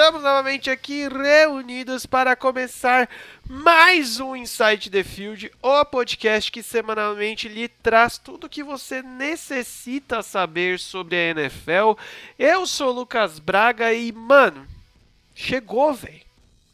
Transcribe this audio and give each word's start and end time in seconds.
estamos 0.00 0.22
novamente 0.22 0.70
aqui 0.70 1.06
reunidos 1.08 2.06
para 2.06 2.34
começar 2.34 3.06
mais 3.46 4.18
um 4.18 4.34
Inside 4.34 4.88
the 4.88 5.04
Field, 5.04 5.52
o 5.60 5.84
podcast 5.84 6.50
que 6.50 6.62
semanalmente 6.62 7.46
lhe 7.48 7.68
traz 7.68 8.16
tudo 8.16 8.44
o 8.44 8.48
que 8.48 8.62
você 8.62 9.02
necessita 9.02 10.22
saber 10.22 10.78
sobre 10.78 11.16
a 11.16 11.30
NFL. 11.32 11.98
Eu 12.38 12.66
sou 12.66 12.88
o 12.88 12.92
Lucas 12.92 13.38
Braga 13.38 13.92
e, 13.92 14.10
mano, 14.10 14.66
chegou, 15.34 15.92
velho. 15.92 16.22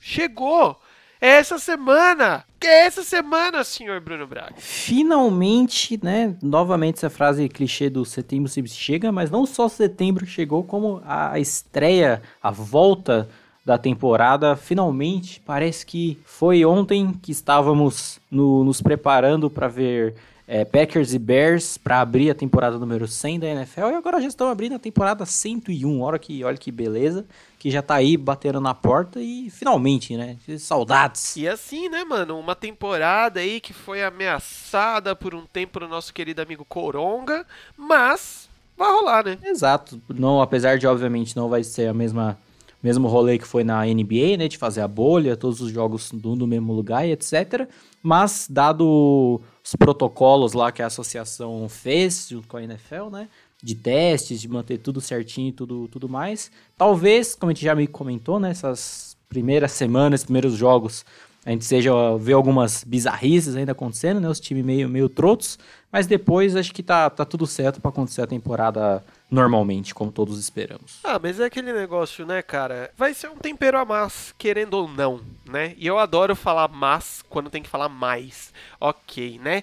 Chegou! 0.00 0.80
É 1.20 1.30
essa 1.30 1.58
semana! 1.58 2.45
É 2.60 2.86
essa 2.86 3.02
semana, 3.02 3.62
senhor 3.62 4.00
Bruno 4.00 4.26
Braga. 4.26 4.54
Finalmente, 4.56 6.00
né? 6.02 6.36
Novamente 6.42 6.96
essa 6.96 7.10
frase 7.10 7.48
clichê 7.48 7.88
do 7.90 8.04
setembro 8.04 8.48
sempre 8.48 8.70
chega, 8.70 9.12
mas 9.12 9.30
não 9.30 9.46
só 9.46 9.68
setembro 9.68 10.26
chegou, 10.26 10.64
como 10.64 11.00
a 11.04 11.38
estreia, 11.38 12.22
a 12.42 12.50
volta 12.50 13.28
da 13.64 13.76
temporada. 13.76 14.56
Finalmente, 14.56 15.42
parece 15.44 15.84
que 15.84 16.18
foi 16.24 16.64
ontem 16.64 17.12
que 17.20 17.32
estávamos 17.32 18.20
no, 18.30 18.64
nos 18.64 18.80
preparando 18.80 19.50
para 19.50 19.68
ver 19.68 20.14
é, 20.48 20.64
Packers 20.64 21.12
e 21.12 21.18
Bears 21.18 21.76
para 21.76 22.00
abrir 22.00 22.30
a 22.30 22.34
temporada 22.34 22.78
número 22.78 23.08
100 23.08 23.40
da 23.40 23.46
NFL 23.48 23.88
e 23.88 23.94
agora 23.94 24.20
já 24.20 24.28
estão 24.28 24.48
abrindo 24.48 24.76
a 24.76 24.78
temporada 24.78 25.26
101. 25.26 26.00
Olha 26.00 26.18
que, 26.18 26.44
olha 26.44 26.56
que 26.56 26.70
beleza, 26.70 27.26
que 27.58 27.70
já 27.70 27.82
tá 27.82 27.96
aí 27.96 28.16
batendo 28.16 28.60
na 28.60 28.72
porta 28.72 29.20
e 29.20 29.50
finalmente, 29.50 30.16
né? 30.16 30.36
Saudades. 30.58 31.36
E 31.36 31.48
assim, 31.48 31.88
né, 31.88 32.04
mano? 32.04 32.38
Uma 32.38 32.54
temporada 32.54 33.40
aí 33.40 33.60
que 33.60 33.72
foi 33.72 34.04
ameaçada 34.04 35.16
por 35.16 35.34
um 35.34 35.44
tempo 35.44 35.80
no 35.80 35.88
nosso 35.88 36.14
querido 36.14 36.40
amigo 36.40 36.64
Coronga, 36.64 37.44
mas 37.76 38.48
vai 38.76 38.90
rolar, 38.92 39.24
né? 39.24 39.38
Exato. 39.42 40.00
Não, 40.08 40.40
apesar 40.40 40.78
de 40.78 40.86
obviamente 40.86 41.36
não 41.36 41.48
vai 41.48 41.64
ser 41.64 41.88
a 41.88 41.94
mesma 41.94 42.38
mesmo 42.82 43.08
rolê 43.08 43.36
que 43.36 43.46
foi 43.46 43.64
na 43.64 43.84
NBA, 43.84 44.36
né, 44.38 44.46
de 44.46 44.56
fazer 44.56 44.80
a 44.80 44.86
bolha, 44.86 45.36
todos 45.36 45.60
os 45.60 45.72
jogos 45.72 46.12
no, 46.12 46.36
no 46.36 46.46
mesmo 46.46 46.72
lugar 46.72 47.04
e 47.04 47.10
etc. 47.10 47.68
Mas 48.00 48.46
dado 48.48 49.40
os 49.66 49.74
protocolos 49.74 50.52
lá 50.52 50.70
que 50.70 50.80
a 50.80 50.86
associação 50.86 51.68
fez 51.68 52.28
junto 52.30 52.46
com 52.46 52.56
a 52.56 52.62
NFL, 52.62 53.10
né? 53.10 53.28
De 53.60 53.74
testes, 53.74 54.40
de 54.40 54.46
manter 54.46 54.78
tudo 54.78 55.00
certinho 55.00 55.48
e 55.48 55.52
tudo, 55.52 55.88
tudo 55.88 56.08
mais. 56.08 56.52
Talvez, 56.78 57.34
como 57.34 57.50
a 57.50 57.52
gente 57.52 57.64
já 57.64 57.74
me 57.74 57.88
comentou, 57.88 58.38
né? 58.38 58.50
Essas 58.50 59.16
primeiras 59.28 59.72
semanas, 59.72 60.22
primeiros 60.22 60.54
jogos, 60.54 61.04
a 61.44 61.50
gente 61.50 61.64
seja 61.64 61.92
ver 62.16 62.34
algumas 62.34 62.84
bizarrices 62.84 63.56
ainda 63.56 63.72
acontecendo, 63.72 64.20
né? 64.20 64.28
Os 64.28 64.38
times 64.38 64.64
meio, 64.64 64.88
meio 64.88 65.08
trotos. 65.08 65.58
Mas 65.90 66.06
depois 66.06 66.54
acho 66.54 66.72
que 66.72 66.82
tá, 66.82 67.10
tá 67.10 67.24
tudo 67.24 67.44
certo 67.44 67.80
para 67.80 67.88
acontecer 67.88 68.22
a 68.22 68.26
temporada 68.26 69.04
normalmente, 69.30 69.94
como 69.94 70.12
todos 70.12 70.38
esperamos. 70.38 71.00
Ah, 71.02 71.18
mas 71.20 71.40
é 71.40 71.44
aquele 71.44 71.72
negócio, 71.72 72.24
né, 72.24 72.42
cara? 72.42 72.92
Vai 72.96 73.12
ser 73.12 73.28
um 73.28 73.36
tempero 73.36 73.78
a 73.78 73.84
mais, 73.84 74.34
querendo 74.38 74.74
ou 74.74 74.88
não, 74.88 75.20
né? 75.44 75.74
E 75.76 75.86
eu 75.86 75.98
adoro 75.98 76.36
falar 76.36 76.68
mais 76.68 77.22
quando 77.28 77.50
tem 77.50 77.62
que 77.62 77.68
falar 77.68 77.88
mais. 77.88 78.52
Ok, 78.80 79.40
né? 79.42 79.62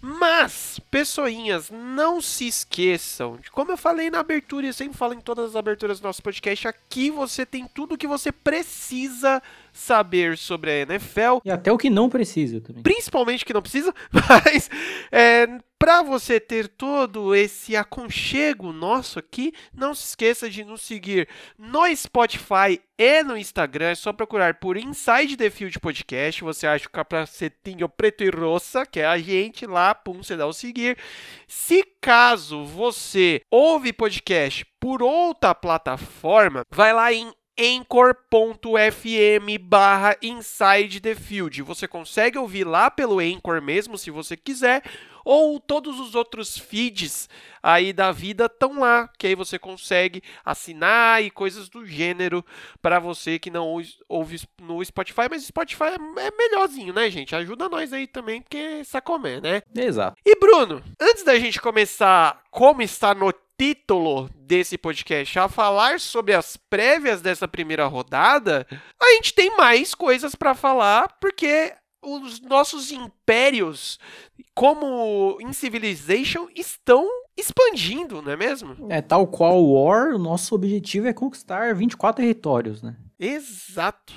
Mas, 0.00 0.80
pessoinhas, 0.90 1.70
não 1.70 2.20
se 2.20 2.46
esqueçam 2.48 3.36
de 3.36 3.50
como 3.50 3.72
eu 3.72 3.76
falei 3.76 4.10
na 4.10 4.20
abertura 4.20 4.66
e 4.66 4.72
sempre 4.72 4.96
falo 4.96 5.14
em 5.14 5.20
todas 5.20 5.50
as 5.50 5.56
aberturas 5.56 6.00
do 6.00 6.04
nosso 6.04 6.22
podcast, 6.22 6.66
aqui 6.68 7.10
você 7.10 7.46
tem 7.46 7.66
tudo 7.66 7.94
o 7.94 7.98
que 7.98 8.06
você 8.06 8.32
precisa 8.32 9.42
saber 9.76 10.38
sobre 10.38 10.70
a 10.70 10.78
NFL. 10.82 11.38
E 11.44 11.50
até 11.50 11.70
o 11.70 11.78
que 11.78 11.90
não 11.90 12.08
precisa 12.08 12.60
também. 12.60 12.82
Principalmente 12.82 13.44
o 13.44 13.46
que 13.46 13.52
não 13.52 13.62
precisa, 13.62 13.94
mas 14.10 14.70
é, 15.12 15.46
para 15.78 16.02
você 16.02 16.40
ter 16.40 16.68
todo 16.68 17.34
esse 17.34 17.76
aconchego 17.76 18.72
nosso 18.72 19.18
aqui, 19.18 19.52
não 19.74 19.94
se 19.94 20.06
esqueça 20.06 20.48
de 20.48 20.64
nos 20.64 20.80
seguir 20.80 21.28
no 21.58 21.86
Spotify 21.94 22.80
e 22.98 23.22
no 23.22 23.36
Instagram. 23.36 23.90
É 23.90 23.94
só 23.94 24.12
procurar 24.12 24.54
por 24.54 24.78
Inside 24.78 25.36
the 25.36 25.50
Field 25.50 25.78
Podcast. 25.78 26.42
Você 26.42 26.66
acha 26.66 26.84
que 26.84 26.90
é 26.90 26.96
capacetinho 26.96 27.88
preto 27.90 28.24
e 28.24 28.30
roça, 28.30 28.86
que 28.86 29.00
é 29.00 29.06
a 29.06 29.18
gente 29.18 29.66
lá, 29.66 29.94
pum, 29.94 30.22
você 30.22 30.34
dá 30.34 30.46
o 30.46 30.52
seguir. 30.52 30.96
Se 31.46 31.84
caso 32.00 32.64
você 32.64 33.42
ouve 33.50 33.92
podcast 33.92 34.64
por 34.80 35.02
outra 35.02 35.54
plataforma, 35.54 36.62
vai 36.70 36.92
lá 36.92 37.12
em 37.12 37.30
anchor.fm 37.58 39.58
barra 39.60 40.16
inside 40.22 41.00
the 41.00 41.14
field. 41.14 41.62
Você 41.62 41.88
consegue 41.88 42.38
ouvir 42.38 42.64
lá 42.64 42.90
pelo 42.90 43.18
Anchor 43.18 43.62
mesmo, 43.62 43.96
se 43.96 44.10
você 44.10 44.36
quiser, 44.36 44.82
ou 45.24 45.58
todos 45.58 45.98
os 45.98 46.14
outros 46.14 46.56
feeds 46.56 47.28
aí 47.60 47.92
da 47.92 48.12
vida 48.12 48.46
estão 48.46 48.78
lá, 48.78 49.08
que 49.18 49.26
aí 49.26 49.34
você 49.34 49.58
consegue 49.58 50.22
assinar 50.44 51.24
e 51.24 51.30
coisas 51.30 51.68
do 51.68 51.84
gênero 51.84 52.44
para 52.80 53.00
você 53.00 53.36
que 53.36 53.50
não 53.50 53.82
ouve 54.08 54.40
no 54.62 54.84
Spotify, 54.84 55.22
mas 55.28 55.44
Spotify 55.44 55.84
é, 55.84 56.26
é 56.26 56.30
melhorzinho, 56.30 56.94
né, 56.94 57.10
gente? 57.10 57.34
Ajuda 57.34 57.68
nós 57.68 57.92
aí 57.92 58.06
também, 58.06 58.40
porque 58.40 58.84
sacomé, 58.84 59.40
né? 59.40 59.62
Exato. 59.74 60.16
E 60.24 60.38
Bruno, 60.38 60.80
antes 61.00 61.24
da 61.24 61.36
gente 61.38 61.60
começar 61.60 62.40
como 62.48 62.82
está 62.82 63.12
no 63.12 63.32
título 63.58 64.28
desse 64.34 64.76
podcast 64.76 65.38
a 65.38 65.48
falar 65.48 65.98
sobre 65.98 66.34
as 66.34 66.56
prévias 66.56 67.20
dessa 67.20 67.48
primeira 67.48 67.86
rodada, 67.86 68.66
a 69.00 69.10
gente 69.14 69.34
tem 69.34 69.56
mais 69.56 69.94
coisas 69.94 70.34
para 70.34 70.54
falar, 70.54 71.16
porque 71.20 71.74
os 72.02 72.40
nossos 72.40 72.92
impérios, 72.92 73.98
como 74.54 75.38
em 75.40 75.52
Civilization, 75.52 76.48
estão 76.54 77.06
expandindo, 77.36 78.22
não 78.22 78.32
é 78.32 78.36
mesmo? 78.36 78.86
É, 78.90 79.02
tal 79.02 79.26
qual 79.26 79.62
o 79.62 79.84
War, 79.84 80.14
o 80.14 80.18
nosso 80.18 80.54
objetivo 80.54 81.08
é 81.08 81.12
conquistar 81.12 81.74
24 81.74 82.22
territórios, 82.22 82.82
né? 82.82 82.96
Exato. 83.18 84.12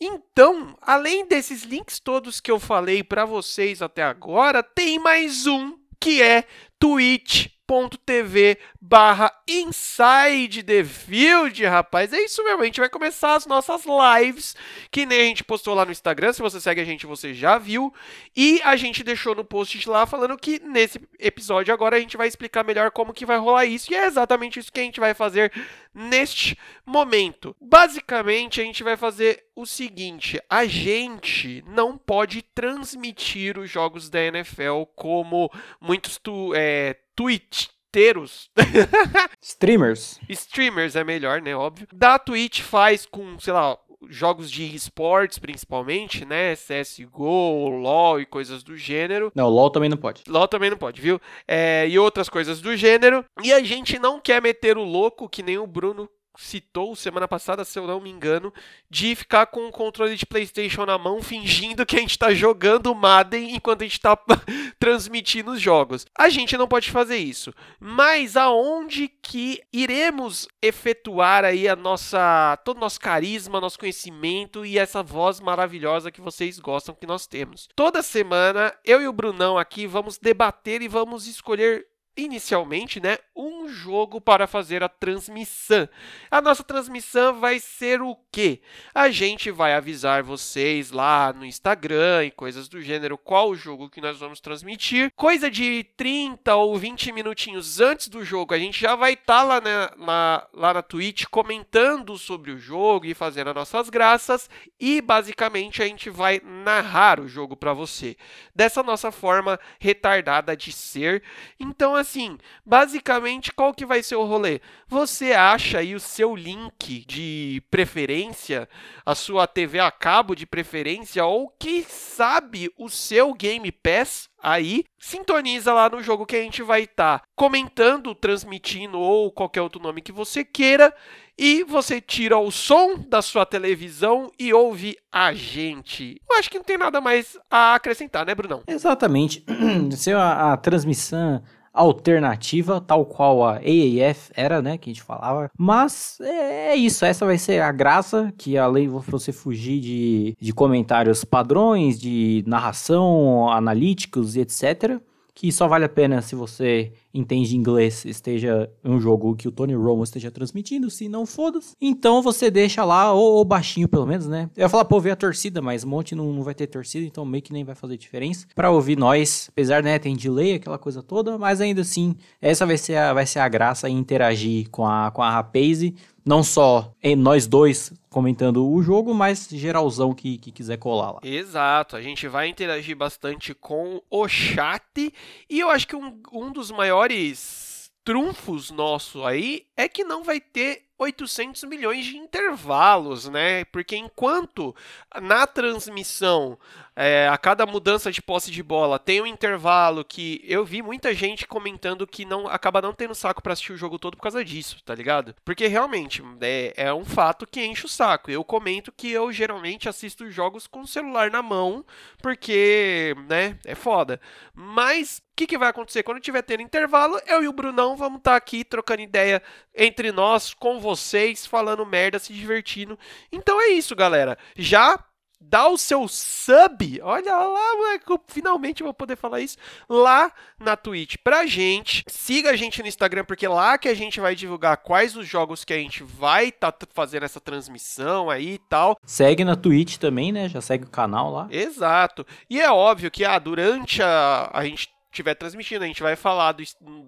Então, 0.00 0.76
além 0.80 1.26
desses 1.26 1.64
links 1.64 2.00
todos 2.00 2.40
que 2.40 2.50
eu 2.50 2.58
falei 2.58 3.02
para 3.02 3.24
vocês 3.24 3.82
até 3.82 4.02
agora, 4.02 4.62
tem 4.62 4.98
mais 4.98 5.46
um 5.46 5.76
que 6.00 6.22
é 6.22 6.44
Twitch 6.78 7.48
twitch.tv 7.68 8.56
barra 8.80 9.30
Inside 9.46 10.62
the 10.62 10.82
Field, 10.82 11.64
rapaz. 11.66 12.12
É 12.12 12.20
isso 12.24 12.42
mesmo, 12.42 12.62
a 12.62 12.64
gente 12.64 12.80
vai 12.80 12.88
começar 12.88 13.34
as 13.34 13.46
nossas 13.46 13.82
lives, 13.84 14.56
que 14.90 15.04
nem 15.04 15.20
a 15.20 15.24
gente 15.24 15.44
postou 15.44 15.74
lá 15.74 15.84
no 15.84 15.92
Instagram, 15.92 16.32
se 16.32 16.40
você 16.40 16.60
segue 16.60 16.80
a 16.80 16.84
gente, 16.84 17.06
você 17.06 17.34
já 17.34 17.58
viu. 17.58 17.92
E 18.34 18.60
a 18.64 18.74
gente 18.76 19.04
deixou 19.04 19.34
no 19.34 19.44
post 19.44 19.88
lá 19.88 20.06
falando 20.06 20.36
que 20.38 20.58
nesse 20.60 21.00
episódio 21.18 21.72
agora 21.74 21.96
a 21.96 22.00
gente 22.00 22.16
vai 22.16 22.26
explicar 22.26 22.64
melhor 22.64 22.90
como 22.90 23.12
que 23.12 23.26
vai 23.26 23.38
rolar 23.38 23.66
isso. 23.66 23.92
E 23.92 23.96
é 23.96 24.06
exatamente 24.06 24.58
isso 24.58 24.72
que 24.72 24.80
a 24.80 24.84
gente 24.84 25.00
vai 25.00 25.12
fazer 25.12 25.52
neste 25.94 26.56
momento. 26.86 27.54
Basicamente, 27.60 28.60
a 28.60 28.64
gente 28.64 28.82
vai 28.82 28.96
fazer 28.96 29.44
o 29.58 29.66
seguinte: 29.66 30.40
a 30.48 30.64
gente 30.66 31.64
não 31.66 31.98
pode 31.98 32.42
transmitir 32.42 33.58
os 33.58 33.68
jogos 33.68 34.08
da 34.08 34.22
NFL 34.22 34.84
como 34.94 35.50
muitos 35.80 36.16
tu, 36.16 36.52
é, 36.54 36.96
Twitcheiros. 37.16 38.50
Streamers. 39.42 40.20
Streamers 40.28 40.94
é 40.94 41.02
melhor, 41.02 41.42
né? 41.42 41.56
Óbvio. 41.56 41.88
Da 41.92 42.18
Twitch 42.18 42.60
faz 42.60 43.04
com, 43.04 43.38
sei 43.40 43.52
lá, 43.52 43.76
jogos 44.08 44.50
de 44.50 44.74
esportes, 44.74 45.38
principalmente, 45.38 46.24
né? 46.24 46.54
CSGO, 46.54 47.68
LoL 47.68 48.20
e 48.20 48.26
coisas 48.26 48.62
do 48.62 48.76
gênero. 48.76 49.32
Não, 49.34 49.48
LoL 49.48 49.70
também 49.70 49.88
não 49.88 49.96
pode. 49.96 50.22
LoL 50.28 50.46
também 50.46 50.70
não 50.70 50.78
pode, 50.78 51.00
viu? 51.00 51.20
É, 51.46 51.88
e 51.88 51.98
outras 51.98 52.28
coisas 52.28 52.60
do 52.60 52.76
gênero. 52.76 53.24
E 53.42 53.52
a 53.52 53.60
gente 53.64 53.98
não 53.98 54.20
quer 54.20 54.40
meter 54.40 54.78
o 54.78 54.84
louco, 54.84 55.28
que 55.28 55.42
nem 55.42 55.58
o 55.58 55.66
Bruno 55.66 56.08
citou 56.38 56.94
semana 56.94 57.26
passada, 57.26 57.64
se 57.64 57.78
eu 57.78 57.86
não 57.86 58.00
me 58.00 58.08
engano, 58.08 58.54
de 58.88 59.14
ficar 59.16 59.46
com 59.46 59.66
o 59.66 59.72
controle 59.72 60.14
de 60.14 60.24
PlayStation 60.24 60.86
na 60.86 60.96
mão, 60.96 61.20
fingindo 61.20 61.84
que 61.84 61.96
a 61.96 61.98
gente 61.98 62.12
está 62.12 62.32
jogando 62.32 62.94
Madden 62.94 63.56
enquanto 63.56 63.82
a 63.82 63.84
gente 63.84 63.94
está 63.94 64.16
transmitindo 64.78 65.50
os 65.50 65.60
jogos. 65.60 66.06
A 66.16 66.28
gente 66.28 66.56
não 66.56 66.68
pode 66.68 66.90
fazer 66.90 67.16
isso. 67.16 67.52
Mas 67.80 68.36
aonde 68.36 69.08
que 69.08 69.60
iremos 69.72 70.46
efetuar 70.62 71.44
aí 71.44 71.68
a 71.68 71.74
nossa 71.74 72.56
todo 72.64 72.76
o 72.76 72.80
nosso 72.80 73.00
carisma, 73.00 73.60
nosso 73.60 73.78
conhecimento 73.78 74.64
e 74.64 74.78
essa 74.78 75.02
voz 75.02 75.40
maravilhosa 75.40 76.12
que 76.12 76.20
vocês 76.20 76.60
gostam 76.60 76.94
que 76.94 77.06
nós 77.06 77.26
temos. 77.26 77.68
Toda 77.74 78.02
semana 78.02 78.72
eu 78.84 79.02
e 79.02 79.08
o 79.08 79.12
Brunão 79.12 79.58
aqui 79.58 79.86
vamos 79.86 80.18
debater 80.18 80.82
e 80.82 80.88
vamos 80.88 81.26
escolher 81.26 81.84
inicialmente, 82.18 83.00
né, 83.00 83.18
um 83.34 83.68
jogo 83.68 84.20
para 84.20 84.48
fazer 84.48 84.82
a 84.82 84.88
transmissão. 84.88 85.88
A 86.28 86.42
nossa 86.42 86.64
transmissão 86.64 87.38
vai 87.38 87.60
ser 87.60 88.02
o 88.02 88.16
quê? 88.32 88.60
A 88.92 89.08
gente 89.08 89.50
vai 89.52 89.74
avisar 89.74 90.24
vocês 90.24 90.90
lá 90.90 91.32
no 91.32 91.44
Instagram 91.44 92.24
e 92.24 92.30
coisas 92.32 92.68
do 92.68 92.82
gênero 92.82 93.16
qual 93.16 93.50
o 93.50 93.54
jogo 93.54 93.88
que 93.88 94.00
nós 94.00 94.18
vamos 94.18 94.40
transmitir. 94.40 95.12
Coisa 95.14 95.48
de 95.48 95.84
30 95.96 96.56
ou 96.56 96.76
20 96.76 97.12
minutinhos 97.12 97.80
antes 97.80 98.08
do 98.08 98.24
jogo, 98.24 98.52
a 98.52 98.58
gente 98.58 98.80
já 98.80 98.96
vai 98.96 99.12
estar 99.12 99.40
tá 99.40 99.42
lá, 99.44 99.60
na, 99.60 99.92
na, 99.96 100.46
lá 100.52 100.74
na 100.74 100.82
Twitch 100.82 101.26
comentando 101.30 102.18
sobre 102.18 102.50
o 102.50 102.58
jogo 102.58 103.06
e 103.06 103.14
fazendo 103.14 103.50
as 103.50 103.54
nossas 103.54 103.88
graças 103.88 104.50
e 104.80 105.00
basicamente 105.00 105.82
a 105.82 105.86
gente 105.86 106.10
vai 106.10 106.40
narrar 106.44 107.20
o 107.20 107.28
jogo 107.28 107.56
para 107.56 107.72
você. 107.72 108.16
Dessa 108.54 108.82
nossa 108.82 109.12
forma 109.12 109.60
retardada 109.78 110.56
de 110.56 110.72
ser. 110.72 111.22
Então, 111.60 111.94
assim, 111.94 112.07
assim, 112.08 112.38
basicamente, 112.64 113.52
qual 113.52 113.74
que 113.74 113.84
vai 113.84 114.02
ser 114.02 114.16
o 114.16 114.24
rolê? 114.24 114.60
Você 114.88 115.32
acha 115.32 115.78
aí 115.78 115.94
o 115.94 116.00
seu 116.00 116.34
link 116.34 117.04
de 117.06 117.62
preferência, 117.70 118.66
a 119.04 119.14
sua 119.14 119.46
TV 119.46 119.78
a 119.78 119.90
cabo 119.90 120.34
de 120.34 120.46
preferência, 120.46 121.24
ou 121.24 121.52
que 121.58 121.82
sabe 121.82 122.72
o 122.78 122.88
seu 122.88 123.34
Game 123.34 123.70
Pass 123.70 124.30
aí, 124.42 124.84
sintoniza 124.98 125.72
lá 125.72 125.90
no 125.90 126.02
jogo 126.02 126.24
que 126.24 126.36
a 126.36 126.42
gente 126.42 126.62
vai 126.62 126.82
estar 126.82 127.18
tá 127.18 127.24
comentando, 127.36 128.14
transmitindo 128.14 128.98
ou 128.98 129.30
qualquer 129.30 129.60
outro 129.60 129.82
nome 129.82 130.00
que 130.00 130.12
você 130.12 130.44
queira 130.44 130.94
e 131.36 131.62
você 131.62 132.00
tira 132.00 132.38
o 132.38 132.50
som 132.50 132.96
da 132.96 133.22
sua 133.22 133.46
televisão 133.46 134.30
e 134.38 134.52
ouve 134.52 134.96
a 135.12 135.32
gente. 135.32 136.20
Eu 136.28 136.36
acho 136.36 136.50
que 136.50 136.58
não 136.58 136.64
tem 136.64 136.78
nada 136.78 137.00
mais 137.00 137.38
a 137.50 137.74
acrescentar, 137.74 138.26
né, 138.26 138.34
Brunão? 138.34 138.62
Exatamente. 138.66 139.44
Se 139.92 140.12
a, 140.12 140.52
a 140.52 140.56
transmissão 140.56 141.42
alternativa, 141.72 142.80
tal 142.80 143.04
qual 143.04 143.44
a 143.44 143.54
AAF 143.54 144.30
era, 144.34 144.60
né, 144.60 144.78
que 144.78 144.90
a 144.90 144.92
gente 144.92 145.02
falava. 145.02 145.50
Mas 145.56 146.18
é, 146.20 146.70
é 146.70 146.76
isso, 146.76 147.04
essa 147.04 147.24
vai 147.24 147.38
ser 147.38 147.60
a 147.62 147.72
graça, 147.72 148.32
que 148.36 148.56
além 148.58 148.88
de 148.88 148.94
você 149.10 149.32
fugir 149.32 149.80
de, 149.80 150.36
de 150.40 150.52
comentários 150.52 151.24
padrões, 151.24 152.00
de 152.00 152.44
narração, 152.46 153.50
analíticos 153.50 154.36
e 154.36 154.40
etc., 154.40 155.00
que 155.38 155.52
só 155.52 155.68
vale 155.68 155.84
a 155.84 155.88
pena 155.88 156.20
se 156.20 156.34
você 156.34 156.90
entende 157.14 157.56
inglês, 157.56 158.04
esteja 158.04 158.68
um 158.84 159.00
jogo 159.00 159.36
que 159.36 159.46
o 159.46 159.52
Tony 159.52 159.72
Romo 159.72 160.02
esteja 160.02 160.32
transmitindo, 160.32 160.90
se 160.90 161.08
não 161.08 161.24
foda-se. 161.24 161.76
Então 161.80 162.20
você 162.20 162.50
deixa 162.50 162.84
lá, 162.84 163.12
ou, 163.12 163.34
ou, 163.34 163.44
baixinho 163.44 163.86
pelo 163.86 164.04
menos, 164.04 164.26
né? 164.26 164.50
Eu 164.56 164.62
ia 164.62 164.68
falar 164.68 164.84
pra 164.84 164.96
ouvir 164.96 165.12
a 165.12 165.16
torcida, 165.16 165.62
mas 165.62 165.84
um 165.84 165.88
monte 165.88 166.16
não, 166.16 166.32
não 166.32 166.42
vai 166.42 166.56
ter 166.56 166.66
torcida, 166.66 167.06
então 167.06 167.24
meio 167.24 167.40
que 167.40 167.52
nem 167.52 167.62
vai 167.62 167.76
fazer 167.76 167.96
diferença. 167.96 168.48
Para 168.52 168.72
ouvir 168.72 168.98
nós, 168.98 169.48
apesar, 169.52 169.80
né, 169.80 169.96
tem 169.96 170.16
delay, 170.16 170.54
aquela 170.54 170.76
coisa 170.76 171.04
toda, 171.04 171.38
mas 171.38 171.60
ainda 171.60 171.82
assim, 171.82 172.16
essa 172.42 172.66
vai 172.66 172.76
ser 172.76 172.96
a, 172.96 173.14
vai 173.14 173.24
ser 173.24 173.38
a 173.38 173.48
graça 173.48 173.88
em 173.88 173.96
interagir 173.96 174.68
com 174.70 174.84
a, 174.84 175.12
com 175.12 175.22
a 175.22 175.30
Rapaze 175.30 175.94
não 176.28 176.42
só 176.42 176.92
em 177.02 177.16
nós 177.16 177.46
dois 177.46 177.90
comentando 178.10 178.68
o 178.70 178.82
jogo, 178.82 179.14
mas 179.14 179.48
geralzão 179.50 180.12
que, 180.12 180.36
que 180.36 180.52
quiser 180.52 180.76
colar 180.76 181.12
lá. 181.12 181.20
Exato, 181.22 181.96
a 181.96 182.02
gente 182.02 182.28
vai 182.28 182.48
interagir 182.48 182.94
bastante 182.94 183.54
com 183.54 184.02
o 184.10 184.28
chat 184.28 185.10
e 185.48 185.58
eu 185.58 185.70
acho 185.70 185.88
que 185.88 185.96
um, 185.96 186.20
um 186.30 186.52
dos 186.52 186.70
maiores 186.70 187.90
trunfos 188.04 188.70
nosso 188.70 189.24
aí 189.24 189.64
é 189.74 189.88
que 189.88 190.04
não 190.04 190.22
vai 190.22 190.38
ter 190.38 190.82
800 190.98 191.62
milhões 191.64 192.04
de 192.04 192.16
intervalos, 192.16 193.28
né? 193.28 193.64
Porque 193.66 193.96
enquanto 193.96 194.74
na 195.22 195.46
transmissão, 195.46 196.58
é, 197.00 197.28
a 197.28 197.38
cada 197.38 197.64
mudança 197.64 198.10
de 198.10 198.20
posse 198.20 198.50
de 198.50 198.60
bola 198.60 198.98
tem 198.98 199.20
um 199.20 199.26
intervalo 199.26 200.04
que 200.04 200.40
eu 200.42 200.64
vi 200.64 200.82
muita 200.82 201.14
gente 201.14 201.46
comentando 201.46 202.08
que 202.08 202.24
não 202.24 202.48
acaba 202.48 202.82
não 202.82 202.92
tendo 202.92 203.14
saco 203.14 203.40
para 203.40 203.52
assistir 203.52 203.72
o 203.72 203.76
jogo 203.76 204.00
todo 204.00 204.16
por 204.16 204.24
causa 204.24 204.44
disso, 204.44 204.82
tá 204.84 204.96
ligado? 204.96 205.32
Porque 205.44 205.68
realmente 205.68 206.20
é, 206.40 206.74
é 206.76 206.92
um 206.92 207.04
fato 207.04 207.46
que 207.46 207.64
enche 207.64 207.86
o 207.86 207.88
saco. 207.88 208.32
Eu 208.32 208.42
comento 208.42 208.90
que 208.90 209.12
eu 209.12 209.32
geralmente 209.32 209.88
assisto 209.88 210.28
jogos 210.28 210.66
com 210.66 210.80
o 210.80 210.88
celular 210.88 211.30
na 211.30 211.40
mão, 211.40 211.84
porque, 212.20 213.14
né, 213.28 213.56
é 213.64 213.76
foda. 213.76 214.20
Mas 214.52 215.18
o 215.18 215.36
que, 215.36 215.46
que 215.46 215.58
vai 215.58 215.68
acontecer? 215.68 216.02
Quando 216.02 216.18
tiver 216.20 216.42
tendo 216.42 216.64
intervalo, 216.64 217.20
eu 217.28 217.44
e 217.44 217.46
o 217.46 217.52
Brunão 217.52 217.96
vamos 217.96 218.18
estar 218.18 218.32
tá 218.32 218.36
aqui 218.36 218.64
trocando 218.64 219.02
ideia 219.02 219.40
entre 219.72 220.10
nós, 220.10 220.52
com 220.52 220.80
vocês, 220.88 221.44
falando 221.44 221.84
merda, 221.84 222.18
se 222.18 222.32
divertindo. 222.32 222.98
Então 223.30 223.60
é 223.60 223.68
isso, 223.68 223.94
galera. 223.94 224.38
Já 224.56 224.98
dá 225.40 225.68
o 225.68 225.78
seu 225.78 226.08
sub, 226.08 227.00
olha 227.02 227.36
lá, 227.36 227.76
moleque, 227.76 228.04
finalmente 228.26 228.82
vou 228.82 228.92
poder 228.92 229.16
falar 229.16 229.40
isso, 229.40 229.56
lá 229.88 230.32
na 230.58 230.76
Twitch 230.76 231.16
pra 231.22 231.46
gente. 231.46 232.02
Siga 232.08 232.50
a 232.50 232.56
gente 232.56 232.82
no 232.82 232.88
Instagram, 232.88 233.24
porque 233.24 233.46
é 233.46 233.48
lá 233.48 233.78
que 233.78 233.88
a 233.88 233.94
gente 233.94 234.18
vai 234.18 234.34
divulgar 234.34 234.78
quais 234.78 235.16
os 235.16 235.26
jogos 235.26 235.64
que 235.64 235.72
a 235.72 235.78
gente 235.78 236.02
vai 236.02 236.50
tá 236.50 236.74
fazendo 236.92 237.24
essa 237.24 237.40
transmissão 237.40 238.30
aí 238.30 238.54
e 238.54 238.58
tal. 238.58 238.98
Segue 239.04 239.44
na 239.44 239.54
Twitch 239.54 239.96
também, 239.98 240.32
né? 240.32 240.48
Já 240.48 240.60
segue 240.60 240.84
o 240.84 240.90
canal 240.90 241.30
lá. 241.30 241.48
Exato. 241.50 242.26
E 242.50 242.60
é 242.60 242.70
óbvio 242.70 243.10
que 243.10 243.24
ah, 243.24 243.38
durante 243.38 244.02
a, 244.02 244.50
a 244.52 244.64
gente 244.64 244.90
estiver 245.10 245.34
transmitindo, 245.34 245.84
a 245.84 245.86
gente 245.86 246.02
vai 246.02 246.16
falar 246.16 246.52
do, 246.52 246.62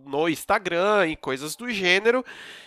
no 0.06 0.29
Instagram 0.29 1.06
e 1.08 1.17
coisas 1.17 1.55
do 1.55 1.70
gênero. 1.70 2.25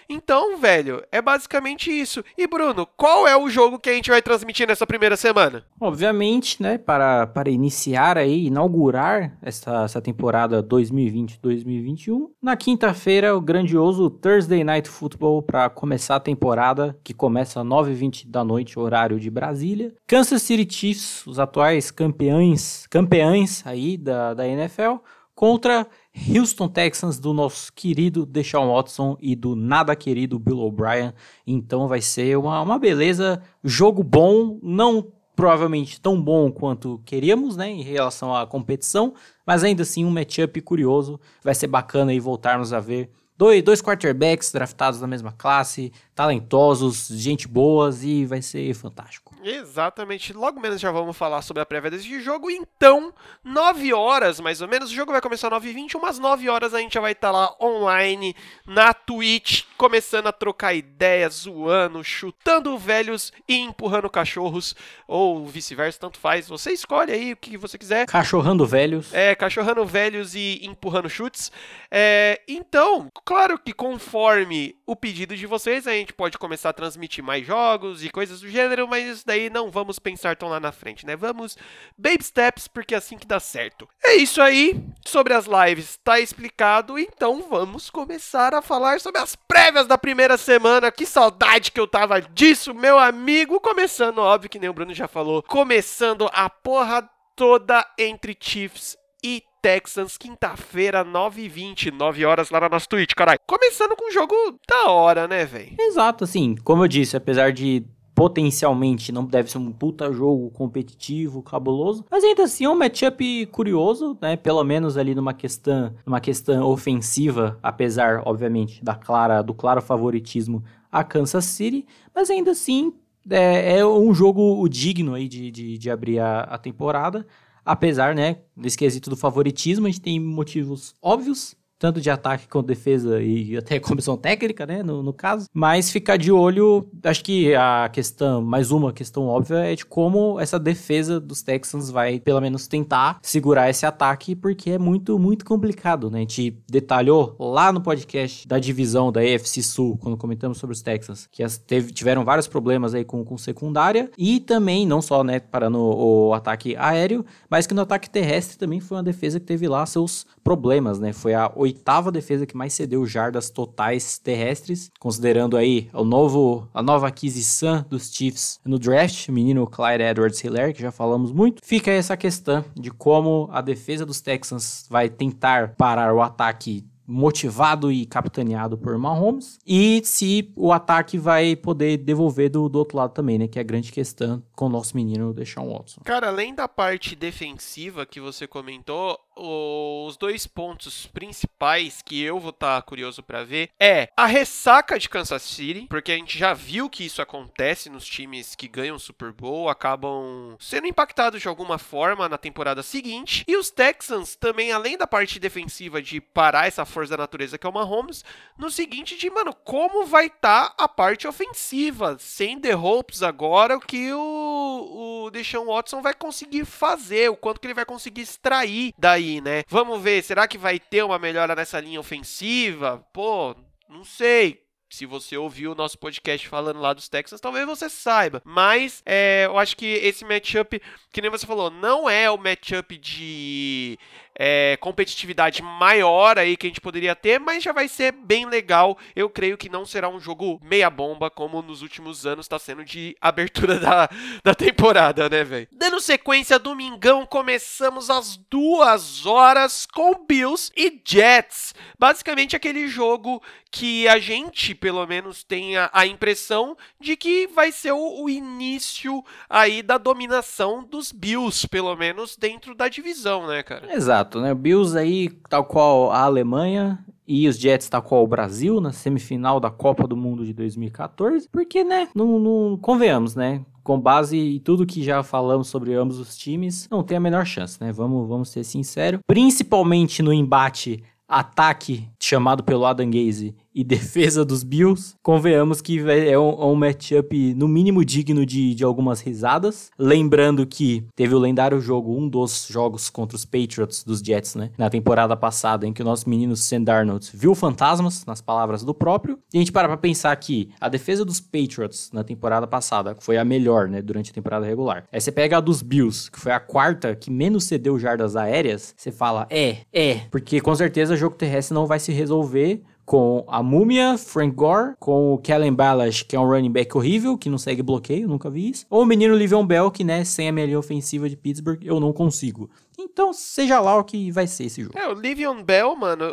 Então, 0.07 0.57
velho, 0.57 1.03
é 1.12 1.21
basicamente 1.21 1.89
isso. 1.89 2.24
E 2.38 2.45
Bruno, 2.45 2.88
qual 2.97 3.27
é 3.27 3.35
o 3.35 3.50
jogo 3.50 3.80
que 3.80 3.89
a 3.89 3.94
gente 3.94 4.09
vai 4.09 4.21
transmitir 4.21 4.68
nessa 4.68 4.85
primeira 4.85 5.18
semana? 5.18 5.65
Obviamente, 5.80 6.62
né, 6.62 6.77
para, 6.77 7.25
para 7.27 7.50
iniciar 7.50 8.18
aí, 8.18 8.45
inaugurar 8.45 9.38
essa, 9.41 9.83
essa 9.83 10.01
temporada 10.01 10.62
2020-2021, 10.63 12.29
na 12.41 12.56
quinta-feira, 12.56 13.36
o 13.36 13.41
grandioso 13.41 14.09
Thursday 14.09 14.63
Night 14.63 14.88
Football 14.88 15.41
para 15.41 15.69
começar 15.69 16.18
a 16.18 16.19
temporada, 16.19 16.97
que 17.03 17.13
começa 17.13 17.62
às 17.62 17.65
9h20 17.65 18.29
da 18.29 18.44
noite, 18.44 18.77
horário 18.77 19.19
de 19.19 19.29
Brasília. 19.29 19.94
Kansas 20.06 20.41
City 20.41 20.71
Chiefs, 20.71 21.25
os 21.25 21.39
atuais 21.39 21.89
campeões, 21.91 22.86
campeões 22.88 23.65
aí 23.65 23.97
da, 23.97 24.33
da 24.33 24.47
NFL, 24.47 24.97
contra 25.44 25.86
Houston 26.34 26.69
Texans 26.69 27.19
do 27.19 27.34
nosso 27.34 27.74
querido 27.74 28.25
Deshaun 28.25 28.72
Watson 28.72 29.18
e 29.19 29.36
do 29.36 29.57
nada 29.57 29.94
querido 29.94 30.40
Bill 30.40 30.60
O'Brien. 30.60 31.12
Então 31.45 31.86
vai 31.86 32.00
ser 32.00 32.38
uma, 32.38 32.62
uma 32.62 32.80
beleza, 32.80 33.44
jogo 33.62 34.01
bom, 34.01 34.57
não 34.63 35.06
provavelmente 35.36 36.00
tão 36.00 36.22
bom 36.22 36.50
quanto 36.50 37.01
queríamos, 37.04 37.57
né, 37.57 37.69
em 37.69 37.81
relação 37.81 38.34
à 38.34 38.48
competição, 38.48 39.16
mas 39.45 39.66
ainda 39.66 39.84
assim 39.84 40.06
um 40.06 40.12
matchup 40.12 40.62
curioso. 40.62 41.19
Vai 41.44 41.54
ser 41.54 41.68
bacana 41.68 42.12
aí 42.12 42.22
voltarmos 42.22 42.72
a 42.72 42.80
ver 42.80 43.10
dois, 43.38 43.62
dois 43.62 43.81
quarterbacks 43.81 44.50
draftados 44.50 45.01
na 45.01 45.07
mesma 45.07 45.34
classe, 45.34 45.92
talentosos, 46.16 47.10
gente 47.10 47.50
boas 47.50 48.01
e 48.01 48.25
vai 48.25 48.42
ser 48.42 48.74
fantástico. 48.75 49.32
Exatamente. 49.44 50.34
Logo 50.34 50.60
menos 50.60 50.80
já 50.80 50.92
vamos 50.92 51.16
falar 51.16 51.42
sobre 51.42 51.62
a 51.62 51.66
prévia 51.66 51.92
desse 51.92 52.22
jogo. 52.22 52.50
Então, 52.50 53.13
9 53.44 53.94
horas 53.94 54.40
mais 54.40 54.62
ou 54.62 54.68
menos. 54.68 54.92
O 54.92 54.94
jogo 54.94 55.12
vai 55.12 55.22
começar 55.22 55.54
às 55.54 55.63
9h20. 55.63 55.95
Umas 55.95 56.19
9 56.19 56.50
horas 56.50 56.74
a 56.74 56.80
gente 56.80 56.94
já 56.94 57.01
vai 57.01 57.12
estar 57.12 57.31
tá 57.31 57.38
lá 57.38 57.56
online 57.62 58.36
na 58.66 58.94
Twitch, 58.94 59.63
começando 59.78 60.28
a 60.28 60.31
trocar 60.31 60.74
ideias, 60.74 61.34
zoando, 61.34 62.04
chutando 62.04 62.77
velhos 62.77 63.32
e 63.48 63.58
empurrando 63.58 64.10
cachorros. 64.10 64.75
Ou 65.08 65.46
vice-versa, 65.46 66.00
tanto 66.00 66.17
faz. 66.17 66.48
Você 66.48 66.72
escolhe 66.72 67.12
aí 67.12 67.34
o 67.34 67.38
que 67.38 67.58
você 67.58 67.77
quiser. 67.77 68.06
Cachorrando 68.08 68.65
velhos. 68.65 69.13
É, 69.13 69.36
cachorrando 69.36 69.86
velhos 69.86 70.36
e 70.36 70.60
empurrando 70.63 71.10
chutes. 71.10 71.51
É, 71.91 72.41
então, 72.48 73.12
claro 73.25 73.60
que 73.60 73.74
conforme 73.74 74.75
o 74.86 74.96
pedido 74.96 75.36
de 75.36 75.46
vocês, 75.46 75.88
a 75.88 75.91
gente 75.91 76.13
pode 76.13 76.38
começar 76.38 76.70
a 76.70 76.74
transmitir 76.74 77.24
mais 77.24 77.46
jogos 77.46 78.03
e 78.03 78.10
coisas 78.10 78.41
do 78.41 78.50
gênero, 78.50 78.88
mas 78.88 79.06
isso 79.06 79.24
daí 79.25 79.33
não 79.50 79.70
vamos 79.70 80.00
pensar 80.00 80.36
tão 80.36 80.50
lá 80.50 80.60
na 80.60 80.72
frente, 80.72 81.06
né? 81.06 81.16
Vamos 81.16 81.58
baby 81.98 82.24
steps, 82.24 82.68
porque 82.68 82.94
é 82.94 82.98
assim 82.98 83.18
que 83.18 83.28
dá 83.28 83.40
certo. 83.40 83.88
É 84.04 84.16
isso 84.16 84.42
aí, 84.42 84.84
sobre 85.06 85.34
as 85.34 85.46
lives 85.46 85.98
tá 86.04 86.20
explicado, 86.20 86.98
então 86.98 87.46
vamos 87.50 87.90
começar 87.90 88.54
a 88.54 88.62
falar 88.62 89.00
sobre 89.00 89.22
as 89.22 89.36
prévias 89.36 89.88
da 89.88 89.98
primeira 89.98 90.38
semana. 90.38 90.92
Que 90.92 91.06
saudade 91.06 91.72
que 91.72 91.80
eu 91.80 91.88
tava 91.88 92.22
disso, 92.22 92.74
meu 92.74 92.98
amigo! 93.00 93.60
Começando, 93.60 94.20
óbvio 94.20 94.50
que 94.50 94.60
nem 94.60 94.70
o 94.70 94.74
Bruno 94.74 94.94
já 94.94 95.08
falou, 95.08 95.44
começando 95.44 96.30
a 96.34 96.50
porra 96.50 97.10
toda 97.36 97.86
entre 97.98 98.38
Chiefs 98.40 98.98
e 99.24 99.44
Texans, 99.62 100.18
quinta-feira, 100.18 101.06
9h20, 101.06 101.90
9 101.90 102.25
horas 102.25 102.50
lá 102.50 102.60
na 102.60 102.68
nossa 102.68 102.86
Twitch, 102.86 103.13
caralho. 103.16 103.40
Começando 103.48 103.96
com 103.96 104.10
um 104.10 104.12
jogo 104.12 104.36
da 104.68 104.92
hora, 104.92 105.25
né, 105.25 105.46
velho? 105.46 105.74
Exato, 105.80 106.25
assim, 106.25 106.56
como 106.66 106.84
eu 106.84 106.88
disse, 106.90 107.16
apesar 107.16 107.54
de 107.54 107.86
potencialmente 108.15 109.12
não 109.12 109.25
deve 109.25 109.50
ser 109.50 109.58
um 109.58 109.72
puta 109.72 110.12
jogo 110.12 110.50
competitivo, 110.51 111.41
cabuloso, 111.41 112.05
mas 112.10 112.24
ainda 112.24 112.43
assim 112.43 112.65
é 112.65 112.70
um 112.70 112.75
matchup 112.75 113.46
curioso, 113.48 114.17
né? 114.22 114.36
Pelo 114.36 114.63
menos 114.63 114.98
ali 114.98 115.15
numa 115.15 115.34
questão, 115.34 115.93
numa 116.05 116.20
questão 116.20 116.67
ofensiva, 116.67 117.58
apesar, 117.62 118.22
obviamente, 118.25 118.84
da 118.84 118.96
clara, 118.96 119.41
do 119.41 119.53
claro 119.53 119.82
favoritismo 119.82 120.63
a 120.91 121.03
Kansas 121.03 121.46
City, 121.46 121.86
mas 122.13 122.29
ainda 122.29 122.51
assim 122.51 122.93
é, 123.29 123.79
é 123.79 123.86
um 123.86 124.13
jogo 124.13 124.67
digno 124.70 125.15
aí 125.15 125.27
de, 125.27 125.50
de, 125.50 125.77
de 125.77 125.89
abrir 125.89 126.20
a, 126.20 126.41
a 126.41 126.58
temporada. 126.58 127.25
Apesar, 127.65 128.13
né, 128.13 128.39
desse 128.55 128.77
quesito 128.77 129.10
do 129.10 129.15
favoritismo, 129.15 129.88
a 129.88 129.89
gente 129.89 130.01
tem 130.01 130.20
motivos 130.20 130.93
óbvios 131.01 131.55
tanto 131.84 132.00
de 132.00 132.10
ataque 132.10 132.48
quanto 132.48 132.68
defesa 132.68 133.22
e 133.22 133.58
até 133.58 133.78
comissão 133.78 134.16
técnica, 134.16 134.66
né, 134.66 134.82
no, 134.82 135.04
no, 135.04 135.12
caso. 135.12 135.50
Mas 135.54 135.92
ficar 135.92 136.16
de 136.16 136.32
olho, 136.32 136.90
acho 137.04 137.22
que 137.22 137.54
a 137.54 137.90
questão, 137.92 138.42
mais 138.42 138.72
uma 138.72 138.94
questão 138.94 139.28
óbvia, 139.28 139.58
é 139.58 139.75
de 139.75 139.86
como 139.86 140.40
essa 140.40 140.58
defesa 140.58 141.20
dos 141.20 141.42
Texans 141.42 141.92
vai, 141.92 142.22
pelo 142.22 142.40
menos, 142.40 142.68
tentar 142.68 143.20
segurar 143.22 143.70
esse 143.70 143.86
ataque, 143.86 144.34
porque 144.34 144.72
é 144.72 144.80
muito, 144.80 145.20
muito 145.20 145.44
complicado, 145.44 146.10
né? 146.10 146.20
A 146.20 146.22
gente 146.22 146.58
detalhou 146.72 147.36
lá 147.38 147.70
no 147.74 147.82
podcast 147.82 148.48
da 148.48 148.60
divisão 148.60 149.12
da 149.12 149.20
AFC 149.20 149.62
Sul, 149.62 149.98
quando 149.98 150.16
comentamos 150.16 150.60
sobre 150.60 150.74
os 150.74 150.82
Texans, 150.82 151.28
que 151.30 151.44
teve, 151.68 151.92
tiveram 151.92 152.24
vários 152.24 152.48
problemas 152.48 152.94
aí 152.96 153.04
com, 153.04 153.25
com 153.25 153.38
secundária, 153.38 154.10
e 154.18 154.40
também, 154.40 154.88
não 154.88 155.02
só, 155.02 155.22
né, 155.22 155.42
para 155.42 155.70
no 155.70 155.84
o 155.84 156.34
ataque 156.34 156.78
aéreo, 156.78 157.25
mas 157.50 157.68
que 157.68 157.74
no 157.74 157.82
ataque 157.82 158.10
terrestre 158.10 158.58
também 158.58 158.80
foi 158.80 158.96
uma 158.96 159.04
defesa 159.04 159.38
que 159.38 159.46
teve 159.46 159.68
lá 159.68 159.86
seus 159.86 160.25
problemas, 160.46 160.98
né? 160.98 161.12
Foi 161.12 161.34
a 161.34 161.52
oitava 161.74 162.12
defesa 162.12 162.46
que 162.46 162.56
mais 162.56 162.74
cedeu 162.74 163.06
jardas 163.06 163.50
totais 163.50 164.20
terrestres, 164.20 164.92
considerando 165.00 165.58
aí 165.58 165.89
o 165.92 166.03
novo, 166.03 166.68
a 166.74 166.84
nova 166.84 167.08
aquisição 167.08 167.84
dos 167.89 168.13
Chiefs 168.13 168.60
no 168.63 168.77
draft, 168.77 169.27
menino 169.30 169.68
Clyde 169.68 170.03
Edwards-Helaire, 170.03 170.74
que 170.74 170.82
já 170.82 170.92
falamos 170.92 171.32
muito. 171.32 171.62
Fica 171.65 171.92
essa 171.92 172.15
questão 172.15 172.63
de 172.75 172.92
como 172.92 173.50
a 173.51 173.62
defesa 173.62 174.06
dos 174.06 174.22
Texans 174.22 174.86
vai 174.89 175.10
tentar 175.10 175.75
parar 175.75 176.13
o 176.13 176.22
ataque 176.22 176.86
motivado 177.06 177.92
e 177.92 178.06
capitaneado 178.06 178.77
por 178.77 178.98
Mahomes. 178.98 179.60
E 179.65 180.01
se 180.03 180.51
o 180.56 180.72
ataque 180.72 181.18
vai 181.18 181.56
poder 181.56 181.98
devolver 181.98 182.50
do, 182.50 182.70
do 182.70 182.80
outro 182.80 182.98
lado 182.98 183.13
também, 183.13 183.38
né? 183.38 183.48
Que 183.48 183.60
é 183.60 183.62
a 183.62 183.65
grande 183.65 183.92
questão 183.92 184.42
com 184.56 184.65
o 184.65 184.70
nosso 184.70 184.96
menino 184.96 185.34
Deshaun 185.34 185.72
Watson. 185.72 186.01
Cara, 186.03 186.27
além 186.27 186.56
da 186.56 186.68
parte 186.68 187.15
defensiva 187.15 188.06
que 188.06 188.20
você 188.20 188.48
comentou, 188.48 189.20
os 189.36 190.18
dois 190.18 190.46
pontos 190.48 191.08
principais 191.08 192.02
que 192.02 192.22
eu 192.22 192.40
vou 192.40 192.52
estar 192.52 192.75
tá 192.75 192.82
curioso 192.82 193.24
para 193.24 193.44
ver 193.44 193.70
é 193.80 194.10
a 194.16 194.25
ressaca 194.25 195.00
de 195.00 195.10
Kansas 195.10 195.42
City, 195.42 195.88
porque 195.90 196.12
a 196.12 196.16
gente 196.16 196.38
já 196.38 196.54
viu 196.54 196.90
que 196.90 197.06
isso 197.06 197.22
acontece 197.22 197.90
nos 197.90 198.06
times 198.06 198.56
que 198.56 198.68
ganham 198.68 199.00
Super 199.00 199.32
Bowl, 199.32 199.70
acabam 199.70 200.56
sendo 200.60 200.88
impactados 200.88 201.42
de 201.42 201.48
alguma 201.48 201.78
forma 201.78 202.30
na 202.30 202.38
temporada 202.38 202.84
seguinte. 202.84 203.44
E 203.48 203.56
os 203.56 203.70
Texans 203.70 204.36
também, 204.36 204.72
além 204.72 204.98
da 204.98 205.08
parte 205.08 205.40
defensiva 205.40 206.02
de 206.02 206.22
parar 206.22 206.68
essa 206.68 206.86
força 206.86 207.12
da 207.12 207.24
natureza 207.24 207.58
que 207.58 207.66
é 207.66 207.70
o 207.70 207.74
Mahomes, 207.74 208.24
no 208.58 208.70
seguinte 208.70 209.18
de, 209.18 209.30
mano, 209.30 209.54
como 209.54 210.06
vai 210.06 210.28
estar 210.28 210.70
tá 210.70 210.84
a 210.84 210.88
parte 210.88 211.28
ofensiva, 211.28 212.18
sem 212.20 212.60
The 212.60 212.75
Hopes 212.75 213.24
agora, 213.24 213.78
o 213.78 213.80
que 213.80 214.12
o, 214.13 214.20
o 214.63 215.32
Deshaun 215.32 215.65
Watson 215.65 216.01
vai 216.01 216.13
conseguir 216.13 216.65
fazer, 216.65 217.29
o 217.29 217.36
quanto 217.36 217.60
que 217.60 217.67
ele 217.67 217.74
vai 217.74 217.86
conseguir 217.86 218.22
extrair 218.22 218.93
daí 218.98 219.24
aí, 219.24 219.41
né? 219.41 219.63
Vamos 219.67 220.01
ver, 220.01 220.24
será 220.24 220.48
que 220.48 220.58
vai 220.58 220.79
ter 220.79 221.03
uma 221.03 221.17
melhora 221.17 221.55
nessa 221.55 221.79
linha 221.79 222.00
ofensiva? 222.00 223.05
Pô, 223.13 223.55
não 223.89 224.03
sei. 224.03 224.62
Se 224.89 225.08
você 225.08 225.36
ouviu 225.36 225.72
o 225.72 225.75
nosso 225.75 225.98
podcast 225.98 226.48
falando 226.48 226.79
lá 226.79 226.93
dos 226.93 227.10
Texans, 227.10 227.41
talvez 227.41 227.65
você 227.65 227.89
saiba. 227.89 228.43
Mas 228.46 229.01
é, 229.03 229.46
eu 229.48 229.58
acho 229.58 229.75
que 229.75 229.88
esse 229.88 230.24
matchup, 230.24 230.79
que 231.12 231.20
nem 231.20 231.32
você 231.32 231.48
falou, 231.48 231.72
não 231.72 232.08
é 232.08 232.29
o 232.29 232.38
matchup 232.38 232.96
de 233.00 233.98
é, 234.36 234.78
competitividade 234.80 235.62
maior 235.62 236.38
aí 236.38 236.58
que 236.58 236.68
a 236.68 236.70
gente 236.70 236.82
poderia 236.82 237.16
ter, 237.16 237.40
mas 237.40 237.63
já 237.63 237.72
vai 237.72 237.88
ser 237.88 238.12
bem 238.12 238.46
legal. 238.46 238.98
Eu 239.16 239.30
creio 239.30 239.58
que 239.58 239.70
não 239.70 239.86
será 239.86 240.10
um 240.10 240.20
jogo 240.20 240.60
meia 240.63 240.90
bomba 240.90 241.30
como 241.30 241.62
nos 241.62 241.82
últimos 241.82 242.25
anos 242.25 242.46
está 242.46 242.58
sendo 242.58 242.84
de 242.84 243.16
abertura 243.22 243.78
da, 243.80 244.10
da 244.44 244.56
temporada, 244.56 245.30
né, 245.30 245.44
velho? 245.44 245.68
Dando 245.72 246.00
sequência, 246.00 246.60
domingão, 246.60 247.25
começamos 247.25 248.10
às 248.10 248.38
duas 248.38 249.25
horas 249.25 249.86
com 249.86 250.25
Bills 250.25 250.72
e 250.75 251.02
Jets. 251.06 251.74
Basicamente 251.98 252.56
aquele 252.56 252.88
jogo 252.88 253.42
que 253.74 254.08
a 254.08 254.20
gente, 254.20 254.75
pelo 254.75 255.06
menos, 255.08 255.44
tenha 255.44 255.90
a 255.92 256.06
impressão 256.06 256.78
de 257.00 257.18
que 257.18 257.48
vai 257.48 257.72
ser 257.72 257.92
o, 257.92 258.24
o 258.24 258.30
início 258.30 259.25
aí 259.50 259.82
da 259.82 259.98
dominação 259.98 260.84
dos 260.84 261.12
Bills, 261.12 261.68
pelo 261.68 261.96
menos 261.96 262.38
dentro 262.38 262.75
da 262.75 262.88
divisão, 262.88 263.48
né, 263.48 263.63
cara? 263.63 263.92
Exato. 263.92 264.23
Exato, 264.24 264.39
né? 264.39 264.53
Bills 264.53 264.98
aí, 264.98 265.30
tal 265.50 265.65
qual 265.65 266.12
a 266.12 266.22
Alemanha, 266.22 267.03
e 267.27 267.48
os 267.48 267.58
Jets 267.58 267.89
tal 267.89 268.01
qual 268.01 268.24
o 268.24 268.27
Brasil 268.27 268.80
na 268.80 268.92
semifinal 268.92 269.60
da 269.60 269.70
Copa 269.70 270.08
do 270.08 270.15
Mundo 270.15 270.46
de 270.46 270.53
2014, 270.53 271.48
porque, 271.51 271.84
né, 271.84 272.08
não, 272.15 272.39
não 272.39 272.77
convenhamos, 272.77 273.36
né? 273.36 273.62
Com 273.84 274.00
base 274.00 274.38
em 274.38 274.60
tudo 274.60 274.86
que 274.86 275.03
já 275.03 275.22
falamos 275.24 275.68
sobre 275.68 275.94
ambos 275.94 276.18
os 276.20 276.38
times, 276.38 276.88
não 276.89 277.03
tem 277.03 277.18
a 277.18 277.20
menor 277.20 277.46
chance, 277.46 277.77
né? 277.82 277.92
Vamos, 277.92 278.27
vamos 278.27 278.50
ser 278.50 278.63
sinceros. 278.63 279.20
Principalmente 279.27 280.22
no 280.22 280.34
embate 280.34 281.03
ataque 281.27 282.08
chamado 282.22 282.63
pelo 282.63 282.86
Adam 282.86 283.10
Gaze 283.10 283.56
e 283.74 283.84
defesa 283.84 284.46
dos 284.46 284.63
Bills, 284.63 285.15
convenhamos 285.22 285.82
que 285.82 286.00
é 286.00 286.38
um, 286.38 286.50
é 286.50 286.65
um 286.65 286.75
matchup 286.75 287.53
no 287.56 287.68
mínimo 287.68 288.03
digno 288.03 288.46
de, 288.46 288.75
de 288.75 288.84
algumas 288.84 289.22
risadas. 289.22 289.89
Lembrando 289.98 290.65
que 290.65 291.06
teve 291.15 291.34
o 291.34 291.39
lendário 291.39 291.80
jogo, 291.80 292.18
um 292.18 292.27
dos 292.27 292.68
jogos 292.70 293.10
contra 293.10 293.36
os 293.36 293.46
Patriots 293.46 294.03
dos 294.03 294.20
Jets, 294.20 294.56
né? 294.56 294.72
Na 294.77 294.89
temporada 294.89 295.36
passada, 295.36 295.88
em 295.88 295.94
que 295.94 296.01
o 296.01 296.06
nosso 296.06 296.30
menino 296.30 296.56
Sam 296.56 296.84
Darnold 296.84 297.30
viu 297.34 297.56
fantasmas, 297.56 298.25
nas 298.25 298.42
palavras 298.42 298.84
do 298.84 298.94
próprio. 298.94 299.39
E 299.53 299.58
a 299.58 299.60
gente 299.60 299.72
para 299.72 299.88
pra 299.88 299.98
pensar 299.98 300.36
que 300.36 300.70
a 300.80 300.89
defesa 300.89 301.25
dos 301.25 301.39
Patriots 301.39 302.10
na 302.13 302.24
temporada 302.24 302.68
passada 302.68 303.15
foi 303.20 303.38
a 303.38 303.46
melhor, 303.46 303.88
né? 303.88 304.01
Durante 304.01 304.32
a 304.32 304.34
temporada 304.34 304.65
regular. 304.65 305.06
Aí 305.12 305.20
você 305.20 305.32
pega 305.32 305.58
a 305.58 305.62
dos 305.62 305.82
Bills, 305.82 306.30
que 306.32 306.39
foi 306.39 306.51
a 306.51 306.60
quarta 306.60 307.15
que 307.15 307.32
menos 307.32 307.65
cedeu 307.65 307.98
jardas 308.00 308.36
aéreas, 308.36 308.94
você 308.98 309.12
fala, 309.12 309.48
é, 309.50 309.77
é, 309.92 310.22
porque 310.32 310.60
com 310.62 310.75
certeza 310.75 311.13
o 311.13 311.18
jogo 311.18 311.36
terrestre 311.36 311.74
não 311.74 311.86
vai 311.86 312.00
se 312.00 312.12
resolver 312.12 312.84
com 313.05 313.43
a 313.48 313.62
Múmia, 313.62 314.17
Frank 314.17 314.55
Gore, 314.55 314.93
com 315.00 315.33
o 315.33 315.38
Kellen 315.38 315.74
Ballage, 315.74 316.24
que 316.25 316.36
é 316.36 316.39
um 316.39 316.48
running 316.48 316.72
back 316.72 316.95
horrível, 316.95 317.38
que 317.38 317.50
não 317.50 317.57
segue 317.57 317.81
bloqueio, 317.81 318.27
nunca 318.27 318.50
vi 318.50 318.69
isso. 318.69 318.86
Ou 318.89 319.03
o 319.03 319.05
menino 319.05 319.36
Livion 319.36 319.65
Bell, 319.65 319.91
que, 319.91 320.03
né, 320.03 320.24
sem 320.24 320.48
a 320.48 320.51
linha 320.51 320.79
ofensiva 320.79 321.27
de 321.27 321.36
Pittsburgh, 321.36 321.83
eu 321.83 322.00
não 322.00 322.13
consigo. 322.13 322.69
Então, 323.03 323.33
seja 323.33 323.79
lá 323.79 323.98
o 323.98 324.03
que 324.03 324.31
vai 324.31 324.48
ser 324.48 324.65
esse 324.65 324.81
jogo. 324.81 324.98
É, 324.98 325.07
o 325.07 325.13
Livion 325.13 325.62
Bell, 325.62 325.95
mano, 325.95 326.25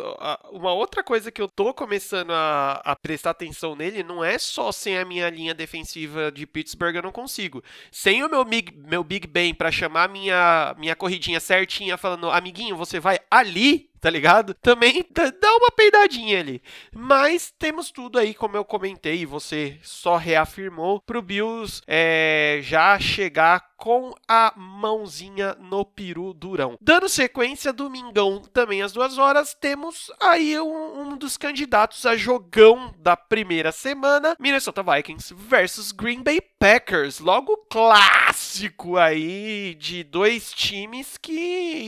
uma 0.51 0.73
outra 0.73 1.03
coisa 1.03 1.31
que 1.31 1.41
eu 1.41 1.47
tô 1.47 1.73
começando 1.73 2.31
a, 2.31 2.81
a, 2.83 2.95
prestar 2.95 3.31
atenção 3.31 3.75
nele 3.75 4.03
não 4.03 4.23
é 4.23 4.37
só 4.37 4.71
sem 4.71 4.97
a 4.97 5.05
minha 5.05 5.29
linha 5.29 5.53
defensiva 5.53 6.31
de 6.31 6.47
Pittsburgh 6.47 6.95
eu 6.95 7.03
não 7.03 7.11
consigo. 7.11 7.63
Sem 7.91 8.23
o 8.23 8.29
meu 8.29 8.45
Big, 8.45 8.73
meu 8.77 9.03
big 9.03 9.27
Ben 9.27 9.53
para 9.53 9.71
chamar 9.71 10.09
minha, 10.09 10.75
minha 10.77 10.95
corridinha 10.95 11.39
certinha, 11.39 11.97
falando, 11.97 12.29
amiguinho, 12.29 12.75
você 12.75 12.99
vai 12.99 13.19
ali, 13.29 13.89
tá 13.99 14.09
ligado? 14.09 14.53
Também 14.55 15.05
dá 15.13 15.55
uma 15.55 15.71
peidadinha 15.71 16.39
ali. 16.39 16.61
Mas 16.93 17.53
temos 17.57 17.91
tudo 17.91 18.17
aí, 18.17 18.33
como 18.33 18.57
eu 18.57 18.65
comentei, 18.65 19.21
e 19.21 19.25
você 19.25 19.77
só 19.83 20.17
reafirmou, 20.17 20.99
pro 21.01 21.21
Bills 21.21 21.81
é, 21.87 22.59
já 22.63 22.99
chegar 22.99 23.70
com 23.81 24.13
a 24.27 24.53
mãozinha 24.55 25.55
no 25.59 25.83
peru 25.83 26.35
durão. 26.35 26.77
Dando 26.79 27.09
sequência, 27.09 27.73
domingão 27.73 28.39
também 28.53 28.83
às 28.83 28.93
duas 28.93 29.17
horas, 29.17 29.57
temos 29.59 30.11
aí 30.21 30.59
um, 30.59 31.01
um 31.01 31.17
dos 31.17 31.35
candidatos 31.35 32.05
a 32.05 32.15
jogão 32.15 32.93
da 32.99 33.17
primeira 33.17 33.71
semana, 33.71 34.35
Minnesota 34.39 34.83
Vikings 34.83 35.33
versus 35.33 35.91
Green 35.91 36.21
Bay 36.21 36.39
Packers. 36.59 37.19
Logo 37.19 37.57
clássico 37.71 38.97
aí 38.97 39.75
de 39.79 40.03
dois 40.03 40.53
times 40.53 41.17
que 41.17 41.31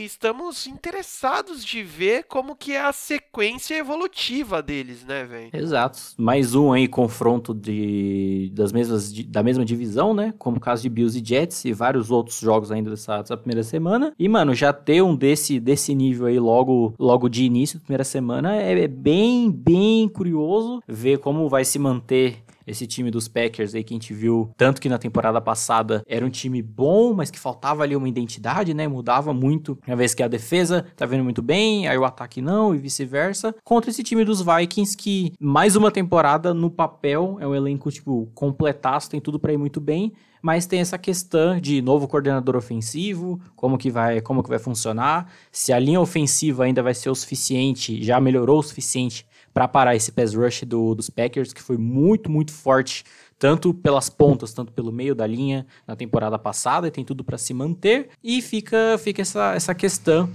estamos 0.04 0.66
interessados 0.66 1.64
de 1.64 1.84
ver 1.84 2.24
como 2.24 2.56
que 2.56 2.72
é 2.72 2.82
a 2.82 2.92
sequência 2.92 3.76
evolutiva 3.76 4.64
deles, 4.64 5.06
né, 5.06 5.26
velho? 5.26 5.52
Exato. 5.54 6.00
Mais 6.18 6.56
um 6.56 6.74
aí 6.74 6.88
confronto 6.88 7.54
de 7.54 8.50
das 8.52 8.72
mesmas 8.72 9.12
da 9.12 9.44
mesma 9.44 9.64
divisão, 9.64 10.12
né? 10.12 10.34
Como 10.40 10.58
o 10.58 10.60
caso 10.60 10.82
de 10.82 10.90
Bills 10.90 11.20
e 11.20 11.24
Jets 11.24 11.66
e 11.66 11.83
vários 11.84 12.10
outros 12.10 12.40
jogos 12.40 12.72
ainda 12.72 12.90
dessa, 12.90 13.18
dessa, 13.18 13.36
primeira 13.36 13.62
semana. 13.62 14.14
E, 14.18 14.30
mano, 14.30 14.56
já 14.56 14.72
ter 14.72 15.02
um 15.02 15.14
desse, 15.14 15.60
desse 15.60 15.94
nível 15.94 16.28
aí 16.28 16.40
logo, 16.40 16.94
logo 16.98 17.28
de 17.28 17.44
início 17.44 17.78
da 17.78 17.84
primeira 17.84 18.06
semana 18.06 18.56
é, 18.56 18.84
é 18.84 18.88
bem, 18.88 19.52
bem 19.52 20.08
curioso 20.08 20.82
ver 20.88 21.18
como 21.18 21.50
vai 21.50 21.66
se 21.66 21.78
manter 21.78 22.38
esse 22.66 22.88
time 22.88 23.12
dos 23.12 23.28
Packers 23.28 23.76
aí 23.76 23.84
que 23.84 23.94
a 23.94 23.98
gente 23.98 24.14
viu 24.14 24.50
tanto 24.56 24.80
que 24.80 24.88
na 24.88 24.98
temporada 24.98 25.42
passada 25.42 26.02
era 26.08 26.26
um 26.26 26.30
time 26.30 26.62
bom, 26.62 27.14
mas 27.14 27.30
que 27.30 27.38
faltava 27.38 27.84
ali 27.84 27.98
uma 27.98 28.08
identidade, 28.08 28.74
né? 28.74 28.88
Mudava 28.88 29.34
muito, 29.34 29.78
uma 29.86 29.98
vez 29.98 30.14
que 30.14 30.24
a 30.24 30.28
defesa 30.30 30.86
tá 30.96 31.06
vendo 31.06 31.26
muito 31.26 31.42
bem, 31.42 31.86
aí 31.88 31.98
o 31.98 32.06
ataque 32.06 32.42
não 32.42 32.74
e 32.74 32.78
vice-versa, 32.78 33.54
contra 33.62 33.90
esse 33.90 34.04
time 34.04 34.24
dos 34.24 34.42
Vikings 34.42 34.96
que 34.96 35.34
mais 35.38 35.76
uma 35.76 35.92
temporada 35.92 36.54
no 36.54 36.70
papel 36.70 37.38
é 37.42 37.46
um 37.46 37.54
elenco 37.54 37.92
tipo 37.92 38.30
completaço, 38.34 39.10
tem 39.10 39.20
tudo 39.20 39.38
para 39.38 39.52
ir 39.52 39.58
muito 39.58 39.82
bem, 39.82 40.14
mas 40.44 40.66
tem 40.66 40.82
essa 40.82 40.98
questão 40.98 41.58
de 41.58 41.82
novo 41.82 42.06
coordenador 42.06 42.58
ofensivo, 42.58 43.40
como 43.56 43.78
que 43.78 43.90
vai, 43.90 44.20
como 44.20 44.44
que 44.44 44.50
vai 44.50 44.60
funcionar, 44.60 45.32
se 45.50 45.72
a 45.72 45.80
linha 45.80 46.02
ofensiva 46.02 46.66
ainda 46.66 46.84
vai 46.84 46.94
ser 46.94 47.10
o 47.10 47.16
suficiente, 47.16 48.04
já 48.04 48.20
melhorou 48.20 48.60
o 48.60 48.64
suficiente 48.64 49.26
para 49.54 49.70
parar 49.70 49.96
esse 49.96 50.12
pass 50.12 50.34
rush 50.34 50.64
do, 50.64 50.94
dos 50.96 51.10
Packers, 51.10 51.54
que 51.54 51.62
foi 51.62 51.78
muito, 51.78 52.30
muito 52.30 52.52
forte, 52.52 53.06
tanto 53.40 53.74
pelas 53.74 54.10
pontas, 54.10 54.52
tanto 54.52 54.74
pelo 54.74 54.92
meio 54.92 55.16
da 55.16 55.26
linha 55.26 55.66
na 55.88 55.96
temporada 55.96 56.38
passada, 56.38 56.88
e 56.88 56.92
tem 56.92 57.06
tudo 57.06 57.24
para 57.24 57.38
se 57.38 57.54
manter. 57.54 58.10
E 58.22 58.42
fica, 58.42 58.98
fica 58.98 59.22
essa, 59.22 59.54
essa 59.54 59.74
questão. 59.74 60.30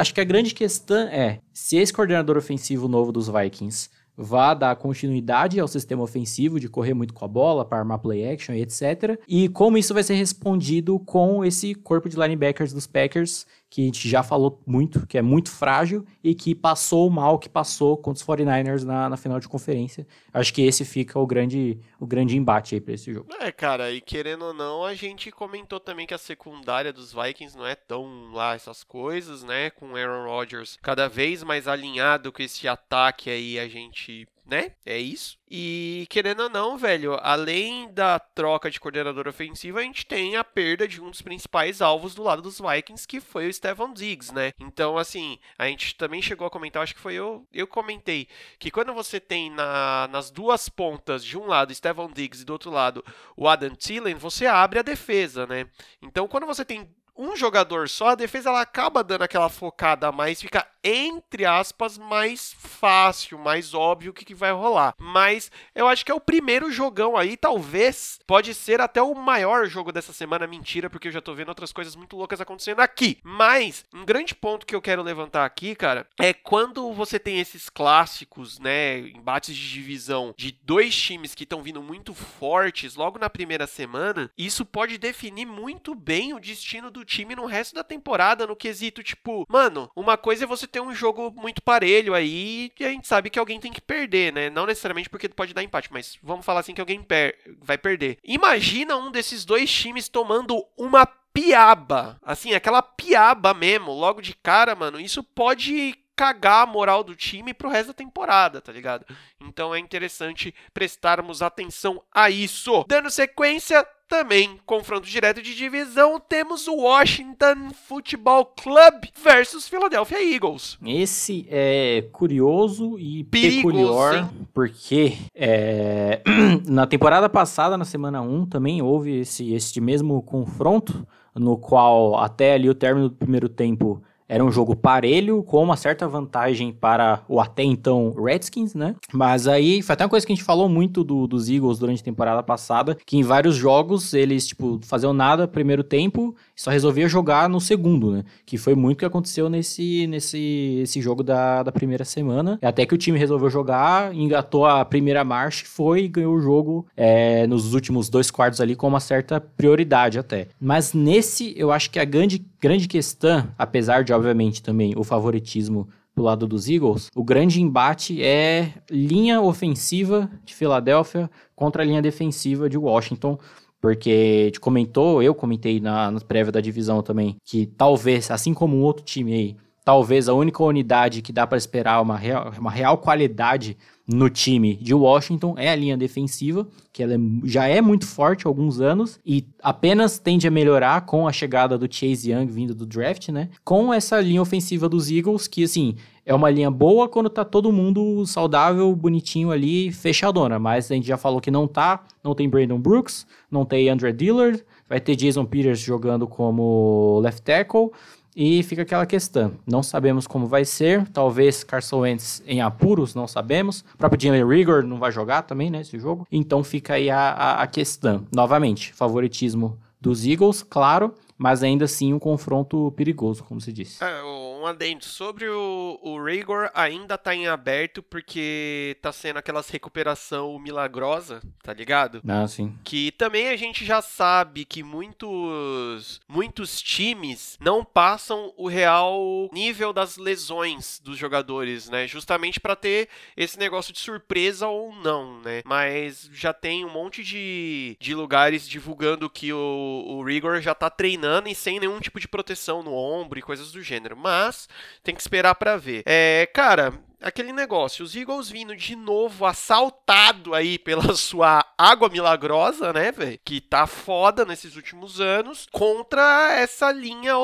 Acho 0.00 0.14
que 0.14 0.20
a 0.20 0.24
grande 0.24 0.54
questão 0.54 1.08
é 1.08 1.40
se 1.52 1.76
esse 1.76 1.92
coordenador 1.92 2.36
ofensivo 2.36 2.88
novo 2.88 3.12
dos 3.12 3.28
Vikings 3.28 3.90
vá 4.16 4.54
dar 4.54 4.74
continuidade 4.76 5.60
ao 5.60 5.68
sistema 5.68 6.02
ofensivo 6.02 6.58
de 6.58 6.68
correr 6.68 6.94
muito 6.94 7.12
com 7.12 7.24
a 7.24 7.28
bola, 7.28 7.64
para 7.64 7.78
armar 7.78 7.98
play 7.98 8.28
action 8.28 8.54
e 8.54 8.62
etc. 8.62 9.20
E 9.28 9.48
como 9.48 9.76
isso 9.76 9.92
vai 9.92 10.02
ser 10.02 10.14
respondido 10.14 10.98
com 11.00 11.44
esse 11.44 11.74
corpo 11.74 12.08
de 12.08 12.16
linebackers 12.16 12.72
dos 12.72 12.86
Packers 12.86 13.46
que 13.68 13.82
a 13.82 13.84
gente 13.84 14.08
já 14.08 14.22
falou 14.22 14.62
muito, 14.66 15.06
que 15.06 15.18
é 15.18 15.22
muito 15.22 15.50
frágil 15.50 16.04
e 16.22 16.34
que 16.34 16.54
passou 16.54 17.06
o 17.06 17.10
mal 17.10 17.38
que 17.38 17.48
passou 17.48 17.96
contra 17.96 18.22
os 18.22 18.26
49ers 18.26 18.84
na, 18.84 19.08
na 19.08 19.16
final 19.16 19.40
de 19.40 19.48
conferência. 19.48 20.06
Acho 20.32 20.54
que 20.54 20.62
esse 20.62 20.84
fica 20.84 21.18
o 21.18 21.26
grande, 21.26 21.78
o 21.98 22.06
grande 22.06 22.36
embate 22.36 22.74
aí 22.74 22.80
pra 22.80 22.94
esse 22.94 23.12
jogo. 23.12 23.28
É, 23.40 23.50
cara, 23.50 23.90
e 23.90 24.00
querendo 24.00 24.46
ou 24.46 24.54
não, 24.54 24.84
a 24.84 24.94
gente 24.94 25.30
comentou 25.30 25.80
também 25.80 26.06
que 26.06 26.14
a 26.14 26.18
secundária 26.18 26.92
dos 26.92 27.12
Vikings 27.12 27.56
não 27.56 27.66
é 27.66 27.74
tão 27.74 28.32
lá 28.32 28.54
essas 28.54 28.84
coisas, 28.84 29.42
né? 29.42 29.70
Com 29.70 29.96
Aaron 29.96 30.26
Rodgers 30.26 30.78
cada 30.80 31.08
vez 31.08 31.42
mais 31.42 31.66
alinhado 31.66 32.32
com 32.32 32.42
esse 32.42 32.68
ataque 32.68 33.30
aí, 33.30 33.58
a 33.58 33.68
gente 33.68 34.28
né? 34.46 34.72
É 34.84 34.98
isso. 34.98 35.36
E 35.48 36.06
querendo 36.08 36.44
ou 36.44 36.48
não, 36.48 36.76
velho, 36.76 37.18
além 37.20 37.92
da 37.92 38.18
troca 38.18 38.70
de 38.70 38.80
coordenador 38.80 39.28
ofensivo, 39.28 39.78
a 39.78 39.82
gente 39.82 40.06
tem 40.06 40.36
a 40.36 40.44
perda 40.44 40.86
de 40.86 41.00
um 41.00 41.10
dos 41.10 41.22
principais 41.22 41.82
alvos 41.82 42.14
do 42.14 42.22
lado 42.22 42.42
dos 42.42 42.60
Vikings, 42.60 43.06
que 43.06 43.20
foi 43.20 43.48
o 43.48 43.52
Stefan 43.52 43.92
Diggs, 43.92 44.32
né? 44.34 44.52
Então, 44.58 44.96
assim, 44.98 45.38
a 45.58 45.66
gente 45.66 45.94
também 45.96 46.22
chegou 46.22 46.46
a 46.46 46.50
comentar, 46.50 46.82
acho 46.82 46.94
que 46.94 47.00
foi 47.00 47.14
eu, 47.14 47.46
eu 47.52 47.66
comentei, 47.66 48.28
que 48.58 48.70
quando 48.70 48.92
você 48.94 49.20
tem 49.20 49.50
na, 49.50 50.08
nas 50.10 50.30
duas 50.30 50.68
pontas, 50.68 51.24
de 51.24 51.36
um 51.36 51.46
lado 51.46 51.74
Stefan 51.74 52.10
Diggs 52.12 52.42
e 52.42 52.44
do 52.44 52.52
outro 52.52 52.70
lado 52.70 53.04
o 53.36 53.48
Adam 53.48 53.74
Thielen, 53.74 54.14
você 54.14 54.46
abre 54.46 54.78
a 54.78 54.82
defesa, 54.82 55.46
né? 55.46 55.66
Então, 56.00 56.28
quando 56.28 56.46
você 56.46 56.64
tem 56.64 56.88
um 57.16 57.36
jogador 57.36 57.88
só, 57.88 58.08
a 58.08 58.14
defesa 58.14 58.50
ela 58.50 58.60
acaba 58.60 59.02
dando 59.02 59.22
aquela 59.22 59.48
focada 59.48 60.08
a 60.08 60.12
mais, 60.12 60.40
fica 60.40 60.66
entre 60.88 61.44
aspas 61.44 61.98
mais 61.98 62.54
fácil, 62.56 63.38
mais 63.38 63.74
óbvio 63.74 64.12
o 64.12 64.14
que, 64.14 64.24
que 64.24 64.34
vai 64.34 64.52
rolar. 64.52 64.94
Mas 64.98 65.50
eu 65.74 65.88
acho 65.88 66.04
que 66.04 66.12
é 66.12 66.14
o 66.14 66.20
primeiro 66.20 66.70
jogão 66.70 67.16
aí, 67.16 67.36
talvez 67.36 68.20
pode 68.24 68.54
ser 68.54 68.80
até 68.80 69.02
o 69.02 69.12
maior 69.12 69.66
jogo 69.66 69.90
dessa 69.90 70.12
semana, 70.12 70.46
mentira, 70.46 70.88
porque 70.88 71.08
eu 71.08 71.12
já 71.12 71.20
tô 71.20 71.34
vendo 71.34 71.48
outras 71.48 71.72
coisas 71.72 71.96
muito 71.96 72.16
loucas 72.16 72.40
acontecendo 72.40 72.80
aqui. 72.80 73.18
Mas 73.24 73.84
um 73.92 74.04
grande 74.04 74.32
ponto 74.32 74.64
que 74.64 74.76
eu 74.76 74.82
quero 74.82 75.02
levantar 75.02 75.44
aqui, 75.44 75.74
cara, 75.74 76.06
é 76.20 76.32
quando 76.32 76.92
você 76.92 77.18
tem 77.18 77.40
esses 77.40 77.68
clássicos, 77.68 78.60
né, 78.60 79.00
embates 79.08 79.56
de 79.56 79.68
divisão 79.68 80.34
de 80.36 80.52
dois 80.62 80.94
times 80.94 81.34
que 81.34 81.42
estão 81.42 81.62
vindo 81.62 81.82
muito 81.82 82.14
fortes 82.14 82.94
logo 82.94 83.18
na 83.18 83.28
primeira 83.28 83.66
semana, 83.66 84.30
isso 84.38 84.64
pode 84.64 84.98
definir 84.98 85.46
muito 85.46 85.96
bem 85.96 86.32
o 86.32 86.38
destino 86.38 86.92
do 86.92 87.04
time 87.06 87.34
no 87.34 87.46
resto 87.46 87.74
da 87.74 87.82
temporada, 87.82 88.46
no 88.46 88.54
quesito, 88.54 89.02
tipo, 89.02 89.46
mano, 89.48 89.90
uma 89.96 90.16
coisa 90.16 90.44
é 90.44 90.46
você 90.46 90.66
ter 90.66 90.80
um 90.80 90.94
jogo 90.94 91.32
muito 91.34 91.62
parelho 91.62 92.12
aí 92.12 92.70
e 92.78 92.84
a 92.84 92.90
gente 92.90 93.08
sabe 93.08 93.30
que 93.30 93.38
alguém 93.38 93.58
tem 93.58 93.72
que 93.72 93.80
perder, 93.80 94.32
né? 94.32 94.50
Não 94.50 94.66
necessariamente 94.66 95.08
porque 95.08 95.28
pode 95.28 95.54
dar 95.54 95.62
empate, 95.62 95.92
mas 95.92 96.18
vamos 96.22 96.44
falar 96.44 96.60
assim 96.60 96.74
que 96.74 96.80
alguém 96.80 97.02
per 97.02 97.34
vai 97.62 97.78
perder. 97.78 98.18
Imagina 98.24 98.96
um 98.96 99.10
desses 99.10 99.44
dois 99.44 99.72
times 99.72 100.08
tomando 100.08 100.62
uma 100.76 101.06
piaba, 101.36 102.18
assim, 102.22 102.54
aquela 102.54 102.80
piaba 102.80 103.52
mesmo, 103.52 103.92
logo 103.92 104.22
de 104.22 104.34
cara, 104.34 104.74
mano. 104.74 104.98
Isso 104.98 105.22
pode 105.22 105.94
cagar 106.16 106.62
a 106.62 106.66
moral 106.66 107.04
do 107.04 107.14
time 107.14 107.52
pro 107.52 107.68
resto 107.68 107.88
da 107.88 107.94
temporada, 107.94 108.60
tá 108.60 108.72
ligado? 108.72 109.04
Então 109.40 109.74
é 109.74 109.78
interessante 109.78 110.54
prestarmos 110.72 111.42
atenção 111.42 112.02
a 112.10 112.30
isso. 112.30 112.84
Dando 112.88 113.10
sequência, 113.10 113.86
também, 114.08 114.58
confronto 114.64 115.08
direto 115.08 115.42
de 115.42 115.54
divisão, 115.54 116.20
temos 116.20 116.68
o 116.68 116.76
Washington 116.76 117.70
Football 117.88 118.46
Club 118.62 119.04
versus 119.22 119.68
Philadelphia 119.68 120.22
Eagles. 120.22 120.78
Esse 120.84 121.46
é 121.50 122.08
curioso 122.12 122.96
e 122.98 123.24
Perigoso, 123.24 123.76
peculiar, 123.76 124.14
hein? 124.18 124.48
porque 124.54 125.18
é, 125.34 126.22
na 126.68 126.86
temporada 126.86 127.28
passada, 127.28 127.76
na 127.76 127.84
semana 127.84 128.22
1, 128.22 128.46
também 128.46 128.80
houve 128.80 129.20
esse, 129.20 129.52
esse 129.52 129.80
mesmo 129.80 130.22
confronto, 130.22 131.06
no 131.34 131.58
qual 131.58 132.16
até 132.16 132.54
ali 132.54 132.70
o 132.70 132.74
término 132.74 133.08
do 133.08 133.16
primeiro 133.16 133.48
tempo 133.48 134.02
era 134.28 134.44
um 134.44 134.50
jogo 134.50 134.74
parelho, 134.74 135.42
com 135.42 135.62
uma 135.62 135.76
certa 135.76 136.06
vantagem 136.08 136.72
para 136.72 137.22
o 137.28 137.40
até 137.40 137.62
então 137.62 138.12
Redskins, 138.12 138.74
né? 138.74 138.94
Mas 139.12 139.46
aí 139.46 139.82
foi 139.82 139.92
até 139.92 140.04
uma 140.04 140.10
coisa 140.10 140.26
que 140.26 140.32
a 140.32 140.36
gente 140.36 140.44
falou 140.44 140.68
muito 140.68 141.04
do, 141.04 141.26
dos 141.26 141.48
Eagles 141.48 141.78
durante 141.78 142.00
a 142.00 142.04
temporada 142.04 142.42
passada, 142.42 142.96
que 143.06 143.16
em 143.16 143.22
vários 143.22 143.54
jogos 143.54 144.14
eles, 144.14 144.46
tipo, 144.46 144.80
faziam 144.82 145.12
nada 145.12 145.46
primeiro 145.46 145.84
tempo 145.84 146.34
e 146.56 146.60
só 146.60 146.70
resolvia 146.70 147.08
jogar 147.08 147.48
no 147.48 147.60
segundo, 147.60 148.10
né? 148.10 148.24
Que 148.44 148.58
foi 148.58 148.74
muito 148.74 148.96
o 148.96 149.00
que 149.00 149.04
aconteceu 149.04 149.48
nesse, 149.48 150.06
nesse 150.06 150.80
esse 150.82 151.00
jogo 151.00 151.22
da, 151.22 151.62
da 151.62 151.72
primeira 151.72 152.04
semana. 152.04 152.58
Até 152.62 152.84
que 152.86 152.94
o 152.94 152.98
time 152.98 153.18
resolveu 153.18 153.50
jogar, 153.50 154.14
engatou 154.14 154.66
a 154.66 154.84
primeira 154.84 155.24
marcha, 155.24 155.64
foi 155.66 156.04
e 156.04 156.08
ganhou 156.08 156.34
o 156.34 156.40
jogo 156.40 156.86
é, 156.96 157.46
nos 157.46 157.74
últimos 157.74 158.08
dois 158.08 158.30
quartos 158.30 158.60
ali 158.60 158.74
com 158.74 158.88
uma 158.88 159.00
certa 159.00 159.40
prioridade 159.40 160.18
até. 160.18 160.48
Mas 160.60 160.92
nesse, 160.92 161.54
eu 161.56 161.70
acho 161.70 161.90
que 161.90 161.98
a 161.98 162.04
grande, 162.04 162.44
grande 162.66 162.88
questão, 162.88 163.48
apesar 163.56 164.02
de 164.02 164.12
obviamente, 164.12 164.60
também 164.60 164.92
o 164.96 165.04
favoritismo 165.04 165.88
do 166.16 166.22
lado 166.24 166.48
dos 166.48 166.68
Eagles, 166.68 167.10
o 167.14 167.22
grande 167.22 167.62
embate 167.62 168.20
é 168.20 168.72
linha 168.90 169.40
ofensiva 169.40 170.28
de 170.44 170.52
Filadélfia 170.52 171.30
contra 171.54 171.82
a 171.82 171.86
linha 171.86 172.02
defensiva 172.02 172.68
de 172.68 172.76
Washington. 172.76 173.38
Porque 173.80 174.46
gente 174.46 174.58
comentou, 174.58 175.22
eu 175.22 175.32
comentei 175.32 175.78
na, 175.78 176.10
na 176.10 176.18
prévia 176.18 176.50
da 176.50 176.60
divisão 176.60 177.02
também, 177.02 177.36
que 177.44 177.66
talvez, 177.66 178.32
assim 178.32 178.52
como 178.52 178.76
um 178.76 178.82
outro 178.82 179.04
time 179.04 179.32
aí, 179.32 179.56
talvez 179.86 180.28
a 180.28 180.34
única 180.34 180.64
unidade 180.64 181.22
que 181.22 181.32
dá 181.32 181.46
para 181.46 181.56
esperar 181.56 182.02
uma 182.02 182.16
real, 182.16 182.52
uma 182.58 182.72
real 182.72 182.98
qualidade 182.98 183.76
no 184.04 184.28
time 184.28 184.74
de 184.74 184.92
Washington 184.92 185.54
é 185.56 185.70
a 185.70 185.76
linha 185.76 185.96
defensiva, 185.96 186.66
que 186.92 187.04
ela 187.04 187.14
é, 187.14 187.18
já 187.44 187.68
é 187.68 187.80
muito 187.80 188.04
forte 188.04 188.44
há 188.44 188.50
alguns 188.50 188.80
anos 188.80 189.20
e 189.24 189.46
apenas 189.62 190.18
tende 190.18 190.48
a 190.48 190.50
melhorar 190.50 191.06
com 191.06 191.28
a 191.28 191.32
chegada 191.32 191.78
do 191.78 191.86
Chase 191.88 192.32
Young 192.32 192.46
vindo 192.46 192.74
do 192.74 192.84
draft, 192.84 193.28
né? 193.28 193.48
Com 193.64 193.94
essa 193.94 194.20
linha 194.20 194.42
ofensiva 194.42 194.88
dos 194.88 195.08
Eagles, 195.08 195.46
que 195.46 195.62
assim, 195.62 195.94
é 196.24 196.34
uma 196.34 196.50
linha 196.50 196.70
boa 196.70 197.08
quando 197.08 197.30
tá 197.30 197.44
todo 197.44 197.70
mundo 197.70 198.26
saudável, 198.26 198.94
bonitinho 198.96 199.52
ali, 199.52 199.92
fechadona, 199.92 200.58
mas 200.58 200.90
a 200.90 200.96
gente 200.96 201.06
já 201.06 201.16
falou 201.16 201.40
que 201.40 201.50
não 201.50 201.68
tá, 201.68 202.02
não 202.24 202.34
tem 202.34 202.48
Brandon 202.48 202.80
Brooks, 202.80 203.24
não 203.48 203.64
tem 203.64 203.88
Andre 203.88 204.12
Dillard, 204.12 204.64
vai 204.88 205.00
ter 205.00 205.14
Jason 205.14 205.44
Peters 205.44 205.78
jogando 205.78 206.26
como 206.26 207.20
left 207.22 207.42
tackle, 207.42 207.90
e 208.36 208.62
fica 208.62 208.82
aquela 208.82 209.06
questão, 209.06 209.52
não 209.66 209.82
sabemos 209.82 210.26
como 210.26 210.46
vai 210.46 210.62
ser, 210.66 211.08
talvez 211.08 211.64
Carson 211.64 212.00
Wentz 212.00 212.42
em 212.46 212.60
apuros, 212.60 213.14
não 213.14 213.26
sabemos. 213.26 213.80
O 213.94 213.96
próprio 213.96 214.20
Jalen 214.20 214.46
Rigor 214.46 214.82
não 214.82 214.98
vai 214.98 215.10
jogar 215.10 215.42
também, 215.42 215.70
né, 215.70 215.80
esse 215.80 215.98
jogo. 215.98 216.26
Então 216.30 216.62
fica 216.62 216.94
aí 216.94 217.08
a, 217.08 217.30
a, 217.30 217.62
a 217.62 217.66
questão. 217.66 218.26
Novamente, 218.30 218.92
favoritismo 218.92 219.78
dos 219.98 220.26
Eagles, 220.26 220.62
claro, 220.62 221.14
mas 221.38 221.62
ainda 221.62 221.86
assim 221.86 222.12
um 222.12 222.18
confronto 222.18 222.92
perigoso, 222.94 223.42
como 223.42 223.58
se 223.58 223.72
disse. 223.72 224.04
É, 224.04 224.22
um 224.60 224.66
adendo. 224.66 225.04
Sobre 225.04 225.48
o, 225.48 225.98
o 226.02 226.22
Rhaegar, 226.22 226.70
ainda 226.74 227.16
tá 227.16 227.34
em 227.34 227.46
aberto 227.46 228.02
porque 228.02 228.96
tá 229.00 229.12
sendo 229.12 229.38
aquelas 229.38 229.68
recuperação 229.68 230.58
milagrosa, 230.58 231.40
tá 231.62 231.72
ligado? 231.72 232.22
Ah, 232.26 232.46
sim. 232.46 232.76
Que 232.84 233.12
também 233.12 233.48
a 233.48 233.56
gente 233.56 233.84
já 233.84 234.00
sabe 234.00 234.64
que 234.64 234.82
muitos, 234.82 236.20
muitos 236.28 236.80
times 236.80 237.56
não 237.60 237.84
passam 237.84 238.52
o 238.56 238.68
real 238.68 239.50
nível 239.52 239.92
das 239.92 240.16
lesões 240.16 241.00
dos 241.02 241.18
jogadores, 241.18 241.88
né? 241.88 242.06
Justamente 242.06 242.60
para 242.60 242.76
ter 242.76 243.08
esse 243.36 243.58
negócio 243.58 243.92
de 243.92 243.98
surpresa 243.98 244.66
ou 244.68 244.94
não, 244.94 245.40
né? 245.40 245.62
Mas 245.64 246.28
já 246.32 246.52
tem 246.52 246.84
um 246.84 246.92
monte 246.92 247.22
de, 247.22 247.96
de 248.00 248.14
lugares 248.14 248.68
divulgando 248.68 249.28
que 249.28 249.52
o, 249.52 250.04
o 250.06 250.22
Rigor 250.22 250.60
já 250.60 250.74
tá 250.74 250.88
treinando 250.88 251.48
e 251.48 251.54
sem 251.54 251.80
nenhum 251.80 252.00
tipo 252.00 252.20
de 252.20 252.28
proteção 252.28 252.82
no 252.82 252.94
ombro 252.94 253.38
e 253.38 253.42
coisas 253.42 253.72
do 253.72 253.82
gênero. 253.82 254.16
Mas 254.16 254.45
mas 254.46 254.68
tem 255.02 255.14
que 255.14 255.20
esperar 255.20 255.54
para 255.54 255.76
ver. 255.76 256.02
É, 256.06 256.48
cara, 256.54 256.92
aquele 257.20 257.52
negócio, 257.52 258.04
os 258.04 258.14
Eagles 258.14 258.48
vindo 258.48 258.76
de 258.76 258.94
novo 258.94 259.44
assaltado 259.44 260.54
aí 260.54 260.78
pela 260.78 261.14
sua 261.16 261.64
água 261.76 262.08
milagrosa, 262.08 262.92
né, 262.92 263.12
velho? 263.12 263.38
Que 263.44 263.60
tá 263.60 263.86
foda 263.86 264.44
nesses 264.44 264.76
últimos 264.76 265.20
anos, 265.20 265.66
contra 265.72 266.52
essa 266.52 266.90
linha 266.90 267.34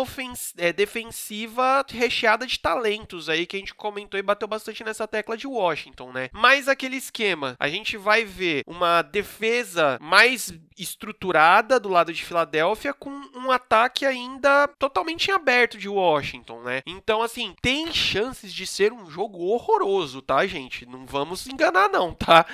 é, 0.57 0.73
defensiva 0.73 1.85
recheada 1.91 2.47
de 2.47 2.59
talentos 2.59 3.29
aí 3.29 3.47
que 3.47 3.57
a 3.57 3.59
gente 3.59 3.75
comentou 3.75 4.19
e 4.19 4.23
bateu 4.23 4.49
bastante 4.49 4.85
nessa 4.85 5.07
tecla 5.07 5.37
de 5.37 5.47
Washington, 5.47 6.13
né? 6.13 6.29
Mas 6.33 6.69
aquele 6.69 6.97
esquema, 6.97 7.57
a 7.59 7.69
gente 7.69 7.97
vai 7.97 8.25
ver 8.25 8.63
uma 8.67 9.03
defesa 9.03 9.99
mais 10.01 10.53
estruturada 10.79 11.79
do 11.79 11.89
lado 11.89 12.13
de 12.13 12.25
Filadélfia 12.25 12.93
com 12.93 13.11
um 13.11 13.51
ataque 13.51 14.05
ainda 14.05 14.69
totalmente 14.79 15.31
aberto 15.31 15.79
de 15.79 15.89
Washington, 15.89 16.63
né? 16.63 16.83
Então, 16.87 17.23
assim, 17.23 17.55
tem 17.61 17.93
chances 17.93 18.53
de 18.53 18.67
ser 18.67 18.93
um 18.93 19.09
jogo 19.11 19.39
horroroso, 19.63 20.21
tá, 20.21 20.45
gente? 20.47 20.85
Não 20.85 21.07
vamos 21.07 21.47
enganar, 21.47 21.89
não, 21.89 22.13
tá? 22.13 22.45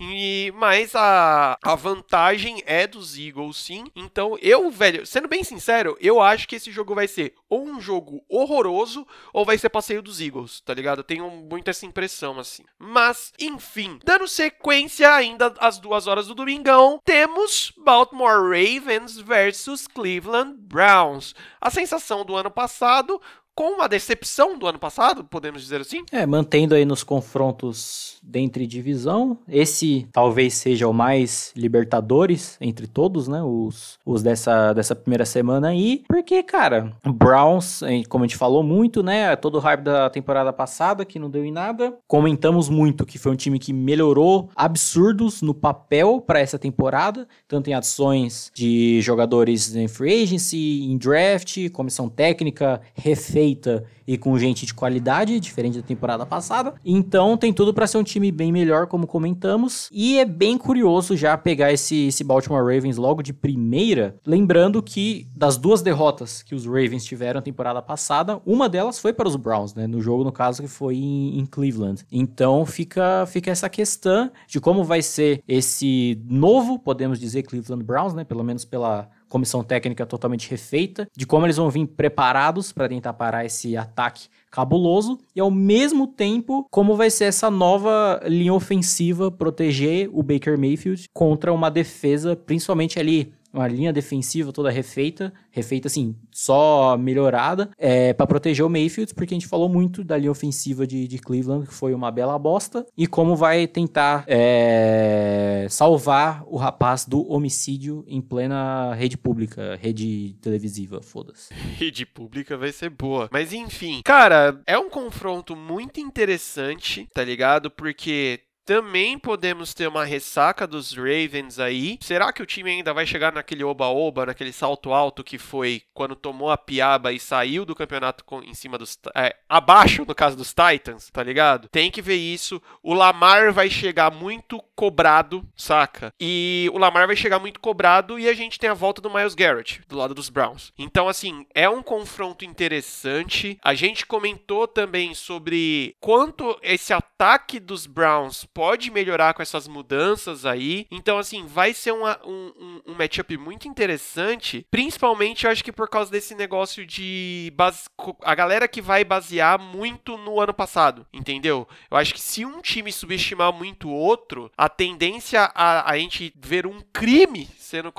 E, 0.00 0.52
mas 0.56 0.94
a, 0.94 1.56
a 1.62 1.74
vantagem 1.74 2.62
é 2.66 2.86
dos 2.86 3.16
Eagles, 3.16 3.56
sim. 3.56 3.84
Então, 3.94 4.36
eu, 4.42 4.70
velho, 4.70 5.06
sendo 5.06 5.28
bem 5.28 5.44
sincero, 5.44 5.96
eu 6.00 6.20
acho 6.20 6.48
que 6.48 6.56
esse 6.56 6.70
jogo 6.72 6.94
vai 6.94 7.06
ser 7.06 7.34
ou 7.48 7.64
um 7.64 7.80
jogo 7.80 8.24
horroroso 8.28 9.06
ou 9.32 9.44
vai 9.44 9.56
ser 9.56 9.68
passeio 9.68 10.02
dos 10.02 10.20
Eagles, 10.20 10.60
tá 10.60 10.74
ligado? 10.74 10.98
Eu 10.98 11.04
tenho 11.04 11.30
muito 11.30 11.70
essa 11.70 11.86
impressão, 11.86 12.38
assim. 12.38 12.64
Mas, 12.78 13.32
enfim, 13.38 13.98
dando 14.04 14.26
sequência 14.26 15.14
ainda 15.14 15.54
às 15.58 15.78
duas 15.78 16.06
horas 16.06 16.26
do 16.26 16.34
domingão, 16.34 17.00
temos 17.04 17.72
Baltimore 17.78 18.42
Ravens 18.42 19.16
versus 19.18 19.86
Cleveland 19.86 20.56
Browns. 20.58 21.34
A 21.60 21.70
sensação 21.70 22.24
do 22.24 22.34
ano 22.34 22.50
passado 22.50 23.20
com 23.56 23.70
uma 23.70 23.88
decepção 23.88 24.58
do 24.58 24.66
ano 24.66 24.78
passado, 24.78 25.24
podemos 25.24 25.62
dizer 25.62 25.80
assim? 25.80 26.04
É, 26.12 26.26
mantendo 26.26 26.74
aí 26.74 26.84
nos 26.84 27.02
confrontos 27.02 28.18
dentre 28.22 28.66
divisão. 28.66 29.38
Esse 29.48 30.06
talvez 30.12 30.52
seja 30.52 30.86
o 30.86 30.92
mais 30.92 31.52
libertadores 31.56 32.58
entre 32.60 32.86
todos, 32.86 33.26
né? 33.26 33.42
Os, 33.42 33.98
os 34.04 34.22
dessa, 34.22 34.74
dessa 34.74 34.94
primeira 34.94 35.24
semana 35.24 35.68
aí. 35.68 36.02
Porque, 36.06 36.42
cara, 36.42 36.92
Browns, 37.02 37.80
como 38.10 38.24
a 38.24 38.26
gente 38.26 38.36
falou 38.36 38.62
muito, 38.62 39.02
né? 39.02 39.34
Todo 39.36 39.54
o 39.54 39.60
hype 39.60 39.80
da 39.80 40.10
temporada 40.10 40.52
passada, 40.52 41.06
que 41.06 41.18
não 41.18 41.30
deu 41.30 41.42
em 41.42 41.52
nada. 41.52 41.96
Comentamos 42.06 42.68
muito 42.68 43.06
que 43.06 43.18
foi 43.18 43.32
um 43.32 43.36
time 43.36 43.58
que 43.58 43.72
melhorou 43.72 44.50
absurdos 44.54 45.40
no 45.40 45.54
papel 45.54 46.20
para 46.20 46.40
essa 46.40 46.58
temporada, 46.58 47.26
tanto 47.48 47.70
em 47.70 47.74
adições 47.74 48.50
de 48.54 49.00
jogadores 49.00 49.74
em 49.74 49.88
free 49.88 50.24
agency, 50.24 50.84
em 50.84 50.98
draft, 50.98 51.70
comissão 51.70 52.10
técnica, 52.10 52.82
refeita 52.94 53.45
feita 53.46 53.84
e 54.06 54.16
com 54.16 54.38
gente 54.38 54.66
de 54.66 54.74
qualidade, 54.74 55.38
diferente 55.40 55.78
da 55.78 55.82
temporada 55.82 56.24
passada. 56.24 56.74
Então 56.84 57.36
tem 57.36 57.52
tudo 57.52 57.72
para 57.74 57.86
ser 57.86 57.98
um 57.98 58.02
time 58.02 58.30
bem 58.30 58.52
melhor, 58.52 58.86
como 58.86 59.06
comentamos. 59.06 59.88
E 59.92 60.18
é 60.18 60.24
bem 60.24 60.56
curioso 60.56 61.16
já 61.16 61.36
pegar 61.36 61.72
esse, 61.72 62.06
esse 62.06 62.22
Baltimore 62.22 62.62
Ravens 62.62 62.96
logo 62.96 63.22
de 63.22 63.32
primeira, 63.32 64.16
lembrando 64.24 64.82
que 64.82 65.26
das 65.34 65.56
duas 65.56 65.82
derrotas 65.82 66.42
que 66.42 66.54
os 66.54 66.66
Ravens 66.66 67.04
tiveram 67.04 67.38
na 67.38 67.42
temporada 67.42 67.82
passada, 67.82 68.40
uma 68.46 68.68
delas 68.68 68.98
foi 68.98 69.12
para 69.12 69.28
os 69.28 69.36
Browns, 69.36 69.74
né? 69.74 69.86
No 69.86 70.00
jogo, 70.00 70.24
no 70.24 70.32
caso, 70.32 70.62
que 70.62 70.68
foi 70.68 70.96
em, 70.96 71.38
em 71.38 71.46
Cleveland. 71.46 72.04
Então 72.10 72.64
fica, 72.64 73.26
fica 73.26 73.50
essa 73.50 73.68
questão 73.68 74.30
de 74.46 74.60
como 74.60 74.84
vai 74.84 75.02
ser 75.02 75.42
esse 75.48 76.20
novo, 76.28 76.78
podemos 76.78 77.18
dizer, 77.18 77.42
Cleveland 77.42 77.84
Browns, 77.84 78.14
né? 78.14 78.24
Pelo 78.24 78.44
menos 78.44 78.64
pela 78.64 79.08
comissão 79.28 79.62
técnica 79.62 80.06
totalmente 80.06 80.50
refeita, 80.50 81.08
de 81.16 81.26
como 81.26 81.46
eles 81.46 81.56
vão 81.56 81.70
vir 81.70 81.86
preparados 81.86 82.72
para 82.72 82.88
tentar 82.88 83.12
parar 83.12 83.44
esse 83.44 83.76
ataque 83.76 84.28
cabuloso 84.50 85.18
e 85.34 85.40
ao 85.40 85.50
mesmo 85.50 86.06
tempo 86.06 86.66
como 86.70 86.96
vai 86.96 87.10
ser 87.10 87.24
essa 87.24 87.50
nova 87.50 88.20
linha 88.24 88.54
ofensiva 88.54 89.30
proteger 89.30 90.08
o 90.12 90.22
Baker 90.22 90.58
Mayfield 90.58 91.08
contra 91.12 91.52
uma 91.52 91.70
defesa, 91.70 92.34
principalmente 92.34 92.98
ali 92.98 93.34
uma 93.56 93.66
linha 93.66 93.92
defensiva 93.92 94.52
toda 94.52 94.70
refeita, 94.70 95.32
refeita 95.50 95.88
assim, 95.88 96.14
só 96.30 96.96
melhorada, 96.98 97.70
é, 97.78 98.12
para 98.12 98.26
proteger 98.26 98.64
o 98.64 98.70
Mayfield, 98.70 99.14
porque 99.14 99.34
a 99.34 99.36
gente 99.36 99.46
falou 99.46 99.68
muito 99.68 100.04
da 100.04 100.16
linha 100.16 100.30
ofensiva 100.30 100.86
de, 100.86 101.08
de 101.08 101.18
Cleveland, 101.18 101.66
que 101.66 101.74
foi 101.74 101.94
uma 101.94 102.10
bela 102.10 102.38
bosta, 102.38 102.86
e 102.96 103.06
como 103.06 103.34
vai 103.34 103.66
tentar 103.66 104.24
é, 104.26 105.66
salvar 105.70 106.44
o 106.46 106.56
rapaz 106.56 107.06
do 107.06 107.26
homicídio 107.30 108.04
em 108.06 108.20
plena 108.20 108.94
rede 108.94 109.16
pública, 109.16 109.78
rede 109.80 110.36
televisiva, 110.40 111.00
foda-se. 111.02 111.54
Rede 111.76 112.06
pública 112.06 112.56
vai 112.56 112.72
ser 112.72 112.90
boa. 112.90 113.28
Mas 113.30 113.52
enfim, 113.52 114.00
cara, 114.04 114.60
é 114.66 114.78
um 114.78 114.88
confronto 114.88 115.54
muito 115.54 116.00
interessante, 116.00 117.06
tá 117.12 117.22
ligado? 117.22 117.70
Porque 117.70 118.40
também 118.66 119.16
podemos 119.16 119.72
ter 119.72 119.86
uma 119.86 120.04
ressaca 120.04 120.66
dos 120.66 120.92
Ravens 120.92 121.60
aí. 121.60 121.98
Será 122.02 122.32
que 122.32 122.42
o 122.42 122.46
time 122.46 122.72
ainda 122.72 122.92
vai 122.92 123.06
chegar 123.06 123.32
naquele 123.32 123.62
oba-oba, 123.62 124.26
naquele 124.26 124.52
salto 124.52 124.92
alto 124.92 125.22
que 125.22 125.38
foi 125.38 125.82
quando 125.94 126.16
tomou 126.16 126.50
a 126.50 126.58
piaba 126.58 127.12
e 127.12 127.20
saiu 127.20 127.64
do 127.64 127.76
campeonato 127.76 128.24
em 128.44 128.54
cima 128.54 128.76
dos. 128.76 128.98
É, 129.14 129.36
abaixo, 129.48 130.04
no 130.06 130.14
caso 130.14 130.36
dos 130.36 130.52
Titans, 130.52 131.08
tá 131.12 131.22
ligado? 131.22 131.68
Tem 131.68 131.92
que 131.92 132.02
ver 132.02 132.16
isso. 132.16 132.60
O 132.82 132.92
Lamar 132.92 133.52
vai 133.52 133.70
chegar 133.70 134.10
muito 134.10 134.60
cobrado, 134.74 135.46
saca? 135.56 136.12
E 136.20 136.68
o 136.74 136.78
Lamar 136.78 137.06
vai 137.06 137.16
chegar 137.16 137.38
muito 137.38 137.60
cobrado 137.60 138.18
e 138.18 138.28
a 138.28 138.34
gente 138.34 138.58
tem 138.58 138.68
a 138.68 138.74
volta 138.74 139.00
do 139.00 139.10
Miles 139.10 139.34
Garrett, 139.34 139.80
do 139.88 139.96
lado 139.96 140.12
dos 140.12 140.28
Browns. 140.28 140.72
Então, 140.76 141.08
assim, 141.08 141.46
é 141.54 141.68
um 141.68 141.82
confronto 141.82 142.44
interessante. 142.44 143.58
A 143.62 143.74
gente 143.74 144.04
comentou 144.04 144.66
também 144.66 145.14
sobre 145.14 145.94
quanto 146.00 146.58
esse 146.62 146.92
ataque 146.92 147.60
dos 147.60 147.86
Browns 147.86 148.44
pode 148.56 148.90
melhorar 148.90 149.34
com 149.34 149.42
essas 149.42 149.68
mudanças 149.68 150.46
aí. 150.46 150.86
Então, 150.90 151.18
assim, 151.18 151.44
vai 151.44 151.74
ser 151.74 151.92
uma, 151.92 152.18
um, 152.24 152.52
um, 152.58 152.80
um 152.86 152.94
matchup 152.94 153.36
muito 153.36 153.68
interessante. 153.68 154.66
Principalmente, 154.70 155.44
eu 155.44 155.50
acho 155.50 155.62
que 155.62 155.70
por 155.70 155.90
causa 155.90 156.10
desse 156.10 156.34
negócio 156.34 156.86
de 156.86 157.52
base... 157.54 157.82
a 158.22 158.34
galera 158.34 158.66
que 158.66 158.80
vai 158.80 159.04
basear 159.04 159.60
muito 159.60 160.16
no 160.16 160.40
ano 160.40 160.54
passado, 160.54 161.06
entendeu? 161.12 161.68
Eu 161.90 161.98
acho 161.98 162.14
que 162.14 162.20
se 162.20 162.46
um 162.46 162.62
time 162.62 162.90
subestimar 162.90 163.52
muito 163.52 163.90
o 163.90 163.92
outro, 163.94 164.50
a 164.56 164.70
tendência 164.70 165.52
a, 165.54 165.90
a 165.90 165.98
gente 165.98 166.32
ver 166.34 166.66
um 166.66 166.80
crime 166.94 167.46
sendo 167.58 167.92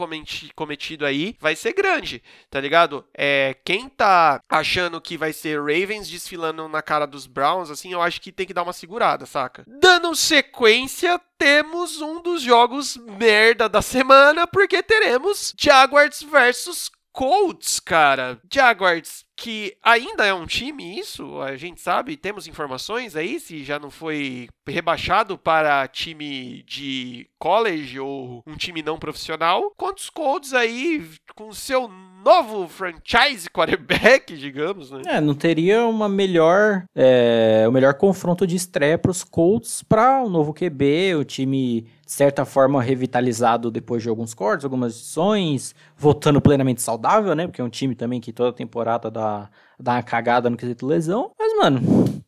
cometido 0.56 1.06
aí 1.06 1.36
vai 1.39 1.56
ser 1.56 1.74
grande, 1.74 2.24
tá 2.50 2.60
ligado? 2.60 3.06
É, 3.13 3.56
quem 3.65 3.89
tá 3.89 4.41
achando 4.50 5.00
que 5.02 5.17
vai 5.17 5.34
ser 5.34 5.60
Ravens 5.60 6.10
desfilando 6.10 6.67
na 6.67 6.82
cara 6.82 7.06
dos 7.06 7.28
Browns, 7.28 7.70
assim, 7.70 7.91
eu 7.91 8.02
acho 8.02 8.22
que 8.22 8.32
tem 8.32 8.48
que 8.48 8.54
dar 8.54 8.63
uma 8.63 8.74
segurada, 8.74 9.26
saca? 9.26 9.63
Dando 9.67 10.15
sequência, 10.15 10.47
temos 11.38 12.02
um 12.02 12.22
dos 12.22 12.42
jogos 12.42 12.98
merda 12.98 13.70
da 13.70 13.82
semana, 13.82 14.48
porque 14.48 14.82
teremos 14.82 15.54
Jaguars 15.58 16.22
versus 16.24 16.90
Colts, 17.12 17.80
cara. 17.80 18.40
Jaguars 18.52 19.27
que 19.38 19.78
ainda 19.84 20.26
é 20.26 20.34
um 20.34 20.47
time, 20.47 21.00
isso 21.00 21.39
a 21.41 21.56
gente 21.56 21.80
sabe, 21.80 22.17
temos 22.17 22.47
informações 22.47 23.15
aí, 23.15 23.39
se 23.39 23.63
já 23.63 23.78
não 23.78 23.91
foi 23.91 24.50
rebaixado 24.67 25.38
para 25.38 25.88
time 25.88 26.63
de 26.63 27.30
college 27.38 28.00
ou 28.00 28.41
um 28.47 28.56
time 28.56 28.82
não 28.82 28.97
profissional. 28.97 29.71
Quantos 29.78 30.10
Colts 30.10 30.54
aí 30.54 31.08
com 31.36 31.54
seu 31.54 31.88
novo 32.26 32.67
franchise 32.67 33.50
quarterback, 33.50 34.36
digamos, 34.36 34.91
né? 34.91 35.02
É, 35.06 35.21
não 35.21 35.36
teria 35.36 35.86
uma 35.86 36.10
melhor, 36.10 36.84
é, 36.95 37.65
o 37.67 37.71
melhor 37.71 37.93
confronto 37.93 38.45
de 38.45 38.56
estreia 38.56 38.97
para 38.97 39.12
os 39.12 39.23
Colts 39.23 39.84
para 39.84 40.21
o 40.21 40.26
um 40.26 40.30
novo 40.30 40.54
QB, 40.54 41.15
o 41.15 41.23
time 41.23 41.88
de 42.08 42.13
certa 42.13 42.45
forma 42.45 42.82
revitalizado 42.82 43.69
depois 43.69 44.02
de 44.02 44.08
alguns 44.08 44.34
cortes, 44.34 44.63
algumas 44.63 44.95
edições, 44.95 45.76
voltando 45.97 46.39
plenamente 46.39 46.82
saudável, 46.82 47.36
né? 47.36 47.45
Porque 47.45 47.60
é 47.60 47.63
um 47.63 47.69
time 47.69 47.95
também 47.95 48.21
que 48.21 48.32
toda 48.32 48.54
temporada 48.54 49.12
dá, 49.12 49.27
dá 49.80 49.94
uma 49.94 50.04
cagada 50.04 50.50
no 50.50 50.58
quesito 50.58 50.86
lesão. 50.86 51.32
Mas, 51.38 51.56
mano, 51.58 51.82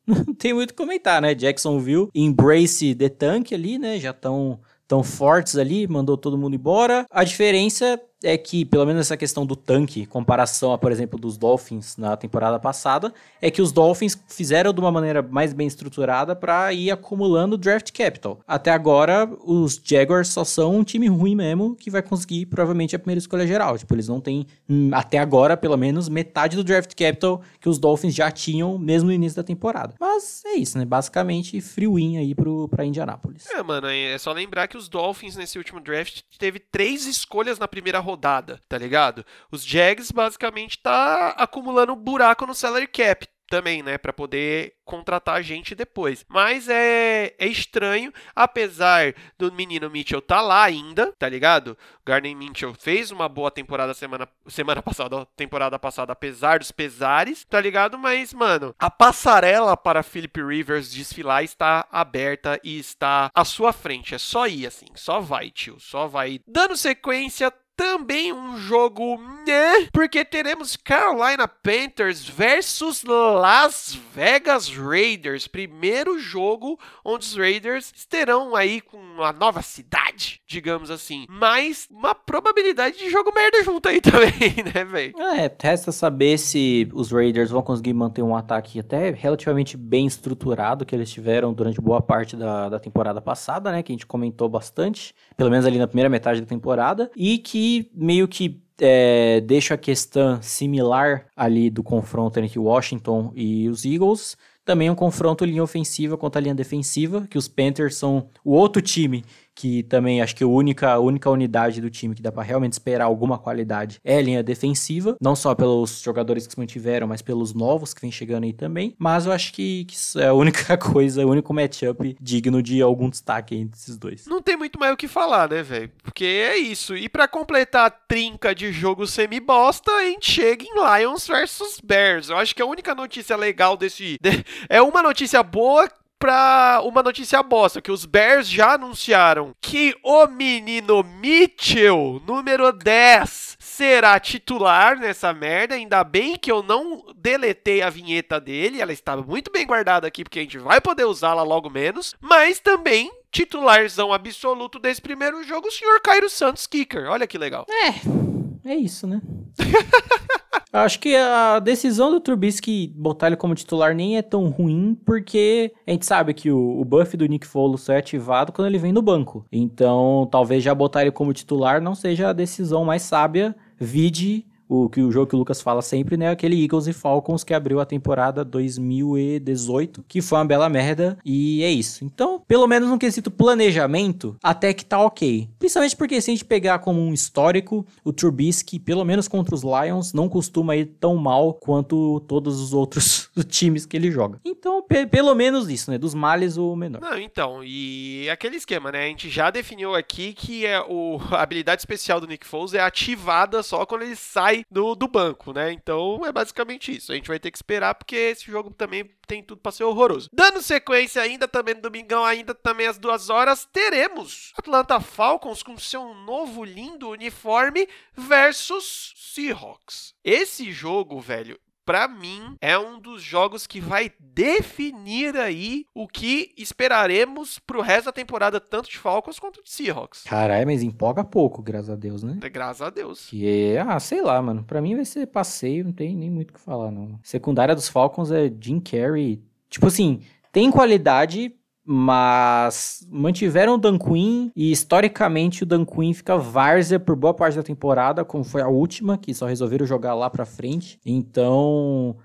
não 0.05 0.33
tem 0.35 0.53
muito 0.53 0.71
o 0.71 0.73
que 0.73 0.81
comentar, 0.81 1.21
né? 1.21 1.33
Jacksonville, 1.33 2.09
embrace 2.13 2.95
the 2.95 3.09
tank 3.09 3.53
ali, 3.53 3.77
né? 3.77 3.99
Já 3.99 4.11
estão 4.11 4.59
tão 4.87 5.03
fortes 5.03 5.55
ali, 5.55 5.87
mandou 5.87 6.17
todo 6.17 6.37
mundo 6.37 6.55
embora. 6.55 7.05
A 7.11 7.23
diferença 7.23 7.99
é 8.23 8.37
que, 8.37 8.65
pelo 8.65 8.85
menos 8.85 9.01
essa 9.01 9.17
questão 9.17 9.45
do 9.45 9.55
tanque, 9.55 10.05
comparação 10.05 10.73
a, 10.73 10.77
por 10.77 10.91
exemplo, 10.91 11.19
dos 11.19 11.37
Dolphins 11.37 11.95
na 11.97 12.17
temporada 12.17 12.59
passada, 12.59 13.13
é 13.41 13.49
que 13.49 13.61
os 13.61 13.71
Dolphins 13.71 14.17
fizeram 14.27 14.73
de 14.73 14.79
uma 14.79 14.91
maneira 14.91 15.21
mais 15.21 15.53
bem 15.53 15.67
estruturada 15.67 16.35
para 16.35 16.73
ir 16.73 16.91
acumulando 16.91 17.57
draft 17.57 17.91
capital. 17.91 18.39
Até 18.47 18.71
agora, 18.71 19.29
os 19.43 19.79
Jaguars 19.83 20.27
só 20.29 20.43
são 20.43 20.75
um 20.75 20.83
time 20.83 21.07
ruim 21.07 21.35
mesmo 21.35 21.75
que 21.75 21.89
vai 21.89 22.01
conseguir 22.01 22.45
provavelmente 22.45 22.95
a 22.95 22.99
primeira 22.99 23.19
escolha 23.19 23.47
geral. 23.47 23.77
Tipo, 23.77 23.95
eles 23.95 24.07
não 24.07 24.19
têm, 24.19 24.45
hum, 24.67 24.89
até 24.93 25.17
agora, 25.17 25.55
pelo 25.55 25.77
menos, 25.77 26.09
metade 26.09 26.55
do 26.55 26.63
draft 26.63 26.93
capital 26.95 27.41
que 27.59 27.69
os 27.69 27.79
Dolphins 27.79 28.13
já 28.15 28.29
tinham 28.31 28.77
mesmo 28.77 29.07
no 29.07 29.13
início 29.13 29.37
da 29.37 29.43
temporada. 29.43 29.95
Mas 29.99 30.43
é 30.45 30.55
isso, 30.55 30.77
né? 30.77 30.85
Basicamente, 30.85 31.61
free 31.61 31.87
win 31.87 32.17
aí 32.17 32.35
pro, 32.35 32.67
pra 32.67 32.85
Indianápolis. 32.85 33.47
É, 33.49 33.63
mano, 33.63 33.87
é 33.87 34.17
só 34.17 34.33
lembrar 34.33 34.67
que 34.67 34.77
os 34.77 34.89
Dolphins 34.89 35.35
nesse 35.35 35.57
último 35.57 35.79
draft 35.79 36.21
teve 36.37 36.59
três 36.59 37.05
escolhas 37.05 37.57
na 37.57 37.67
primeira 37.67 37.99
rodada, 38.09 38.61
tá 38.67 38.77
ligado? 38.77 39.25
Os 39.51 39.63
Jags 39.63 40.11
basicamente 40.11 40.79
tá 40.79 41.29
acumulando 41.37 41.95
buraco 41.95 42.45
no 42.45 42.55
salary 42.55 42.87
cap 42.87 43.27
também, 43.49 43.81
né, 43.81 43.97
para 43.97 44.13
poder 44.13 44.75
contratar 44.85 45.35
a 45.35 45.41
gente 45.41 45.75
depois. 45.75 46.25
Mas 46.29 46.69
é, 46.69 47.33
é 47.37 47.47
estranho, 47.47 48.13
apesar 48.35 49.13
do 49.37 49.51
menino 49.51 49.89
Mitchell 49.89 50.21
tá 50.21 50.39
lá 50.39 50.63
ainda, 50.63 51.11
tá 51.17 51.27
ligado? 51.27 51.77
Garden 52.05 52.35
Mitchell 52.35 52.73
fez 52.73 53.11
uma 53.11 53.27
boa 53.27 53.51
temporada 53.51 53.93
semana, 53.93 54.27
semana 54.47 54.81
passada, 54.83 55.27
temporada 55.35 55.77
passada, 55.77 56.13
apesar 56.13 56.59
dos 56.59 56.71
pesares, 56.71 57.43
tá 57.43 57.59
ligado? 57.59 57.97
Mas, 57.97 58.33
mano, 58.33 58.73
a 58.79 58.89
passarela 58.89 59.75
para 59.75 60.03
Philip 60.03 60.41
Rivers 60.41 60.91
desfilar 60.91 61.43
está 61.43 61.87
aberta 61.91 62.59
e 62.63 62.79
está 62.79 63.29
à 63.33 63.43
sua 63.43 63.73
frente. 63.73 64.15
É 64.15 64.17
só 64.17 64.47
ir, 64.47 64.65
assim, 64.65 64.87
só 64.95 65.19
vai, 65.19 65.51
tio, 65.51 65.79
só 65.79 66.07
vai. 66.07 66.39
Dando 66.47 66.77
sequência, 66.77 67.53
também 67.79 68.33
um 68.33 68.57
jogo 68.57 69.17
né, 69.47 69.87
porque 69.93 70.25
teremos 70.25 70.75
Carolina 70.75 71.47
Panthers 71.47 72.27
versus 72.27 73.03
Las 73.03 73.97
Vegas 74.13 74.67
Raiders. 74.67 75.47
Primeiro 75.47 76.19
jogo 76.19 76.77
onde 77.05 77.25
os 77.25 77.37
Raiders 77.37 77.93
terão 78.09 78.53
aí 78.53 78.81
com 78.81 78.97
uma 78.97 79.31
nova 79.31 79.61
cidade, 79.61 80.41
digamos 80.45 80.91
assim. 80.91 81.25
Mas 81.29 81.87
uma 81.89 82.13
probabilidade 82.13 82.97
de 82.97 83.09
jogo 83.09 83.31
merda 83.33 83.63
junto 83.63 83.87
aí 83.87 84.01
também, 84.01 84.61
né, 84.73 84.83
velho? 84.83 85.17
É, 85.17 85.49
resta 85.61 85.93
saber 85.93 86.37
se 86.37 86.89
os 86.93 87.13
Raiders 87.13 87.49
vão 87.49 87.61
conseguir 87.61 87.93
manter 87.93 88.21
um 88.21 88.35
ataque 88.35 88.81
até 88.81 89.11
relativamente 89.11 89.77
bem 89.77 90.05
estruturado 90.05 90.85
que 90.85 90.93
eles 90.93 91.09
tiveram 91.09 91.53
durante 91.53 91.79
boa 91.79 92.01
parte 92.01 92.35
da, 92.35 92.67
da 92.67 92.79
temporada 92.79 93.21
passada, 93.21 93.71
né? 93.71 93.81
Que 93.81 93.93
a 93.93 93.95
gente 93.95 94.05
comentou 94.05 94.49
bastante, 94.49 95.15
pelo 95.37 95.49
menos 95.49 95.65
ali 95.65 95.77
na 95.77 95.87
primeira 95.87 96.09
metade 96.09 96.41
da 96.41 96.45
temporada, 96.45 97.09
e 97.15 97.37
que 97.37 97.68
meio 97.93 98.27
que 98.27 98.61
é, 98.81 99.41
deixa 99.41 99.73
a 99.73 99.77
questão 99.77 100.41
similar 100.41 101.25
ali 101.35 101.69
do 101.69 101.83
confronto 101.83 102.39
entre 102.39 102.57
Washington 102.57 103.31
e 103.35 103.67
os 103.67 103.85
Eagles. 103.85 104.37
Também 104.63 104.89
um 104.89 104.95
confronto 104.95 105.45
linha 105.45 105.63
ofensiva 105.63 106.17
contra 106.17 106.39
a 106.39 106.43
linha 106.43 106.55
defensiva, 106.55 107.25
que 107.29 107.37
os 107.37 107.47
Panthers 107.47 107.95
são 107.95 108.29
o 108.43 108.51
outro 108.51 108.81
time 108.81 109.25
que 109.59 109.83
também 109.83 110.21
acho 110.21 110.33
que 110.33 110.43
a 110.45 110.47
única, 110.47 110.93
a 110.93 110.99
única 110.99 111.29
unidade 111.29 111.81
do 111.81 111.89
time 111.89 112.15
que 112.15 112.21
dá 112.21 112.31
para 112.31 112.43
realmente 112.43 112.71
esperar 112.71 113.03
alguma 113.03 113.37
qualidade 113.37 113.99
é 114.05 114.17
a 114.17 114.21
linha 114.21 114.41
defensiva, 114.41 115.17
não 115.19 115.35
só 115.35 115.53
pelos 115.53 116.01
jogadores 116.01 116.47
que 116.47 116.53
se 116.53 116.59
mantiveram, 116.59 117.05
mas 117.05 117.21
pelos 117.21 117.53
novos 117.53 117.93
que 117.93 117.99
vem 117.99 118.09
chegando 118.09 118.45
aí 118.45 118.53
também. 118.53 118.95
Mas 118.97 119.25
eu 119.25 119.33
acho 119.33 119.51
que, 119.51 119.83
que 119.83 119.95
isso 119.95 120.17
é 120.17 120.27
a 120.27 120.33
única 120.33 120.77
coisa, 120.79 121.25
o 121.25 121.29
único 121.29 121.53
matchup 121.53 122.15
digno 122.21 122.63
de 122.63 122.81
algum 122.81 123.09
destaque 123.09 123.53
entre 123.53 123.77
esses 123.77 123.97
dois. 123.97 124.25
Não 124.27 124.41
tem 124.41 124.55
muito 124.55 124.79
mais 124.79 124.93
o 124.93 124.97
que 124.97 125.09
falar, 125.09 125.49
né, 125.49 125.61
velho? 125.61 125.91
Porque 126.01 126.23
é 126.23 126.55
isso. 126.55 126.95
E 126.95 127.09
para 127.09 127.27
completar 127.27 127.87
a 127.87 127.89
trinca 127.89 128.55
de 128.55 128.71
jogo 128.71 129.05
semi-bosta, 129.05 129.91
a 129.91 130.03
gente 130.03 130.31
chega 130.31 130.63
em 130.63 130.71
Lions 130.73 131.27
versus 131.27 131.81
Bears. 131.83 132.29
Eu 132.29 132.37
acho 132.37 132.55
que 132.55 132.61
a 132.61 132.65
única 132.65 132.95
notícia 132.95 133.35
legal 133.35 133.75
desse. 133.75 134.17
é 134.69 134.81
uma 134.81 135.03
notícia 135.03 135.43
boa 135.43 135.89
pra 136.19 136.81
uma 136.83 137.01
notícia 137.01 137.41
bosta, 137.41 137.81
que 137.81 137.91
os 137.91 138.05
Bears 138.05 138.47
já 138.47 138.73
anunciaram 138.73 139.55
que 139.61 139.95
o 140.03 140.27
menino 140.27 141.01
Mitchell, 141.01 142.21
número 142.27 142.73
10, 142.73 143.57
será 143.57 144.19
titular 144.19 144.99
nessa 144.99 145.33
merda. 145.33 145.75
Ainda 145.75 146.03
bem 146.03 146.35
que 146.35 146.51
eu 146.51 146.61
não 146.61 147.05
deletei 147.15 147.81
a 147.81 147.89
vinheta 147.89 148.39
dele, 148.39 148.81
ela 148.81 148.91
estava 148.91 149.21
muito 149.21 149.49
bem 149.49 149.65
guardada 149.65 150.05
aqui, 150.05 150.23
porque 150.23 150.39
a 150.39 150.41
gente 150.41 150.57
vai 150.57 150.81
poder 150.81 151.05
usá-la 151.05 151.41
logo 151.41 151.69
menos. 151.69 152.13
Mas 152.19 152.59
também 152.59 153.09
titularzão 153.31 154.11
absoluto 154.11 154.79
desse 154.79 155.01
primeiro 155.01 155.43
jogo, 155.43 155.67
o 155.67 155.71
senhor 155.71 156.01
Cairo 156.01 156.29
Santos 156.29 156.67
Kicker. 156.67 157.09
Olha 157.09 157.27
que 157.27 157.37
legal. 157.37 157.65
É, 157.69 158.28
é 158.63 158.75
isso, 158.75 159.07
né? 159.07 159.21
Acho 160.71 160.99
que 160.99 161.15
a 161.15 161.57
decisão 161.57 162.11
do 162.11 162.19
Trubisky 162.19 162.93
botar 162.95 163.27
ele 163.27 163.35
como 163.35 163.55
titular 163.55 163.95
nem 163.95 164.17
é 164.17 164.21
tão 164.21 164.49
ruim, 164.49 164.95
porque 165.03 165.73
a 165.85 165.91
gente 165.91 166.05
sabe 166.05 166.31
que 166.31 166.51
o, 166.51 166.79
o 166.79 166.85
buff 166.85 167.17
do 167.17 167.25
Nick 167.25 167.47
Foles 167.47 167.81
só 167.81 167.93
é 167.93 167.97
ativado 167.97 168.51
quando 168.51 168.67
ele 168.67 168.77
vem 168.77 168.93
no 168.93 169.01
banco. 169.01 169.45
Então, 169.51 170.27
talvez 170.31 170.63
já 170.63 170.75
botar 170.75 171.01
ele 171.01 171.11
como 171.11 171.33
titular 171.33 171.81
não 171.81 171.95
seja 171.95 172.29
a 172.29 172.33
decisão 172.33 172.85
mais 172.85 173.01
sábia, 173.01 173.55
vide 173.79 174.45
o 174.69 174.87
que 174.87 175.01
o 175.01 175.11
jogo 175.11 175.27
que 175.27 175.35
o 175.35 175.39
Lucas 175.39 175.61
fala 175.61 175.81
sempre, 175.81 176.15
né? 176.15 176.29
Aquele 176.29 176.63
Eagles 176.63 176.85
e 176.85 176.93
Falcons 176.93 177.43
que 177.43 177.55
abriu 177.55 177.79
a 177.79 177.85
temporada 177.85 178.45
2018, 178.45 180.05
que 180.07 180.21
foi 180.21 180.37
uma 180.37 180.45
bela 180.45 180.69
merda, 180.69 181.17
e 181.25 181.63
é 181.63 181.71
isso. 181.71 182.05
Então, 182.05 182.39
pelo 182.47 182.67
menos 182.67 182.87
no 182.87 182.99
quesito 182.99 183.31
planejamento, 183.31 184.37
até 184.43 184.71
que 184.71 184.85
tá 184.85 184.99
ok. 184.99 185.49
Principalmente 185.57 185.97
porque 185.97 186.21
se 186.21 186.29
a 186.29 186.33
gente 186.33 186.45
pegar 186.45 186.79
como 186.79 187.01
um 187.01 187.11
histórico, 187.11 187.85
o 188.03 188.13
Trubisky, 188.13 188.79
pelo 188.79 189.03
menos 189.03 189.27
contra 189.27 189.55
os 189.55 189.63
Lions, 189.63 190.13
não 190.13 190.29
costuma 190.29 190.75
ir 190.75 190.85
tão 190.99 191.15
mal 191.15 191.55
quanto 191.55 192.19
todos 192.27 192.61
os 192.61 192.71
outros 192.71 193.29
times 193.49 193.87
que 193.87 193.97
ele 193.97 194.11
joga. 194.11 194.39
Então, 194.45 194.85
pelo 195.09 195.33
menos 195.33 195.67
isso, 195.67 195.89
né? 195.89 195.97
Dos 195.97 196.13
males 196.13 196.57
o 196.57 196.75
menor. 196.75 197.01
Não, 197.01 197.17
então, 197.17 197.63
e 197.63 198.29
aquele 198.29 198.57
esquema, 198.57 198.91
né? 198.91 199.05
A 199.05 199.07
gente 199.07 199.29
já 199.29 199.49
definiu 199.49 199.95
aqui 199.95 200.33
que 200.33 200.65
é 200.65 200.79
o, 200.79 201.19
a 201.31 201.41
habilidade 201.41 201.81
especial 201.81 202.21
do 202.21 202.27
Nick 202.27 202.45
Foles 202.45 202.75
é 202.75 202.79
ativada 202.79 203.63
só 203.63 203.85
quando 203.85 204.03
ele 204.03 204.15
sai 204.15 204.58
do, 204.69 204.95
do 204.95 205.07
banco, 205.07 205.53
né? 205.53 205.71
Então 205.71 206.25
é 206.25 206.31
basicamente 206.31 206.95
isso. 206.95 207.11
A 207.11 207.15
gente 207.15 207.27
vai 207.27 207.39
ter 207.39 207.51
que 207.51 207.57
esperar 207.57 207.95
porque 207.95 208.15
esse 208.15 208.45
jogo 208.45 208.71
também 208.71 209.09
tem 209.27 209.43
tudo 209.43 209.61
para 209.61 209.71
ser 209.71 209.83
horroroso. 209.83 210.29
Dando 210.33 210.61
sequência 210.61 211.21
ainda 211.21 211.47
também 211.47 211.75
no 211.75 211.81
domingão, 211.81 212.25
ainda 212.25 212.53
também 212.53 212.87
às 212.87 212.97
duas 212.97 213.29
horas, 213.29 213.67
teremos 213.71 214.53
Atlanta 214.57 214.99
Falcons 214.99 215.61
com 215.61 215.77
seu 215.77 216.13
novo 216.13 216.63
lindo 216.63 217.09
uniforme 217.09 217.87
versus 218.15 219.13
Seahawks. 219.15 220.13
Esse 220.23 220.71
jogo, 220.71 221.19
velho, 221.19 221.59
para 221.89 222.07
mim, 222.07 222.55
é 222.61 222.77
um 222.77 222.99
dos 222.99 223.19
jogos 223.19 223.65
que 223.65 223.81
vai 223.81 224.11
definir 224.19 225.35
aí 225.35 225.87
o 225.91 226.07
que 226.07 226.53
esperaremos 226.55 227.57
pro 227.57 227.81
resto 227.81 228.05
da 228.05 228.11
temporada, 228.11 228.59
tanto 228.59 228.91
de 228.91 228.99
Falcons 228.99 229.39
quanto 229.39 229.63
de 229.63 229.71
Seahawks. 229.71 230.21
Caralho, 230.21 230.67
mas 230.67 230.83
empolga 230.83 231.23
pouco, 231.23 231.63
graças 231.63 231.89
a 231.89 231.95
Deus, 231.95 232.21
né? 232.21 232.37
É, 232.43 232.47
graças 232.47 232.83
a 232.83 232.91
Deus. 232.91 233.25
Que 233.25 233.71
é, 233.73 233.79
ah, 233.79 233.99
sei 233.99 234.21
lá, 234.21 234.39
mano. 234.39 234.63
Pra 234.63 234.79
mim 234.83 234.95
vai 234.95 235.03
ser 235.03 235.25
passeio, 235.25 235.83
não 235.83 235.91
tem 235.91 236.15
nem 236.15 236.29
muito 236.29 236.51
o 236.51 236.53
que 236.53 236.59
falar, 236.59 236.91
não. 236.91 237.19
Secundária 237.23 237.73
dos 237.73 237.89
Falcons 237.89 238.29
é 238.29 238.53
Jim 238.61 238.79
Carrey. 238.79 239.41
Tipo 239.67 239.87
assim, 239.87 240.21
tem 240.51 240.69
qualidade, 240.69 241.55
mas 241.91 243.03
mantiveram 243.09 243.73
o 243.73 243.77
Dan 243.79 243.97
Quinn 243.97 244.51
e 244.55 244.71
historicamente 244.71 245.63
o 245.63 245.65
Dan 245.65 245.83
Quinn 245.83 246.13
fica 246.13 246.37
várzea 246.37 246.99
por 246.99 247.15
boa 247.15 247.33
parte 247.33 247.55
da 247.55 247.63
temporada, 247.63 248.23
como 248.23 248.43
foi 248.43 248.61
a 248.61 248.67
última, 248.67 249.17
que 249.17 249.33
só 249.33 249.47
resolveram 249.47 249.87
jogar 249.87 250.13
lá 250.13 250.29
pra 250.29 250.45
frente. 250.45 250.99
Então, 251.03 252.15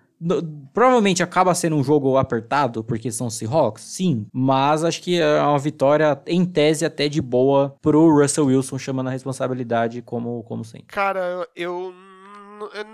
provavelmente 0.74 1.22
acaba 1.22 1.54
sendo 1.54 1.76
um 1.76 1.82
jogo 1.82 2.18
apertado, 2.18 2.84
porque 2.84 3.10
são 3.10 3.30
Seahawks, 3.30 3.82
sim, 3.84 4.26
mas 4.30 4.84
acho 4.84 5.00
que 5.00 5.18
é 5.18 5.40
uma 5.40 5.58
vitória, 5.58 6.20
em 6.26 6.44
tese, 6.44 6.84
até 6.84 7.08
de 7.08 7.22
boa 7.22 7.74
pro 7.80 8.20
Russell 8.20 8.46
Wilson, 8.46 8.78
chamando 8.78 9.08
a 9.08 9.12
responsabilidade 9.12 10.02
como, 10.02 10.42
como 10.44 10.62
sempre. 10.62 10.88
Cara, 10.88 11.48
eu 11.56 11.94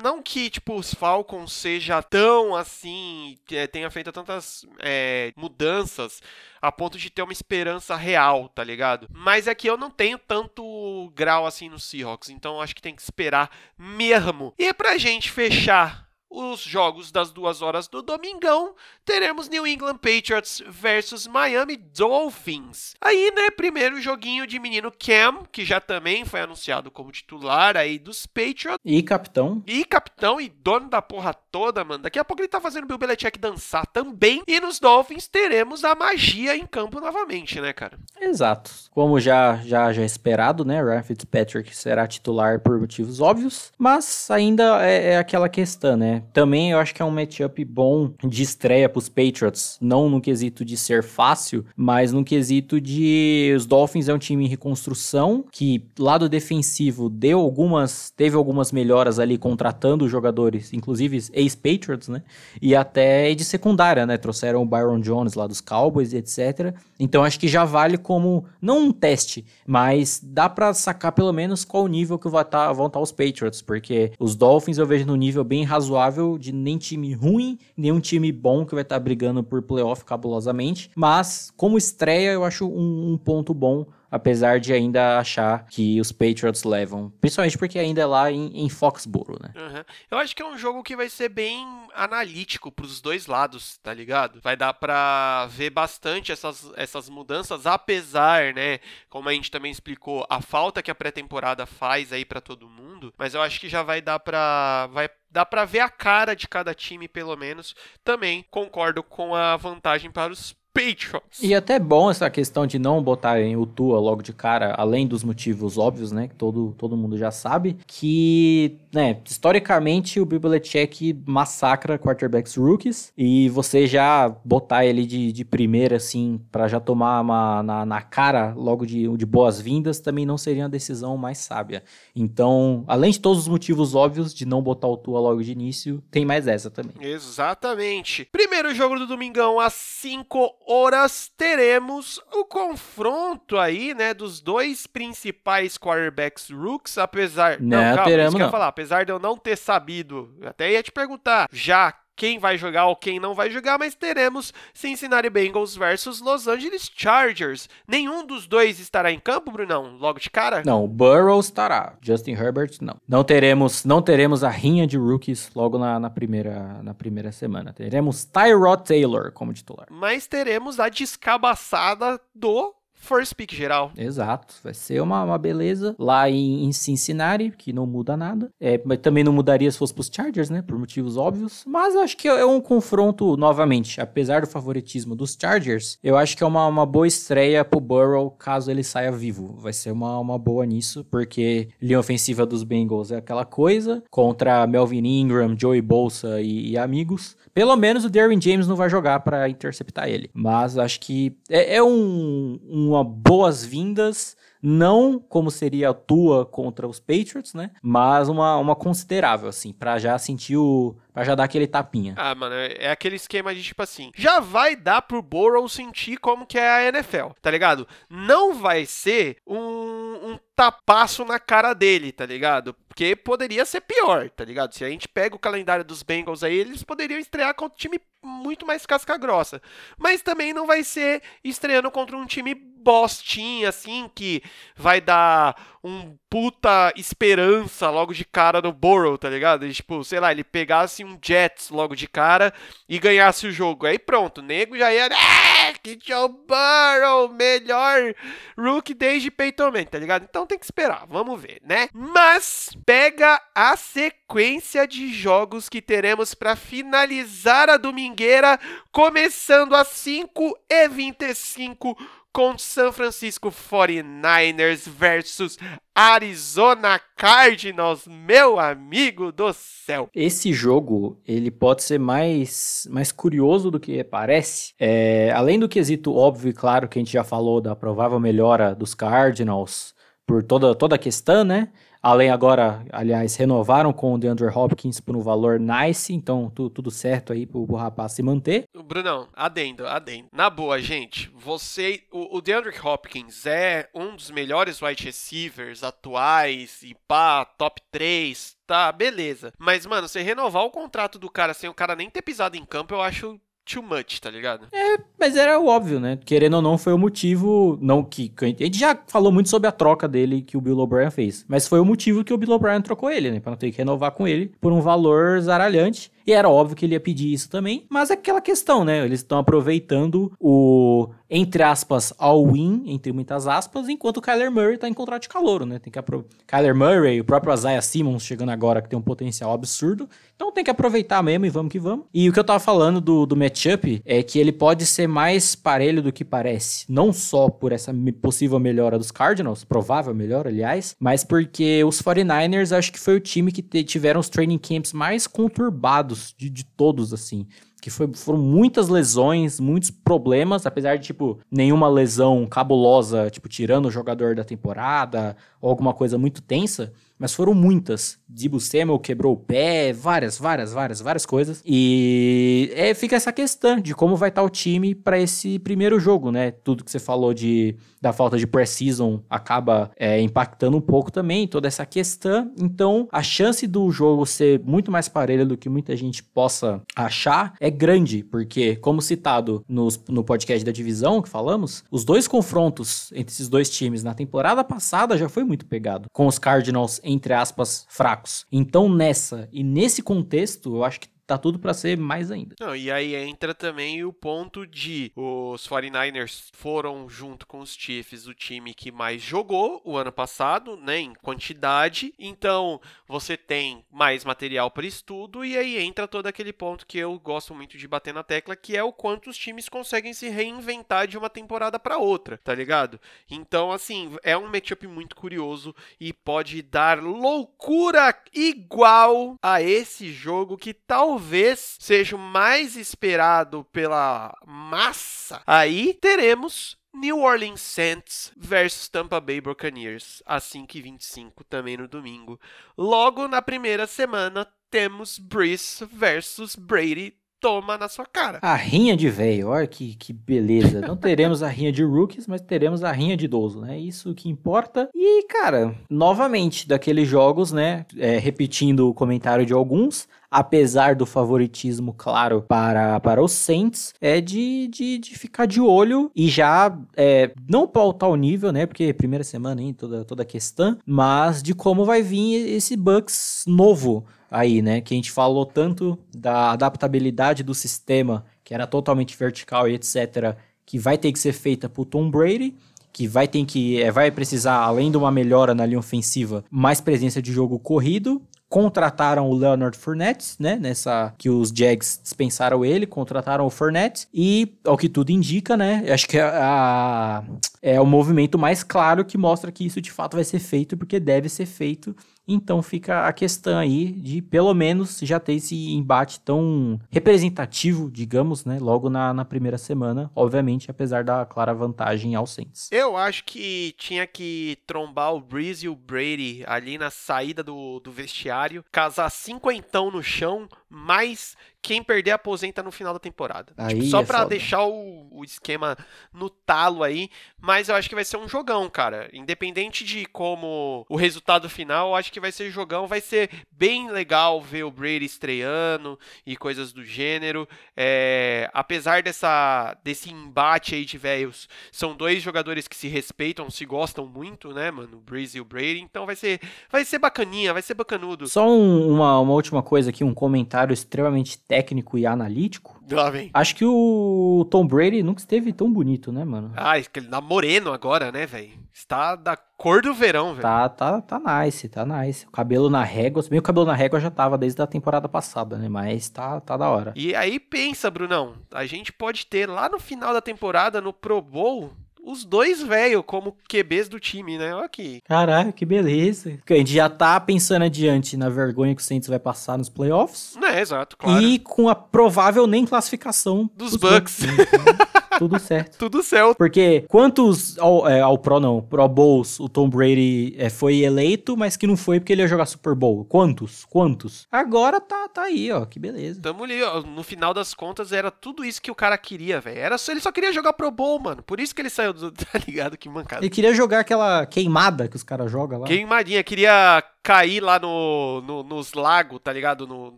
não 0.03 0.23
que, 0.23 0.51
tipo, 0.51 0.75
os 0.75 0.93
Falcons 0.93 1.53
seja 1.53 2.03
tão 2.03 2.55
assim, 2.55 3.39
é, 3.51 3.67
tenha 3.67 3.91
feito 3.91 4.13
tantas 4.13 4.67
é, 4.79 5.33
mudanças 5.37 6.23
a 6.61 6.71
ponto 6.71 6.99
de 6.99 7.09
ter 7.09 7.23
uma 7.23 7.33
esperança 7.33 7.97
real, 7.97 8.49
tá 8.49 8.63
ligado? 8.63 9.09
Mas 9.11 9.47
é 9.47 9.55
que 9.55 9.69
eu 9.69 9.77
não 9.77 9.91
tenho 9.91 10.19
tanto 10.19 11.11
grau 11.15 11.47
assim 11.47 11.69
no 11.69 11.79
Seahawks, 11.79 12.29
então 12.29 12.61
acho 12.61 12.75
que 12.75 12.83
tem 12.83 12.95
que 12.95 13.03
esperar 13.03 13.51
mesmo. 13.79 14.55
E 14.59 14.73
pra 14.75 14.99
gente 14.99 15.31
fechar 15.31 16.10
os 16.31 16.61
jogos 16.61 17.11
das 17.11 17.33
duas 17.33 17.61
horas 17.61 17.89
do 17.89 18.01
domingão, 18.01 18.75
teremos 19.05 19.49
New 19.49 19.67
England 19.67 19.97
Patriots 19.97 20.63
versus 20.69 21.27
Miami 21.27 21.77
Dolphins. 21.77 22.95
Aí, 23.01 23.33
né, 23.35 23.51
primeiro 23.51 24.01
joguinho 24.01 24.47
de 24.47 24.61
menino 24.61 24.93
Cam, 24.93 25.45
que 25.51 25.65
já 25.65 25.81
também 25.81 26.25
foi 26.25 26.41
anunciado 26.41 26.91
como 26.91 27.11
titular 27.11 27.77
aí 27.77 27.99
dos 27.99 28.27
Patriots. 28.27 28.79
E 28.85 29.03
capitão. 29.03 29.63
E 29.67 29.85
capitão 29.85 30.41
e 30.41 30.49
dono 30.49 30.89
da 30.89 31.03
porra 31.03 31.35
toda, 31.35 31.85
mano. 31.85 32.05
Daqui 32.05 32.19
a 32.19 32.25
pouco 32.25 32.41
ele 32.41 32.49
tá 32.49 32.61
fazendo 32.61 32.85
o 32.85 32.87
Bill 32.87 32.99
Belichick 32.99 33.39
dançar 33.39 33.85
também. 33.87 34.43
E 34.47 34.61
nos 34.61 34.79
Dolphins 34.79 35.27
teremos 35.27 35.83
a 35.85 35.95
magia 35.97 36.57
em 36.57 36.67
campo 36.67 37.01
novamente, 37.01 37.61
né, 37.61 37.73
cara? 37.73 37.99
Exato. 38.21 38.71
Como 38.93 39.19
já 39.19 39.57
já 39.65 39.93
já 39.93 40.03
esperado, 40.03 40.65
né, 40.65 40.83
Ryan 40.83 41.03
Fitzpatrick 41.03 41.77
será 41.77 42.07
titular 42.07 42.61
por 42.61 42.79
motivos 42.79 43.21
óbvios, 43.21 43.73
mas 43.77 44.31
ainda 44.31 44.85
é, 44.87 45.13
é 45.13 45.19
aquela 45.19 45.49
questão, 45.49 45.97
né? 45.97 46.20
Também 46.33 46.71
eu 46.71 46.79
acho 46.79 46.95
que 46.95 47.03
é 47.03 47.05
um 47.05 47.11
matchup 47.11 47.65
bom 47.65 48.13
de 48.25 48.43
estreia 48.43 48.89
para 48.89 48.99
os 48.99 49.09
Patriots, 49.09 49.77
não 49.81 50.09
no 50.09 50.21
quesito 50.21 50.65
de 50.65 50.77
ser 50.77 51.03
fácil, 51.03 51.65
mas 51.77 52.13
no 52.13 52.25
quesito 52.25 52.81
de 52.81 53.53
os 53.57 53.67
Dolphins 53.67 54.09
é 54.09 54.15
um 54.15 54.19
time 54.19 54.45
em 54.45 54.49
reconstrução 54.49 55.45
que 55.51 55.85
lado 55.99 56.29
defensivo 56.29 57.09
deu 57.09 57.41
algumas, 57.41 58.11
teve 58.17 58.37
algumas 58.37 58.73
melhoras 58.73 59.19
ali 59.19 59.39
contratando 59.39 60.09
jogadores, 60.09 60.73
inclusive 60.73 61.25
ex-Patriots, 61.33 62.09
né? 62.09 62.23
E 62.61 62.75
até 62.75 63.35
de 63.35 63.45
secundária, 63.45 64.07
né? 64.07 64.17
Trouxeram 64.17 64.63
o 64.63 64.67
Byron 64.67 65.01
Jones 65.01 65.35
lá 65.35 65.47
dos 65.47 65.61
Cowboys, 65.61 66.13
etc. 66.13 66.75
Então 66.99 67.25
acho 67.25 67.39
que 67.39 67.49
já 67.49 67.65
vale 67.65 67.97
como 67.97 68.45
não 68.61 68.87
um 68.87 68.93
teste, 68.93 69.45
mas 69.67 70.21
dá 70.23 70.49
para 70.49 70.75
sacar 70.75 71.13
pelo 71.13 71.33
menos 71.33 71.65
qual 71.65 71.87
nível 71.87 72.19
que 72.19 72.29
tá, 72.45 72.73
vão 72.73 72.87
estar 72.87 72.99
tá 72.99 73.03
os 73.03 73.13
Patriots, 73.13 73.63
porque 73.63 74.13
os 74.19 74.35
Dolphins 74.35 74.79
eu 74.79 74.87
vejo 74.87 75.07
no 75.07 75.17
nível 75.17 75.45
bem 75.45 75.65
razoável 75.65 76.10
razoável 76.11 76.37
de 76.37 76.53
nem 76.53 76.77
time 76.77 77.15
ruim, 77.15 77.59
nem 77.77 77.93
um 77.93 78.01
time 78.01 78.31
bom 78.33 78.67
que 78.67 78.75
vai 78.75 78.83
estar 78.83 78.97
tá 78.97 79.01
brigando 79.01 79.43
por 79.43 79.63
playoff 79.63 80.05
cabulosamente. 80.05 80.91
Mas, 80.95 81.53
como 81.57 81.79
estreia, 81.79 82.33
eu 82.33 82.45
acho 82.45 82.67
um, 82.67 83.13
um 83.13 83.17
ponto 83.17 83.55
bom 83.55 83.87
apesar 84.11 84.59
de 84.59 84.73
ainda 84.73 85.19
achar 85.19 85.67
que 85.67 86.01
os 86.01 86.11
Patriots 86.11 86.65
levam. 86.65 87.11
Principalmente 87.21 87.57
porque 87.57 87.79
ainda 87.79 88.01
é 88.01 88.07
lá 88.07 88.31
em, 88.31 88.65
em 88.65 88.69
Foxborough, 88.69 89.39
né? 89.41 89.53
Uhum. 89.55 89.85
Eu 90.11 90.19
acho 90.19 90.35
que 90.35 90.43
é 90.43 90.47
um 90.47 90.59
jogo 90.59 90.83
que 90.83 90.97
vai 90.97 91.09
ser 91.09 91.29
bem 91.29 91.67
analítico 91.95 92.73
pros 92.73 93.01
dois 93.01 93.27
lados, 93.27 93.79
tá 93.79 93.93
ligado? 93.93 94.41
Vai 94.41 94.57
dar 94.57 94.75
pra 94.75 95.47
ver 95.47 95.71
bastante 95.71 96.33
essas, 96.33 96.71
essas 96.77 97.09
mudanças, 97.09 97.67
apesar, 97.67 98.55
né, 98.55 98.81
como 99.09 99.29
a 99.29 99.33
gente 99.33 99.51
também 99.51 99.71
explicou, 99.71 100.27
a 100.29 100.41
falta 100.41 100.83
que 100.83 100.91
a 100.91 100.95
pré-temporada 100.95 101.67
faz 101.67 102.13
aí 102.13 102.25
para 102.25 102.41
todo 102.41 102.69
mundo, 102.69 103.13
mas 103.19 103.35
eu 103.35 103.43
acho 103.43 103.61
que 103.61 103.69
já 103.69 103.83
vai 103.83 104.01
dar 104.01 104.19
pra 104.19 104.89
vai 104.89 105.09
dá 105.31 105.47
para 105.47 105.65
ver 105.65 105.81
a 105.81 105.89
cara 105.89 106.35
de 106.35 106.49
cada 106.49 106.75
time 106.75 107.07
pelo 107.07 107.37
menos. 107.37 107.75
Também 108.03 108.45
concordo 108.51 109.03
com 109.03 109.35
a 109.35 109.57
vantagem 109.57 110.11
para 110.11 110.33
os 110.33 110.57
Patriots. 110.73 111.43
E 111.43 111.55
até 111.55 111.79
bom 111.79 112.11
essa 112.11 112.29
questão 112.31 112.67
de 112.67 112.79
não 112.79 113.03
botarem 113.03 113.57
o 113.57 113.67
Tua 113.67 113.99
logo 113.99 114.23
de 114.23 114.33
cara, 114.33 114.75
além 114.75 115.07
dos 115.07 115.25
motivos 115.25 115.77
óbvios, 115.77 116.13
né, 116.13 116.29
que 116.29 116.35
todo, 116.35 116.75
todo 116.79 116.97
mundo 116.97 117.17
já 117.17 117.31
sabe, 117.31 117.77
que, 117.87 118.79
né, 118.93 119.21
historicamente 119.25 120.21
o 120.21 120.27
Belichick 120.27 121.19
massacra 121.27 121.99
quarterbacks 121.99 122.57
rookies 122.57 123.13
e 123.17 123.49
você 123.49 123.87
já 123.87 124.29
botar 124.45 124.85
ele 124.85 125.05
de, 125.05 125.33
de 125.33 125.45
primeira, 125.45 125.97
assim, 125.97 126.41
para 126.51 126.69
já 126.69 126.79
tomar 126.79 127.21
uma, 127.21 127.63
na, 127.63 127.87
na 127.87 128.03
cara 128.03 128.53
logo 128.55 128.87
de, 128.87 129.09
de 129.17 129.27
boas-vindas, 129.27 129.99
também 129.99 130.25
não 130.25 130.39
seria 130.39 130.65
uma 130.65 130.69
decisão 130.69 131.17
mais 131.17 131.39
sábia. 131.39 131.83
Então, 132.15 132.85
além 132.87 133.11
de 133.11 133.21
todos 133.21 133.41
os 133.41 133.49
motivos 133.49 133.95
óbvios 133.95 134.33
de 134.33 134.47
não 134.47 134.63
botar 134.63 134.89
o 134.89 134.97
Tua 134.97 135.21
logo 135.21 135.43
de 135.43 135.53
início, 135.53 136.03
tem 136.11 136.25
mais 136.25 136.47
essa 136.47 136.71
também. 136.71 136.95
Exatamente. 137.01 138.29
Primeiro 138.31 138.75
jogo 138.75 138.99
do 138.99 139.07
Domingão 139.07 139.59
às 139.59 139.73
5 139.73 140.60
horas 140.67 141.31
teremos 141.37 142.21
o 142.33 142.45
confronto 142.45 143.59
aí, 143.59 143.95
né, 143.95 144.15
dos 144.15 144.41
dois 144.41 144.87
principais 144.87 145.77
quarterbacks 145.77 146.51
rooks, 146.51 146.99
apesar... 146.99 147.61
Não, 147.61 147.79
não 147.79 147.97
calma, 147.97 148.05
teremos 148.05 148.35
não. 148.35 148.51
falar, 148.51 148.69
apesar 148.69 149.05
de 149.05 149.13
eu 149.13 149.19
não 149.19 149.37
ter 149.37 149.57
sabido, 149.57 150.37
até 150.45 150.73
ia 150.73 150.83
te 150.83 150.93
perguntar, 150.93 151.49
já 151.53 151.93
quem 152.21 152.39
vai 152.39 152.59
jogar 152.59 152.85
ou 152.85 152.95
quem 152.95 153.19
não 153.19 153.33
vai 153.33 153.49
jogar, 153.49 153.79
mas 153.79 153.95
teremos 153.95 154.53
Cincinnati 154.75 155.31
Bengals 155.31 155.75
versus 155.75 156.21
Los 156.21 156.47
Angeles 156.47 156.91
Chargers. 156.95 157.67
Nenhum 157.89 158.27
dos 158.27 158.47
dois 158.47 158.79
estará 158.79 159.11
em 159.11 159.19
campo, 159.19 159.51
Brunão, 159.51 159.97
logo 159.99 160.19
de 160.21 160.29
cara? 160.29 160.63
Não, 160.67 160.85
o 160.85 160.87
Burrow 160.87 161.41
estará. 161.41 161.95
Justin 162.03 162.33
Herbert, 162.33 162.73
não. 162.83 162.97
Não 163.09 163.25
teremos, 163.25 163.87
não 163.87 164.03
teremos 164.03 164.45
a 164.45 164.51
rinha 164.51 164.87
de 164.87 164.99
rookies 164.99 165.51
logo 165.55 165.79
na, 165.79 165.99
na 165.99 166.11
primeira, 166.11 166.83
na 166.83 166.93
primeira 166.93 167.33
semana. 167.33 167.73
Teremos 167.73 168.23
Tyrod 168.27 168.85
Taylor 168.85 169.33
como 169.33 169.55
titular. 169.55 169.87
Mas 169.91 170.27
teremos 170.27 170.79
a 170.79 170.91
descabaçada 170.91 172.21
do 172.35 172.75
first 173.01 173.35
pick 173.35 173.53
geral. 173.53 173.91
Exato, 173.97 174.55
vai 174.63 174.75
ser 174.75 175.01
uma, 175.01 175.25
uma 175.25 175.39
beleza 175.39 175.97
lá 175.99 176.31
em, 176.31 176.65
em, 176.65 176.73
Cincinnati, 176.73 177.53
que 177.57 177.73
não 177.73 177.87
muda 177.87 178.17
nada. 178.17 178.53
É, 178.61 178.81
mas 178.85 178.99
também 178.99 179.25
não 179.25 179.33
mudaria 179.33 179.71
se 179.71 179.79
fosse 179.79 179.93
pros 179.93 180.11
Chargers, 180.13 180.51
né? 180.51 180.63
Por 180.63 180.79
motivos 180.79 181.17
óbvios. 181.17 181.65
Mas 181.67 181.97
acho 181.97 182.17
que 182.17 182.29
é 182.29 182.45
um 182.45 182.61
confronto, 182.61 183.37
novamente, 183.37 184.01
apesar 184.01 184.43
do 184.43 184.47
favoritismo 184.47 185.17
dos 185.17 185.37
Chargers, 185.41 185.99
eu 186.05 186.17
acho 186.17 186.37
que 186.37 186.45
é 186.45 186.47
uma, 186.47 186.67
uma 186.67 186.87
boa 186.87 187.09
estreia 187.09 187.65
pro 187.65 187.81
Burrow 187.81 188.31
caso 188.31 188.71
ele 188.71 188.85
saia 188.85 189.11
vivo. 189.11 189.57
Vai 189.59 189.73
ser 189.73 189.91
uma, 189.91 190.19
uma 190.19 190.39
boa 190.39 190.67
nisso, 190.67 191.05
porque 191.11 191.69
linha 191.81 191.99
ofensiva 191.99 192.45
dos 192.45 192.63
Bengals 192.63 193.11
é 193.11 193.17
aquela 193.17 193.45
coisa, 193.45 194.03
contra 194.11 194.67
Melvin 194.67 195.07
Ingram, 195.07 195.57
Joey 195.59 195.81
Bolsa 195.81 196.41
e, 196.41 196.71
e 196.71 196.79
amigos. 196.79 197.37
Pelo 197.55 197.75
menos 197.77 198.05
o 198.05 198.11
Derwin 198.11 198.41
James 198.41 198.69
não 198.69 198.77
vai 198.77 198.89
jogar 198.89 199.21
para 199.21 199.49
interceptar 199.49 200.09
ele. 200.09 200.31
Mas 200.33 200.79
acho 200.79 201.01
que 201.01 201.37
é, 201.49 201.77
é 201.77 201.83
um, 201.83 202.59
uma 202.91 203.05
boas-vindas 203.05 204.37
não 204.63 205.19
como 205.19 205.51
seria 205.51 205.91
a 205.91 205.95
tua 205.95 206.45
contra 206.45 206.87
os 206.87 207.01
Patriots, 207.01 207.55
né? 207.55 207.71
Mas 207.83 208.29
uma, 208.29 208.57
uma 208.57 208.77
considerável, 208.77 209.49
assim, 209.49 209.73
para 209.73 209.99
já 209.99 210.19
sentir 210.19 210.57
o. 210.57 210.97
pra 211.13 211.25
já 211.25 211.35
dar 211.35 211.45
aquele 211.45 211.67
tapinha. 211.67 212.15
Ah, 212.17 212.35
mano, 212.35 212.55
é, 212.55 212.77
é 212.79 212.91
aquele 212.91 213.17
esquema 213.17 213.55
de 213.55 213.63
tipo 213.63 213.83
assim: 213.83 214.13
já 214.15 214.41
vai 214.41 214.77
dar 214.77 215.03
pro 215.03 215.23
Burrow 215.23 215.69
sentir 215.69 216.19
como 216.19 216.47
que 216.47 216.59
é 216.59 216.69
a 216.69 216.89
NFL, 216.89 217.29
tá 217.41 217.51
ligado? 217.51 217.89
Não 218.09 218.55
vai 218.55 218.85
ser 218.85 219.39
um, 219.47 219.57
um 219.57 220.39
tapaço 220.55 221.25
na 221.25 221.39
cara 221.39 221.73
dele, 221.73 222.13
tá 222.13 222.27
ligado? 222.27 222.75
Porque 222.87 223.17
poderia 223.17 223.65
ser 223.65 223.81
pior, 223.81 224.29
tá 224.29 224.45
ligado? 224.45 224.75
Se 224.75 224.85
a 224.85 224.91
gente 224.91 225.09
pega 225.09 225.35
o 225.35 225.39
calendário 225.39 225.85
dos 225.85 226.03
Bengals 226.03 226.43
aí, 226.43 226.55
eles 226.55 226.83
poderiam 226.83 227.19
estrear 227.19 227.55
contra 227.55 227.75
um 227.75 227.79
time 227.79 228.01
muito 228.23 228.67
mais 228.67 228.85
casca 228.85 229.17
grossa. 229.17 229.63
Mas 229.97 230.21
também 230.21 230.53
não 230.53 230.67
vai 230.67 230.85
ser 230.85 231.23
estreando 231.43 231.91
contra 231.91 232.17
um 232.17 232.27
time 232.27 232.55
bostinha, 232.83 233.69
assim, 233.69 234.11
que 234.15 234.43
vai 234.77 235.01
dar 235.01 235.57
um 235.83 236.17
puta 236.29 236.93
esperança 236.95 237.89
logo 237.91 238.13
de 238.13 238.25
cara 238.25 238.61
no 238.61 238.73
Burrow, 238.73 239.17
tá 239.17 239.29
ligado? 239.29 239.67
E, 239.67 239.73
tipo, 239.73 240.05
sei 240.05 240.21
lá, 240.21 240.31
ele 240.31 240.45
pegasse 240.45 241.03
um 241.03 241.19
Jets 241.21 241.71
logo 241.71 241.97
de 241.97 242.07
cara 242.07 242.53
e 242.89 242.99
ganhasse 242.99 243.47
o 243.47 243.53
jogo. 243.53 243.87
Aí 243.87 243.99
pronto, 243.99 244.39
o 244.39 244.43
nego 244.43 244.77
já 244.77 244.93
ia. 244.93 245.09
Ah, 245.11 245.73
que 245.83 245.99
Joe 246.03 246.29
Burrow, 246.29 247.29
melhor 247.33 248.15
rookie 248.57 248.95
desde 248.95 249.31
Peyton 249.31 249.71
Manning, 249.71 249.87
tá 249.87 249.99
ligado? 249.99 250.27
Então 250.29 250.47
tem 250.47 250.59
que 250.59 250.65
esperar, 250.65 251.07
vamos 251.09 251.41
ver, 251.41 251.61
né? 251.65 251.89
Mas 251.93 252.71
pega 252.85 253.41
a 253.55 253.77
sequência 253.77 254.87
de 254.87 255.13
jogos 255.13 255.69
que 255.69 255.81
teremos 255.81 256.35
para 256.35 256.55
finalizar 256.57 257.71
a 257.71 257.77
domingueira, 257.77 258.59
começando 258.93 259.75
às 259.75 259.89
5 259.89 260.59
e 260.69 260.89
25 260.89 261.97
com 262.33 262.57
San 262.57 262.93
Francisco 262.93 263.51
49ers 263.51 264.89
versus 264.89 265.59
Arizona 265.95 267.01
Cardinals, 267.17 268.07
meu 268.07 268.59
amigo 268.59 269.33
do 269.33 269.53
céu. 269.53 270.09
Esse 270.15 270.53
jogo, 270.53 271.21
ele 271.27 271.51
pode 271.51 271.83
ser 271.83 271.99
mais, 271.99 272.87
mais 272.91 273.11
curioso 273.11 273.71
do 273.71 273.81
que 273.81 274.03
parece. 274.05 274.73
É, 274.79 275.33
além 275.33 275.59
do 275.59 275.69
quesito 275.69 276.15
óbvio 276.15 276.51
e 276.51 276.55
claro 276.55 276.89
que 276.89 276.99
a 276.99 277.03
gente 277.03 277.13
já 277.13 277.25
falou 277.25 277.61
da 277.61 277.75
provável 277.75 278.21
melhora 278.21 278.75
dos 278.75 278.95
Cardinals 278.95 279.95
por 280.27 280.45
toda, 280.45 280.75
toda 280.75 280.95
a 280.95 280.99
questão, 280.99 281.43
né? 281.43 281.71
Além 282.03 282.31
agora, 282.31 282.83
aliás, 282.91 283.37
renovaram 283.37 283.93
com 283.93 284.15
o 284.15 284.19
DeAndre 284.19 284.47
Hopkins 284.47 285.01
por 285.01 285.15
um 285.15 285.21
valor 285.21 285.61
nice, 285.61 286.15
então 286.15 286.51
tu, 286.55 286.71
tudo 286.71 286.91
certo 286.91 287.33
aí 287.33 287.47
pro, 287.47 287.67
pro 287.67 287.77
rapaz 287.77 288.13
se 288.13 288.23
manter. 288.23 288.65
Brunão, 288.85 289.29
adendo, 289.35 289.87
adendo. 289.87 290.29
Na 290.33 290.49
boa, 290.49 290.81
gente, 290.81 291.31
você, 291.35 292.03
o, 292.11 292.39
o 292.39 292.41
DeAndre 292.41 292.75
Hopkins 292.83 293.45
é 293.45 293.89
um 293.95 294.17
dos 294.17 294.31
melhores 294.31 294.81
wide 294.81 295.05
receivers 295.05 295.85
atuais 295.85 296.83
e 296.83 296.97
pá, 297.07 297.45
top 297.45 297.83
3, 297.91 298.57
tá, 298.67 298.91
beleza. 298.91 299.53
Mas, 299.59 299.85
mano, 299.85 300.09
você 300.09 300.23
renovar 300.23 300.65
o 300.65 300.71
contrato 300.71 301.19
do 301.19 301.31
cara 301.31 301.53
sem 301.53 301.69
o 301.69 301.75
cara 301.75 301.95
nem 301.95 302.09
ter 302.09 302.23
pisado 302.23 302.57
em 302.57 302.65
campo, 302.65 302.95
eu 302.95 303.03
acho 303.03 303.39
too 303.65 303.83
much, 303.83 304.21
tá 304.21 304.31
ligado? 304.31 304.67
É, 304.73 304.99
mas 305.19 305.37
era 305.37 305.59
o 305.59 305.67
óbvio, 305.67 306.01
né? 306.01 306.19
Querendo 306.25 306.55
ou 306.55 306.63
não, 306.63 306.77
foi 306.77 306.93
o 306.93 306.99
motivo. 306.99 307.79
Não 307.81 308.03
que. 308.03 308.33
A 308.41 308.47
gente 308.47 308.79
já 308.79 308.99
falou 309.07 309.31
muito 309.31 309.49
sobre 309.49 309.69
a 309.69 309.73
troca 309.73 310.09
dele 310.09 310.43
que 310.43 310.57
o 310.57 310.61
Bill 310.61 310.79
O'Brien 310.79 311.11
fez. 311.11 311.45
Mas 311.49 311.67
foi 311.69 311.81
o 311.81 311.85
motivo 311.85 312.25
que 312.25 312.33
o 312.33 312.39
Bill 312.39 312.53
O'Brien 312.53 312.81
trocou 312.83 313.11
ele, 313.11 313.31
né? 313.31 313.41
Pra 313.41 313.51
não 313.51 313.59
ter 313.59 313.71
que 313.71 313.79
renovar 313.79 314.13
com 314.13 314.27
ele 314.27 314.53
por 314.61 314.73
um 314.73 314.81
valor 314.81 315.41
zaralhante. 315.41 316.11
E 316.31 316.33
era 316.33 316.49
óbvio 316.49 316.77
que 316.77 316.87
ele 316.87 316.95
ia 316.95 317.01
pedir 317.01 317.33
isso 317.33 317.51
também. 317.51 317.85
Mas 317.89 318.09
é 318.09 318.13
aquela 318.13 318.41
questão, 318.41 318.85
né? 318.85 319.05
Eles 319.05 319.19
estão 319.19 319.37
aproveitando 319.37 320.31
o, 320.39 321.09
entre 321.29 321.61
aspas, 321.61 322.15
all-win, 322.19 322.85
entre 322.87 323.11
muitas 323.13 323.49
aspas, 323.49 323.89
enquanto 323.89 324.19
o 324.19 324.23
Kyler 324.23 324.49
Murray 324.49 324.79
tá 324.79 324.89
em 324.89 324.95
contrato 324.95 325.23
de 325.23 325.29
calouro, 325.29 325.67
né? 325.67 325.81
Tem 325.81 325.93
que 325.93 325.99
apro... 325.99 326.25
Kyler 326.47 326.73
Murray, 326.73 327.21
o 327.21 327.25
próprio 327.25 327.53
Isaiah 327.53 327.83
Simmons 327.83 328.23
chegando 328.23 328.51
agora, 328.51 328.81
que 328.81 328.89
tem 328.89 328.97
um 328.97 329.03
potencial 329.03 329.53
absurdo. 329.53 330.09
Então 330.37 330.53
tem 330.53 330.63
que 330.63 330.71
aproveitar 330.71 331.21
mesmo 331.21 331.47
e 331.47 331.51
vamos 331.51 331.73
que 331.73 331.81
vamos. 331.81 332.07
E 332.15 332.29
o 332.29 332.33
que 332.33 332.39
eu 332.39 332.45
tava 332.45 332.61
falando 332.61 333.01
do, 333.01 333.27
do 333.27 333.37
matchup 333.37 334.01
é 334.05 334.23
que 334.23 334.39
ele 334.39 334.53
pode 334.53 334.87
ser 334.87 335.09
mais 335.09 335.57
parelho 335.57 336.01
do 336.01 336.13
que 336.13 336.25
parece. 336.25 336.85
Não 336.89 337.13
só 337.13 337.49
por 337.49 337.73
essa 337.73 337.93
possível 338.23 338.61
melhora 338.61 338.99
dos 338.99 339.11
Cardinals, 339.11 339.65
provável 339.65 340.15
melhora, 340.15 340.49
aliás, 340.49 340.95
mas 341.01 341.25
porque 341.25 341.83
os 341.83 342.01
49ers 342.01 342.77
acho 342.77 342.93
que 342.93 343.01
foi 343.01 343.17
o 343.17 343.21
time 343.21 343.51
que 343.51 343.63
tiveram 343.83 344.21
os 344.21 344.29
training 344.29 344.59
camps 344.59 344.93
mais 344.93 345.27
conturbados 345.27 346.20
de, 346.37 346.51
de 346.51 346.65
todos, 346.65 347.13
assim. 347.13 347.47
Que 347.81 347.91
foi, 347.91 348.11
foram 348.15 348.39
muitas 348.39 348.89
lesões, 348.89 349.59
muitos 349.59 349.91
problemas, 349.91 350.67
apesar 350.67 350.97
de, 350.97 351.07
tipo, 351.07 351.39
nenhuma 351.51 351.89
lesão 351.89 352.47
cabulosa, 352.47 353.31
tipo, 353.31 353.49
tirando 353.49 353.87
o 353.87 353.91
jogador 353.91 354.35
da 354.35 354.45
temporada, 354.45 355.37
ou 355.61 355.71
alguma 355.71 355.95
coisa 355.95 356.19
muito 356.19 356.43
tensa. 356.43 356.93
Mas 357.21 357.35
foram 357.35 357.53
muitas. 357.53 358.19
Dibu 358.27 358.59
Samuel 358.59 358.99
quebrou 358.99 359.35
o 359.35 359.37
pé, 359.37 359.93
várias, 359.93 360.39
várias, 360.39 360.73
várias, 360.73 361.01
várias 361.03 361.27
coisas. 361.27 361.63
E 361.67 362.73
é, 362.75 362.95
fica 362.95 363.15
essa 363.15 363.31
questão 363.31 363.79
de 363.79 363.95
como 363.95 364.17
vai 364.17 364.31
estar 364.31 364.41
tá 364.41 364.47
o 364.47 364.49
time 364.49 364.95
para 364.95 365.21
esse 365.21 365.59
primeiro 365.59 366.01
jogo, 366.01 366.33
né? 366.33 366.51
Tudo 366.51 366.83
que 366.83 366.91
você 366.91 366.99
falou 366.99 367.35
de 367.35 367.77
da 368.01 368.13
falta 368.13 368.39
de 368.39 368.47
precision 368.47 369.19
acaba 369.29 369.91
é, 369.97 370.21
impactando 370.21 370.77
um 370.77 370.81
pouco 370.81 371.13
também 371.13 371.47
toda 371.47 371.69
essa 371.69 371.85
questão. 371.85 372.51
Então, 372.59 373.07
a 373.13 373.23
chance 373.23 373.67
do 373.67 373.91
jogo 373.91 374.25
ser 374.25 374.61
muito 374.65 374.91
mais 374.91 375.09
parelha 375.09 375.45
do 375.45 375.57
que 375.57 375.69
muita 375.69 375.95
gente 375.97 376.23
possa 376.23 376.81
achar 376.97 377.55
é 377.61 377.71
grande, 377.71 378.25
porque, 378.25 378.77
como 378.77 379.03
citado 379.03 379.63
nos, 379.69 380.01
no 380.09 380.25
podcast 380.25 380.65
da 380.65 380.73
divisão 380.73 381.21
que 381.21 381.29
falamos, 381.29 381.85
os 381.91 382.05
dois 382.05 382.27
confrontos 382.27 383.13
entre 383.13 383.35
esses 383.35 383.49
dois 383.49 383.69
times 383.69 384.03
na 384.03 384.15
temporada 384.15 384.65
passada 384.65 385.19
já 385.19 385.29
foi 385.29 385.45
muito 385.45 385.67
pegado, 385.67 386.09
com 386.13 386.27
os 386.27 386.39
Cardinals, 386.39 387.01
entre 387.13 387.33
aspas, 387.35 387.87
fracos. 387.89 388.47
Então, 388.51 388.89
nessa 388.89 389.49
e 389.53 389.63
nesse 389.63 390.03
contexto, 390.03 390.77
eu 390.77 390.85
acho 390.85 391.01
que 391.01 391.09
tá 391.31 391.39
tudo 391.39 391.61
para 391.61 391.73
ser 391.73 391.97
mais 391.97 392.29
ainda. 392.33 392.57
Não, 392.59 392.75
e 392.75 392.91
aí 392.91 393.15
entra 393.15 393.55
também 393.55 394.05
o 394.05 394.13
ponto 394.13 394.67
de 394.67 395.13
os 395.15 395.65
49ers 395.69 396.49
foram 396.53 397.09
junto 397.09 397.47
com 397.47 397.61
os 397.61 397.73
Chiefs 397.73 398.27
o 398.27 398.35
time 398.35 398.75
que 398.75 398.91
mais 398.91 399.23
jogou 399.23 399.81
o 399.85 399.97
ano 399.97 400.11
passado, 400.11 400.77
né, 400.77 400.99
em 400.99 401.15
quantidade. 401.15 402.13
Então, 402.19 402.81
você 403.07 403.37
tem 403.37 403.85
mais 403.93 404.25
material 404.25 404.73
para 404.73 404.85
estudo 404.85 405.45
e 405.45 405.57
aí 405.57 405.79
entra 405.79 406.09
todo 406.09 406.27
aquele 406.27 406.53
ponto 406.53 406.85
que 406.85 406.99
eu 406.99 407.17
gosto 407.21 407.55
muito 407.55 407.79
de 407.79 407.87
bater 407.87 408.13
na 408.13 408.25
tecla, 408.25 408.57
que 408.57 408.77
é 408.77 408.83
o 408.83 408.93
quanto 408.93 409.31
os 409.31 409.39
times 409.39 409.69
conseguem 409.69 410.13
se 410.13 410.29
reinventar 410.29 411.07
de 411.07 411.17
uma 411.17 411.31
temporada 411.31 411.79
para 411.79 411.97
outra, 411.97 412.39
tá 412.39 412.53
ligado? 412.53 412.99
Então, 413.31 413.71
assim, 413.71 414.17
é 414.25 414.37
um 414.37 414.49
matchup 414.49 414.85
muito 414.89 415.15
curioso 415.15 415.73
e 416.01 416.13
pode 416.13 416.61
dar 416.61 417.01
loucura 417.01 418.21
igual 418.35 419.37
a 419.41 419.63
esse 419.63 420.13
jogo 420.13 420.57
que 420.57 420.75
talvez 420.75 421.20
talvez 421.21 421.77
seja 421.79 422.17
o 422.17 422.19
mais 422.19 422.77
esperado 422.77 423.63
pela 423.71 424.35
massa, 424.47 425.43
aí 425.47 425.93
teremos 425.93 426.79
New 426.95 427.21
Orleans 427.21 427.61
Saints 427.61 428.33
versus 428.35 428.89
Tampa 428.89 429.21
Bay 429.21 429.39
Buccaneers, 429.39 430.23
às 430.25 430.45
5h25 430.45 431.45
também 431.47 431.77
no 431.77 431.87
domingo. 431.87 432.41
Logo 432.77 433.29
na 433.29 433.43
primeira 433.43 433.87
semana 433.87 434.47
temos 434.71 435.19
Breeze 435.19 435.85
versus 435.93 436.57
Brady 436.57 437.13
toma 437.41 437.79
na 437.79 437.89
sua 437.89 438.05
cara. 438.05 438.39
A 438.43 438.55
rinha 438.55 438.97
de 438.97 439.09
velho, 439.09 439.49
olha 439.49 439.67
que, 439.67 439.95
que 439.97 440.13
beleza. 440.13 440.81
Não 440.81 440.97
teremos 440.97 441.43
a 441.43 441.49
rinha 441.49 441.73
de 441.73 441.83
rookies, 441.83 442.27
mas 442.27 442.43
teremos 442.43 442.85
a 442.85 442.93
rinha 442.93 443.17
de 443.17 443.25
idoso, 443.25 443.63
né? 443.63 443.79
Isso 443.79 444.15
que 444.15 444.29
importa. 444.29 444.89
E, 444.95 445.27
cara, 445.27 445.75
novamente, 445.89 446.69
daqueles 446.69 447.09
jogos, 447.09 447.51
né? 447.51 447.87
É, 447.97 448.19
repetindo 448.19 448.89
o 448.89 448.95
comentário 448.95 449.47
de 449.47 449.55
alguns, 449.55 450.07
apesar 450.31 450.95
do 450.95 451.05
favoritismo 451.05 451.93
claro 451.93 452.45
para, 452.47 453.01
para 453.01 453.23
os 453.23 453.33
Saints, 453.33 453.93
é 454.01 454.21
de, 454.21 454.69
de, 454.69 454.99
de 454.99 455.19
ficar 455.19 455.47
de 455.47 455.61
olho 455.61 456.11
e 456.15 456.29
já 456.29 456.79
é, 456.97 457.33
não 457.49 457.67
pautar 457.67 458.09
o 458.09 458.17
nível, 458.17 458.53
né? 458.53 458.67
Porque 458.67 458.93
primeira 458.93 459.25
semana 459.25 459.61
aí, 459.61 459.73
toda, 459.73 460.05
toda 460.05 460.23
a 460.23 460.27
questão, 460.27 460.79
mas 460.87 461.43
de 461.43 461.55
como 461.55 461.85
vai 461.85 462.03
vir 462.03 462.49
esse 462.51 462.77
Bucks 462.77 463.45
novo 463.47 464.05
aí, 464.31 464.63
né? 464.63 464.81
Que 464.81 464.95
a 464.95 464.97
gente 464.97 465.11
falou 465.11 465.45
tanto 465.45 465.99
da 466.15 466.53
adaptabilidade 466.53 467.43
do 467.43 467.55
sistema, 467.55 468.25
que 468.45 468.55
era 468.55 468.67
totalmente 468.67 469.17
vertical 469.17 469.69
e 469.69 469.75
etc., 469.75 470.37
que 470.65 470.79
vai 470.79 470.97
ter 470.97 471.11
que 471.11 471.19
ser 471.19 471.33
feita 471.33 471.69
por 471.69 471.85
Tom 471.85 472.09
Brady 472.09 472.55
que 472.93 473.07
vai 473.07 473.29
ter 473.29 473.45
que 473.45 473.81
é, 473.81 473.91
vai 473.91 474.11
precisar 474.11 474.57
além 474.57 474.91
de 474.91 474.97
uma 474.97 475.13
melhora 475.13 475.55
na 475.55 475.65
linha 475.65 475.79
ofensiva, 475.79 476.45
mais 476.51 476.81
presença 476.81 477.23
de 477.23 477.33
jogo 477.33 477.59
corrido 477.59 478.21
contrataram 478.51 479.31
o 479.31 479.35
Leonard 479.35 479.79
Fournette, 479.79 480.35
né? 480.41 480.57
Nessa 480.57 481.15
que 481.17 481.31
os 481.31 481.51
Jags 481.51 482.01
dispensaram 482.03 482.65
ele, 482.65 482.85
contrataram 482.85 483.47
o 483.47 483.51
Fournette 483.51 484.09
e, 484.13 484.59
ao 484.65 484.77
que 484.77 484.89
tudo 484.89 485.11
indica, 485.11 485.57
né? 485.57 485.85
Acho 485.89 486.09
que 486.09 486.19
é, 486.19 486.23
a, 486.23 487.23
é 487.63 487.81
o 487.81 487.87
movimento 487.87 488.37
mais 488.37 488.65
claro 488.65 489.05
que 489.05 489.17
mostra 489.17 489.53
que 489.53 489.65
isso 489.65 489.81
de 489.81 489.93
fato 489.93 490.17
vai 490.17 490.25
ser 490.25 490.41
feito, 490.41 490.77
porque 490.77 490.99
deve 490.99 491.29
ser 491.29 491.47
feito 491.47 491.95
então 492.33 492.63
fica 492.63 493.07
a 493.07 493.13
questão 493.13 493.59
aí 493.59 493.93
de 493.93 494.23
pelo 494.23 494.55
menos 494.55 494.99
já 495.03 495.19
ter 495.19 495.35
esse 495.35 495.73
embate 495.73 496.21
tão 496.21 496.81
representativo, 496.91 497.91
digamos, 497.91 498.45
né? 498.45 498.59
Logo 498.61 498.89
na, 498.89 499.13
na 499.13 499.25
primeira 499.25 499.59
semana, 499.59 500.11
obviamente, 500.15 500.71
apesar 500.71 501.05
da 501.05 501.25
clara 501.27 501.53
vantagem 501.55 502.15
ao 502.15 502.27
Saints. 502.27 502.69
Eu 502.71 502.97
acho 502.97 503.25
que 503.25 503.75
tinha 503.77 504.07
que 504.07 504.59
trombar 504.67 505.15
o 505.15 505.21
Breeze 505.21 505.67
e 505.67 505.69
o 505.69 505.75
Brady 505.75 506.45
ali 506.47 506.79
na 506.79 506.91
saída 506.91 507.43
do, 507.43 507.81
do 507.81 507.91
vestiário, 507.91 508.65
casar 508.71 509.11
cinquentão 509.11 509.91
no 509.91 510.03
chão, 510.03 510.49
mais 510.69 511.37
quem 511.63 511.83
perder 511.83 512.13
aposenta 512.13 512.63
no 512.63 512.71
final 512.71 512.93
da 512.93 512.99
temporada. 512.99 513.53
Tipo, 513.69 513.85
só 513.85 514.01
é 514.01 514.05
para 514.05 514.25
deixar 514.25 514.65
o, 514.65 515.09
o, 515.11 515.25
esquema 515.25 515.77
no 516.13 516.31
talo 516.31 516.83
aí, 516.83 517.11
mas 517.39 517.69
eu 517.69 517.75
acho 517.75 517.89
que 517.89 517.95
vai 517.95 518.05
ser 518.05 518.17
um 518.17 518.29
jogão, 518.29 518.69
cara. 518.69 519.11
Independente 519.13 519.85
de 519.85 520.07
como 520.07 520.87
o 520.89 520.97
resultado 520.97 521.49
final, 521.49 521.91
eu 521.91 521.95
acho 521.95 522.11
que 522.11 522.21
vai 522.21 522.33
ser 522.33 522.51
jogão, 522.51 522.87
vai 522.87 523.01
ser 523.01 523.31
bem 523.51 523.91
legal 523.91 524.41
ver 524.41 524.65
o 524.65 524.71
Brady 524.71 525.05
estreando 525.05 525.99
e 526.27 526.37
coisas 526.37 526.73
do 526.73 526.85
gênero. 526.85 527.47
É, 527.77 528.51
apesar 528.55 529.03
dessa 529.03 529.77
desse 529.85 530.11
embate 530.11 530.75
aí 530.75 530.85
de 530.85 530.97
velhos, 530.97 531.49
são 531.71 531.95
dois 531.95 532.23
jogadores 532.23 532.67
que 532.67 532.77
se 532.77 532.89
respeitam, 532.89 533.51
se 533.51 533.65
gostam 533.67 534.07
muito, 534.07 534.53
né, 534.53 534.71
mano, 534.71 534.97
o 534.97 535.01
Breeze 535.01 535.37
e 535.37 535.41
o 535.41 535.45
Brady, 535.45 535.81
então 535.81 536.07
vai 536.07 536.17
ser 536.17 536.41
vai 536.71 536.85
ser 536.85 536.99
bacaninha, 536.99 537.53
vai 537.53 537.63
ser 537.63 537.75
bacanudo. 537.75 538.27
Só 538.29 538.49
um, 538.49 538.95
uma, 538.95 539.21
uma 539.21 539.33
última 539.33 539.63
coisa 539.63 539.91
aqui, 539.91 540.03
um 540.03 540.15
comentário 540.15 540.73
extremamente 540.73 541.39
técnico 541.51 541.99
e 541.99 542.07
analítico. 542.07 542.81
Lá 542.89 543.11
vem. 543.11 543.29
Acho 543.35 543.57
que 543.57 543.65
o 543.65 544.47
Tom 544.49 544.65
Brady 544.65 545.03
nunca 545.03 545.19
esteve 545.19 545.53
tão 545.53 545.73
bonito, 545.73 546.13
né, 546.13 546.25
mano? 546.25 546.53
Ah, 546.55 546.79
ele 546.79 546.87
tá 546.87 547.21
moreno 547.21 547.73
agora, 547.73 548.13
né, 548.13 548.25
velho? 548.25 548.53
Está 548.73 549.17
da 549.17 549.37
cor 549.37 549.83
do 549.83 549.93
verão, 549.93 550.29
velho. 550.29 550.43
Tá, 550.43 550.69
tá, 550.69 551.01
tá 551.01 551.19
nice, 551.19 551.69
tá 551.69 551.85
nice. 551.85 552.25
O 552.27 552.31
cabelo 552.31 552.71
na 552.71 552.85
régua, 552.85 553.21
se 553.21 553.29
bem 553.29 553.41
o 553.41 553.43
cabelo 553.43 553.67
na 553.67 553.75
régua 553.75 553.99
já 553.99 554.13
tava 554.13 554.39
desde 554.39 554.63
a 554.63 554.67
temporada 554.67 555.09
passada, 555.09 555.59
né? 555.59 555.69
Mas 555.69 556.09
tá, 556.09 556.41
tá 556.41 556.57
da 556.57 556.69
hora. 556.69 556.93
E 556.95 557.17
aí 557.17 557.41
pensa, 557.41 557.91
Brunão, 557.91 558.35
a 558.55 558.65
gente 558.65 558.93
pode 558.93 559.27
ter 559.27 559.49
lá 559.49 559.69
no 559.69 559.81
final 559.81 560.13
da 560.13 560.21
temporada, 560.21 560.81
no 560.81 560.93
Pro 560.93 561.21
Bowl, 561.21 561.73
os 562.05 562.25
dois 562.25 562.63
velho 562.63 563.03
como 563.03 563.37
QBs 563.49 563.89
do 563.89 564.01
time, 564.01 564.39
né? 564.39 564.55
Olha 564.55 564.65
aqui. 564.65 565.01
Caralho, 565.05 565.53
que 565.53 565.65
beleza. 565.65 566.39
A 566.49 566.55
gente 566.55 566.73
já 566.73 566.89
tá 566.89 567.19
pensando 567.21 567.65
adiante 567.65 568.17
na 568.17 568.29
vergonha 568.29 568.75
que 568.75 568.83
o 568.83 568.85
Saints 568.85 569.09
vai 569.09 569.19
passar 569.19 569.59
nos 569.59 569.69
playoffs. 569.69 570.37
É, 570.43 570.61
exato, 570.61 570.97
claro. 570.97 571.23
E 571.23 571.39
com 571.39 571.69
a 571.69 571.75
provável 571.75 572.47
nem 572.47 572.65
classificação 572.65 573.51
dos, 573.57 573.73
dos 573.73 573.81
Bucks. 573.81 574.21
Bucks 574.21 574.53
né? 574.53 574.87
tudo 575.21 575.39
certo. 575.39 575.77
tudo 575.79 576.03
certo. 576.03 576.37
Porque 576.37 576.85
quantos 576.89 577.59
ao, 577.59 577.87
é, 577.87 578.01
ao 578.01 578.17
Pro 578.17 578.41
não, 578.41 578.63
Pro 578.63 578.89
Bowls 578.89 579.39
o 579.39 579.49
Tom 579.49 579.69
Brady 579.69 580.35
é, 580.39 580.49
foi 580.49 580.79
eleito, 580.79 581.37
mas 581.37 581.57
que 581.57 581.67
não 581.67 581.77
foi 581.77 582.01
porque 582.01 582.13
ele 582.13 582.23
ia 582.23 582.29
jogar 582.29 582.47
Super 582.47 582.75
Bowl? 582.75 583.05
Quantos? 583.05 583.67
Quantos? 583.67 584.27
Agora 584.33 584.81
tá, 584.81 585.09
tá 585.09 585.23
aí, 585.25 585.53
ó, 585.53 585.67
que 585.67 585.79
beleza. 585.79 586.23
Tamo 586.23 586.45
ali, 586.45 586.63
ó, 586.63 586.81
no 586.81 587.03
final 587.03 587.35
das 587.35 587.53
contas 587.53 587.93
era 587.93 588.11
tudo 588.11 588.45
isso 588.45 588.63
que 588.63 588.71
o 588.71 588.75
cara 588.75 588.97
queria, 588.97 589.41
velho. 589.41 589.59
Era 589.59 589.77
só, 589.77 589.93
ele 589.93 590.01
só 590.01 590.11
queria 590.11 590.33
jogar 590.33 590.55
Pro 590.55 590.71
Bowl, 590.71 590.99
mano. 590.99 591.23
Por 591.23 591.39
isso 591.39 591.55
que 591.55 591.61
ele 591.61 591.71
saiu 591.71 591.93
do, 591.93 592.11
tá 592.13 592.39
ligado? 592.47 592.79
Que 592.79 592.89
mancada. 592.89 593.23
Ele 593.23 593.31
queria 593.31 593.53
jogar 593.53 593.81
aquela 593.81 594.25
queimada 594.25 594.89
que 594.89 594.97
os 594.97 595.03
caras 595.03 595.31
jogam 595.31 595.61
lá. 595.61 595.67
Queimadinha, 595.67 596.23
queria 596.25 596.83
cair 597.03 597.41
lá 597.41 597.59
no, 597.59 598.21
no 598.23 598.43
nos 598.43 598.75
lagos, 598.75 599.21
tá 599.23 599.33
ligado? 599.33 599.67
No, 599.67 599.97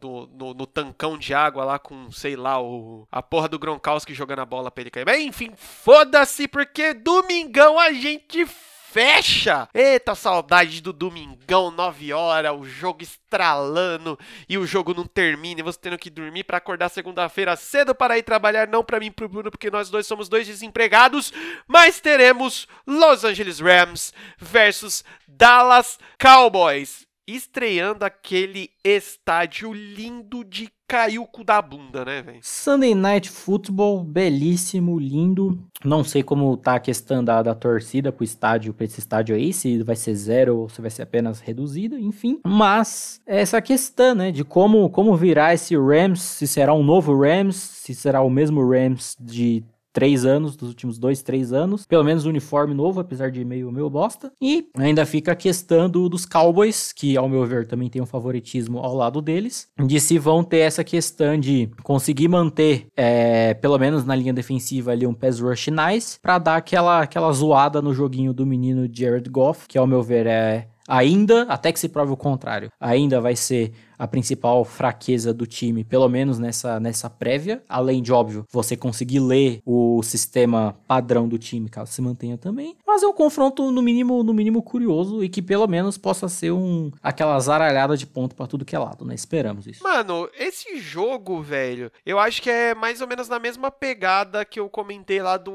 no, 0.00 0.26
no, 0.26 0.54
no, 0.54 0.66
tancão 0.66 1.16
de 1.16 1.32
água 1.32 1.64
lá 1.64 1.78
com, 1.78 2.10
sei 2.10 2.36
lá, 2.36 2.60
o, 2.62 3.06
a 3.10 3.22
porra 3.22 3.48
do 3.48 3.58
Gronkowski 3.58 4.14
jogando 4.14 4.40
a 4.40 4.46
bola 4.46 4.70
pra 4.70 4.82
ele 4.82 4.90
cair. 4.90 5.04
Enfim, 5.18 5.52
foda-se, 5.56 6.46
porque 6.46 6.94
domingão 6.94 7.78
a 7.78 7.92
gente 7.92 8.46
fecha. 8.90 9.68
Eita, 9.72 10.16
saudade 10.16 10.80
do 10.80 10.92
domingão, 10.92 11.70
9 11.70 12.12
horas, 12.12 12.52
o 12.52 12.64
jogo 12.64 13.02
estralando 13.02 14.18
e 14.48 14.58
o 14.58 14.66
jogo 14.66 14.92
não 14.92 15.06
termina 15.06 15.60
e 15.60 15.62
você 15.62 15.78
tendo 15.78 15.96
que 15.96 16.10
dormir 16.10 16.42
para 16.42 16.58
acordar 16.58 16.88
segunda-feira 16.88 17.54
cedo 17.54 17.94
para 17.94 18.18
ir 18.18 18.24
trabalhar, 18.24 18.66
não 18.66 18.82
para 18.82 18.98
mim 18.98 19.12
pro 19.12 19.28
Bruno, 19.28 19.50
porque 19.50 19.70
nós 19.70 19.90
dois 19.90 20.06
somos 20.06 20.28
dois 20.28 20.46
desempregados, 20.46 21.32
mas 21.68 22.00
teremos 22.00 22.66
Los 22.84 23.24
Angeles 23.24 23.60
Rams 23.60 24.12
versus 24.38 25.04
Dallas 25.28 25.98
Cowboys 26.18 27.09
estreando 27.34 28.04
aquele 28.04 28.70
estádio 28.84 29.72
lindo 29.72 30.44
de 30.44 30.68
caiu 30.90 31.22
o 31.22 31.26
cu 31.26 31.44
da 31.44 31.62
bunda, 31.62 32.04
né, 32.04 32.20
velho? 32.20 32.40
Sunday 32.42 32.96
Night 32.96 33.30
Football, 33.30 34.02
belíssimo, 34.02 34.98
lindo. 34.98 35.56
Não 35.84 36.02
sei 36.02 36.20
como 36.20 36.56
tá 36.56 36.74
a 36.74 36.80
questão 36.80 37.22
da, 37.22 37.42
da 37.42 37.54
torcida 37.54 38.10
pro 38.10 38.24
estádio, 38.24 38.74
pra 38.74 38.84
esse 38.84 38.98
estádio 38.98 39.36
aí, 39.36 39.52
se 39.52 39.84
vai 39.84 39.94
ser 39.94 40.16
zero 40.16 40.58
ou 40.58 40.68
se 40.68 40.80
vai 40.80 40.90
ser 40.90 41.02
apenas 41.02 41.38
reduzida, 41.38 41.96
enfim. 41.98 42.40
Mas 42.44 43.20
essa 43.24 43.62
questão, 43.62 44.16
né, 44.16 44.32
de 44.32 44.42
como, 44.42 44.90
como 44.90 45.16
virar 45.16 45.54
esse 45.54 45.76
Rams, 45.76 46.20
se 46.20 46.48
será 46.48 46.74
um 46.74 46.82
novo 46.82 47.16
Rams, 47.16 47.54
se 47.54 47.94
será 47.94 48.20
o 48.20 48.28
mesmo 48.28 48.68
Rams 48.68 49.16
de 49.20 49.64
três 49.92 50.24
anos, 50.24 50.56
dos 50.56 50.68
últimos 50.68 50.98
dois, 50.98 51.22
três 51.22 51.52
anos. 51.52 51.86
Pelo 51.86 52.04
menos 52.04 52.24
uniforme 52.24 52.74
novo, 52.74 53.00
apesar 53.00 53.30
de 53.30 53.44
meio, 53.44 53.70
meio 53.70 53.90
bosta. 53.90 54.32
E 54.40 54.68
ainda 54.76 55.04
fica 55.06 55.32
a 55.32 55.36
questão 55.36 55.88
do, 55.88 56.08
dos 56.08 56.26
Cowboys, 56.26 56.92
que 56.92 57.16
ao 57.16 57.28
meu 57.28 57.44
ver 57.44 57.66
também 57.66 57.88
tem 57.88 58.00
um 58.00 58.06
favoritismo 58.06 58.78
ao 58.78 58.94
lado 58.94 59.20
deles, 59.20 59.68
de 59.78 60.00
se 60.00 60.18
vão 60.18 60.42
ter 60.42 60.58
essa 60.58 60.84
questão 60.84 61.38
de 61.38 61.68
conseguir 61.82 62.28
manter, 62.28 62.86
é, 62.96 63.54
pelo 63.54 63.78
menos 63.78 64.04
na 64.04 64.14
linha 64.14 64.32
defensiva 64.32 64.92
ali, 64.92 65.06
um 65.06 65.14
pass 65.14 65.40
rush 65.40 65.68
nice, 65.68 66.18
pra 66.20 66.38
dar 66.38 66.56
aquela, 66.56 67.02
aquela 67.02 67.32
zoada 67.32 67.82
no 67.82 67.94
joguinho 67.94 68.32
do 68.32 68.46
menino 68.46 68.88
Jared 68.92 69.28
Goff, 69.28 69.66
que 69.66 69.78
ao 69.78 69.86
meu 69.86 70.02
ver 70.02 70.26
é 70.26 70.68
ainda, 70.88 71.42
até 71.42 71.70
que 71.70 71.78
se 71.78 71.88
prove 71.88 72.12
o 72.12 72.16
contrário, 72.16 72.70
ainda 72.80 73.20
vai 73.20 73.36
ser 73.36 73.72
a 74.00 74.08
principal 74.08 74.64
fraqueza 74.64 75.34
do 75.34 75.46
time, 75.46 75.84
pelo 75.84 76.08
menos 76.08 76.38
nessa, 76.38 76.80
nessa 76.80 77.10
prévia. 77.10 77.62
Além 77.68 78.00
de, 78.00 78.10
óbvio, 78.10 78.46
você 78.50 78.74
conseguir 78.74 79.20
ler 79.20 79.60
o 79.66 80.02
sistema 80.02 80.74
padrão 80.88 81.28
do 81.28 81.38
time, 81.38 81.68
caso 81.68 81.92
se 81.92 82.00
mantenha 82.00 82.38
também. 82.38 82.78
Mas 82.86 83.02
é 83.02 83.06
um 83.06 83.12
confronto, 83.12 83.70
no 83.70 83.82
mínimo, 83.82 84.22
no 84.22 84.32
mínimo 84.32 84.62
curioso 84.62 85.22
e 85.22 85.28
que 85.28 85.42
pelo 85.42 85.66
menos 85.66 85.98
possa 85.98 86.30
ser 86.30 86.50
um 86.50 86.90
aquela 87.02 87.38
zaralhada 87.38 87.94
de 87.94 88.06
ponto 88.06 88.34
para 88.34 88.46
tudo 88.46 88.64
que 88.64 88.74
é 88.74 88.78
lado, 88.78 89.04
né? 89.04 89.14
Esperamos 89.14 89.66
isso. 89.66 89.84
Mano, 89.84 90.30
esse 90.38 90.78
jogo, 90.78 91.42
velho, 91.42 91.92
eu 92.06 92.18
acho 92.18 92.40
que 92.40 92.48
é 92.48 92.74
mais 92.74 93.02
ou 93.02 93.06
menos 93.06 93.28
na 93.28 93.38
mesma 93.38 93.70
pegada 93.70 94.46
que 94.46 94.58
eu 94.58 94.70
comentei 94.70 95.20
lá 95.20 95.36
do 95.36 95.52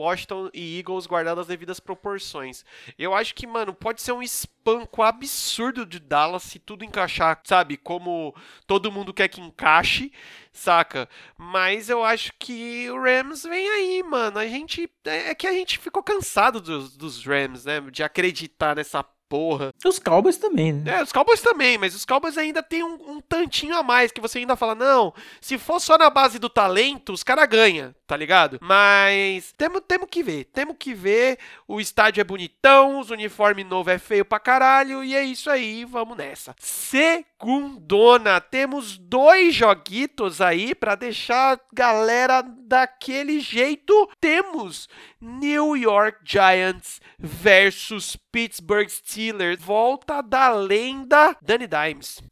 Washington 0.00 0.50
e 0.52 0.78
Eagles 0.78 1.06
guardadas 1.06 1.42
as 1.42 1.46
devidas 1.46 1.78
proporções. 1.78 2.64
Eu 2.98 3.14
acho 3.14 3.36
que, 3.36 3.46
mano, 3.46 3.72
pode 3.72 4.02
ser 4.02 4.10
um 4.10 4.22
espanco 4.62 5.02
absurdo 5.02 5.84
de 5.84 5.98
Dallas 5.98 6.44
se 6.44 6.60
tudo 6.60 6.84
encaixar 6.84 7.40
sabe? 7.44 7.76
Como 7.76 8.34
todo 8.66 8.92
mundo 8.92 9.12
quer 9.12 9.26
que 9.26 9.40
encaixe, 9.40 10.12
saca? 10.52 11.08
Mas 11.36 11.90
eu 11.90 12.04
acho 12.04 12.32
que 12.38 12.88
o 12.90 13.02
Rams 13.02 13.42
vem 13.42 13.68
aí, 13.68 14.02
mano. 14.04 14.38
A 14.38 14.46
gente. 14.46 14.88
É, 15.04 15.30
é 15.30 15.34
que 15.34 15.46
a 15.46 15.52
gente 15.52 15.78
ficou 15.78 16.02
cansado 16.02 16.60
dos, 16.60 16.96
dos 16.96 17.24
Rams, 17.26 17.64
né? 17.64 17.80
De 17.90 18.02
acreditar 18.04 18.76
nessa 18.76 19.04
porra. 19.28 19.72
Os 19.84 19.98
Cowboys 19.98 20.36
também, 20.36 20.72
né? 20.74 20.98
É, 20.98 21.02
os 21.02 21.10
Cowboys 21.10 21.40
também, 21.40 21.78
mas 21.78 21.94
os 21.94 22.04
Cowboys 22.04 22.36
ainda 22.36 22.62
tem 22.62 22.84
um, 22.84 23.12
um 23.12 23.20
tantinho 23.20 23.74
a 23.74 23.82
mais 23.82 24.12
que 24.12 24.20
você 24.20 24.40
ainda 24.40 24.56
fala, 24.56 24.74
não, 24.74 25.14
se 25.40 25.56
for 25.56 25.80
só 25.80 25.96
na 25.96 26.10
base 26.10 26.38
do 26.38 26.50
talento, 26.50 27.14
os 27.14 27.22
caras 27.22 27.48
ganham, 27.48 27.94
tá 28.06 28.16
ligado? 28.16 28.58
Mas 28.60 29.52
temos 29.56 29.82
temo 29.86 30.06
que 30.06 30.22
ver, 30.22 30.44
temos 30.44 30.76
que 30.78 30.94
ver. 30.94 31.38
O 31.66 31.80
estádio 31.80 32.20
é 32.20 32.24
bonitão, 32.24 33.00
os 33.00 33.10
uniformes 33.10 33.66
novo 33.66 33.90
é 33.90 33.98
feio 33.98 34.24
pra 34.24 34.38
caralho, 34.38 35.02
e 35.02 35.14
é 35.14 35.22
isso 35.22 35.50
aí, 35.50 35.84
vamos 35.84 36.16
nessa. 36.16 36.54
Segundona, 36.58 38.40
temos 38.40 38.98
dois 38.98 39.54
joguitos 39.54 40.40
aí 40.40 40.74
para 40.74 40.94
deixar 40.94 41.56
a 41.56 41.60
galera 41.72 42.42
daquele 42.42 43.40
jeito. 43.40 44.08
Temos 44.20 44.88
New 45.20 45.76
York 45.76 46.18
Giants 46.24 47.00
versus 47.18 48.16
Pittsburgh 48.30 48.88
Steelers. 48.88 49.60
Volta 49.60 50.22
da 50.22 50.50
lenda 50.50 51.36
Danny 51.42 51.66
Dimes. 51.66 52.22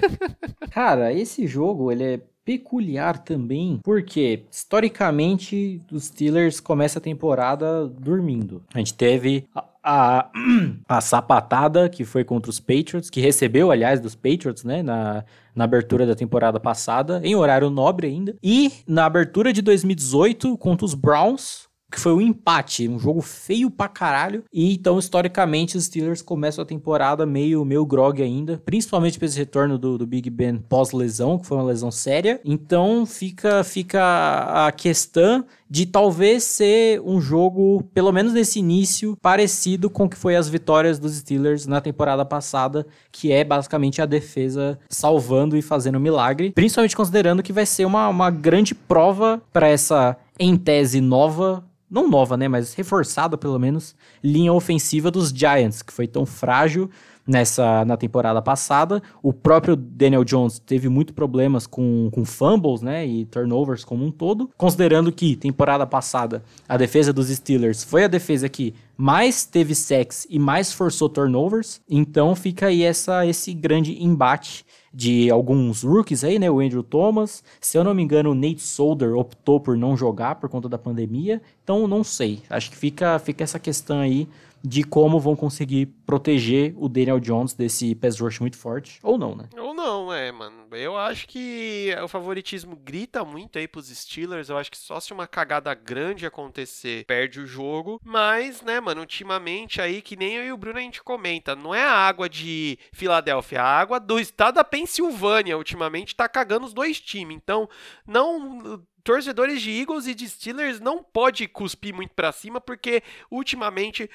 Cara, 0.72 1.12
esse 1.12 1.46
jogo 1.46 1.92
ele 1.92 2.04
é 2.04 2.20
peculiar 2.44 3.18
também, 3.18 3.78
porque 3.82 4.44
historicamente 4.50 5.80
os 5.90 6.04
Steelers 6.04 6.60
começam 6.60 7.00
a 7.00 7.02
temporada 7.02 7.86
dormindo. 7.86 8.62
A 8.74 8.78
gente 8.78 8.94
teve 8.94 9.44
a, 9.54 9.64
a, 9.82 10.30
a, 10.88 11.00
sapatada 11.00 11.88
que 11.88 12.04
foi 12.04 12.24
contra 12.24 12.50
os 12.50 12.60
Patriots, 12.60 13.10
que 13.10 13.20
recebeu, 13.20 13.70
aliás, 13.70 14.00
dos 14.00 14.14
Patriots, 14.14 14.64
né, 14.64 14.82
na, 14.82 15.24
na 15.54 15.64
abertura 15.64 16.06
da 16.06 16.14
temporada 16.14 16.58
passada, 16.58 17.20
em 17.24 17.34
horário 17.34 17.70
nobre 17.70 18.06
ainda, 18.06 18.36
e 18.42 18.72
na 18.86 19.04
abertura 19.04 19.52
de 19.52 19.62
2018 19.62 20.56
contra 20.58 20.84
os 20.84 20.94
Browns, 20.94 21.68
que 21.92 22.00
foi 22.00 22.12
um 22.12 22.20
empate, 22.20 22.88
um 22.88 22.98
jogo 22.98 23.20
feio 23.20 23.70
pra 23.70 23.86
caralho. 23.86 24.44
E 24.50 24.72
então, 24.72 24.98
historicamente, 24.98 25.76
os 25.76 25.84
Steelers 25.84 26.22
começam 26.22 26.62
a 26.62 26.66
temporada 26.66 27.26
meio, 27.26 27.64
meio 27.66 27.84
grog 27.84 28.22
ainda, 28.22 28.60
principalmente 28.64 29.22
esse 29.22 29.38
retorno 29.38 29.76
do, 29.76 29.98
do 29.98 30.06
Big 30.06 30.30
Ben 30.30 30.56
pós-lesão, 30.56 31.38
que 31.38 31.46
foi 31.46 31.58
uma 31.58 31.66
lesão 31.66 31.90
séria. 31.90 32.40
Então, 32.44 33.04
fica, 33.04 33.62
fica 33.62 34.66
a 34.66 34.72
questão 34.72 35.44
de 35.68 35.86
talvez 35.86 36.44
ser 36.44 37.00
um 37.00 37.20
jogo, 37.20 37.82
pelo 37.94 38.12
menos 38.12 38.32
nesse 38.32 38.58
início, 38.58 39.16
parecido 39.22 39.88
com 39.88 40.04
o 40.04 40.08
que 40.08 40.16
foi 40.16 40.36
as 40.36 40.48
vitórias 40.48 40.98
dos 40.98 41.14
Steelers 41.14 41.66
na 41.66 41.80
temporada 41.80 42.24
passada, 42.24 42.86
que 43.10 43.32
é 43.32 43.42
basicamente 43.42 44.02
a 44.02 44.06
defesa 44.06 44.78
salvando 44.88 45.56
e 45.56 45.62
fazendo 45.62 45.98
milagre, 45.98 46.52
principalmente 46.52 46.96
considerando 46.96 47.42
que 47.42 47.54
vai 47.54 47.64
ser 47.64 47.84
uma, 47.84 48.08
uma 48.08 48.30
grande 48.30 48.74
prova 48.74 49.42
para 49.50 49.66
essa, 49.66 50.16
em 50.38 50.56
tese, 50.56 51.00
nova 51.00 51.64
não 51.92 52.08
nova, 52.08 52.38
né, 52.38 52.48
mas 52.48 52.72
reforçada 52.72 53.36
pelo 53.36 53.58
menos, 53.58 53.94
linha 54.24 54.52
ofensiva 54.52 55.10
dos 55.10 55.28
Giants, 55.28 55.82
que 55.82 55.92
foi 55.92 56.08
tão 56.08 56.24
frágil 56.24 56.90
nessa 57.26 57.84
na 57.84 57.96
temporada 57.96 58.40
passada. 58.42 59.02
O 59.22 59.32
próprio 59.32 59.76
Daniel 59.76 60.24
Jones 60.24 60.58
teve 60.58 60.88
muito 60.88 61.14
problemas 61.14 61.66
com, 61.66 62.08
com 62.12 62.24
fumbles, 62.24 62.82
né, 62.82 63.06
e 63.06 63.24
turnovers 63.26 63.84
como 63.84 64.04
um 64.04 64.10
todo, 64.10 64.50
considerando 64.56 65.12
que 65.12 65.36
temporada 65.36 65.86
passada 65.86 66.42
a 66.68 66.76
defesa 66.76 67.12
dos 67.12 67.28
Steelers 67.28 67.84
foi 67.84 68.04
a 68.04 68.08
defesa 68.08 68.48
que 68.48 68.74
mais 68.96 69.44
teve 69.44 69.74
sacks 69.74 70.26
e 70.28 70.38
mais 70.38 70.72
forçou 70.72 71.08
turnovers. 71.08 71.80
Então 71.88 72.34
fica 72.34 72.66
aí 72.66 72.82
essa 72.82 73.26
esse 73.26 73.52
grande 73.52 74.02
embate 74.02 74.64
de 74.92 75.30
alguns 75.30 75.82
rookies 75.82 76.22
aí, 76.22 76.38
né? 76.38 76.50
O 76.50 76.60
Andrew 76.60 76.82
Thomas. 76.82 77.42
Se 77.60 77.78
eu 77.78 77.84
não 77.84 77.94
me 77.94 78.02
engano, 78.02 78.30
o 78.30 78.34
Nate 78.34 78.60
Solder 78.60 79.16
optou 79.16 79.58
por 79.58 79.76
não 79.76 79.96
jogar 79.96 80.34
por 80.34 80.48
conta 80.48 80.68
da 80.68 80.78
pandemia. 80.78 81.40
Então, 81.64 81.88
não 81.88 82.04
sei. 82.04 82.42
Acho 82.50 82.70
que 82.70 82.76
fica, 82.76 83.18
fica 83.18 83.42
essa 83.42 83.58
questão 83.58 84.00
aí 84.00 84.28
de 84.62 84.84
como 84.84 85.18
vão 85.18 85.34
conseguir 85.34 85.86
proteger 86.06 86.74
o 86.76 86.88
Daniel 86.88 87.18
Jones 87.20 87.54
desse 87.54 87.94
pass 87.94 88.20
rush 88.20 88.40
muito 88.40 88.56
forte, 88.56 88.98
ou 89.02 89.18
não, 89.18 89.34
né? 89.34 89.48
Ou 89.58 89.74
não, 89.74 90.12
é, 90.12 90.30
mano. 90.30 90.66
Eu 90.72 90.96
acho 90.96 91.26
que 91.26 91.94
o 92.02 92.08
favoritismo 92.08 92.76
grita 92.76 93.24
muito 93.24 93.58
aí 93.58 93.68
pros 93.68 93.88
Steelers, 93.88 94.48
eu 94.48 94.56
acho 94.56 94.70
que 94.70 94.78
só 94.78 95.00
se 95.00 95.12
uma 95.12 95.26
cagada 95.26 95.74
grande 95.74 96.26
acontecer, 96.26 97.04
perde 97.06 97.40
o 97.40 97.46
jogo, 97.46 98.00
mas, 98.04 98.62
né, 98.62 98.80
mano, 98.80 99.00
ultimamente 99.00 99.80
aí, 99.80 100.00
que 100.00 100.16
nem 100.16 100.34
eu 100.34 100.44
e 100.44 100.52
o 100.52 100.56
Bruno 100.56 100.78
a 100.78 100.82
gente 100.82 101.02
comenta, 101.02 101.54
não 101.54 101.74
é 101.74 101.82
a 101.82 101.92
água 101.92 102.28
de 102.28 102.78
Filadélfia, 102.92 103.62
a 103.62 103.78
água 103.80 103.98
do 103.98 104.18
estado 104.18 104.54
da 104.54 104.64
Pensilvânia, 104.64 105.58
ultimamente 105.58 106.16
tá 106.16 106.28
cagando 106.28 106.66
os 106.66 106.72
dois 106.72 107.00
times, 107.00 107.36
então 107.36 107.68
não 108.06 108.82
torcedores 109.02 109.60
de 109.60 109.70
Eagles 109.70 110.06
e 110.06 110.14
de 110.14 110.28
Steelers 110.28 110.80
não 110.80 111.02
pode 111.02 111.46
cuspir 111.48 111.94
muito 111.94 112.12
para 112.14 112.32
cima, 112.32 112.60
porque 112.60 113.02
ultimamente 113.30 114.08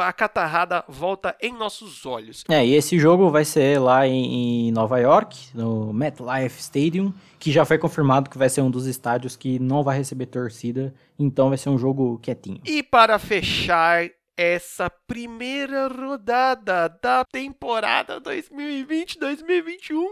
a 0.00 0.12
catarrada 0.12 0.84
volta 0.88 1.36
em 1.40 1.52
nossos 1.52 2.06
olhos. 2.06 2.44
É, 2.48 2.64
e 2.64 2.74
esse 2.74 2.98
jogo 2.98 3.30
vai 3.30 3.44
ser 3.44 3.78
lá 3.80 4.06
em, 4.06 4.70
Nova 4.72 4.98
York, 4.98 5.36
no 5.54 5.92
MetLife 5.92 6.60
Stadium, 6.60 7.12
que 7.38 7.52
já 7.52 7.64
foi 7.64 7.78
confirmado 7.78 8.30
que 8.30 8.38
vai 8.38 8.48
ser 8.48 8.60
um 8.60 8.70
dos 8.70 8.86
estádios 8.86 9.36
que 9.36 9.58
não 9.58 9.82
vai 9.82 9.96
receber 9.96 10.26
torcida, 10.26 10.94
então 11.18 11.48
vai 11.48 11.58
ser 11.58 11.70
um 11.70 11.78
jogo 11.78 12.18
quietinho. 12.18 12.60
E 12.64 12.82
para 12.82 13.18
fechar 13.18 14.08
essa 14.38 14.88
primeira 14.88 15.88
rodada 15.88 16.88
da 17.02 17.24
temporada 17.24 18.20
2020-2021, 18.20 20.06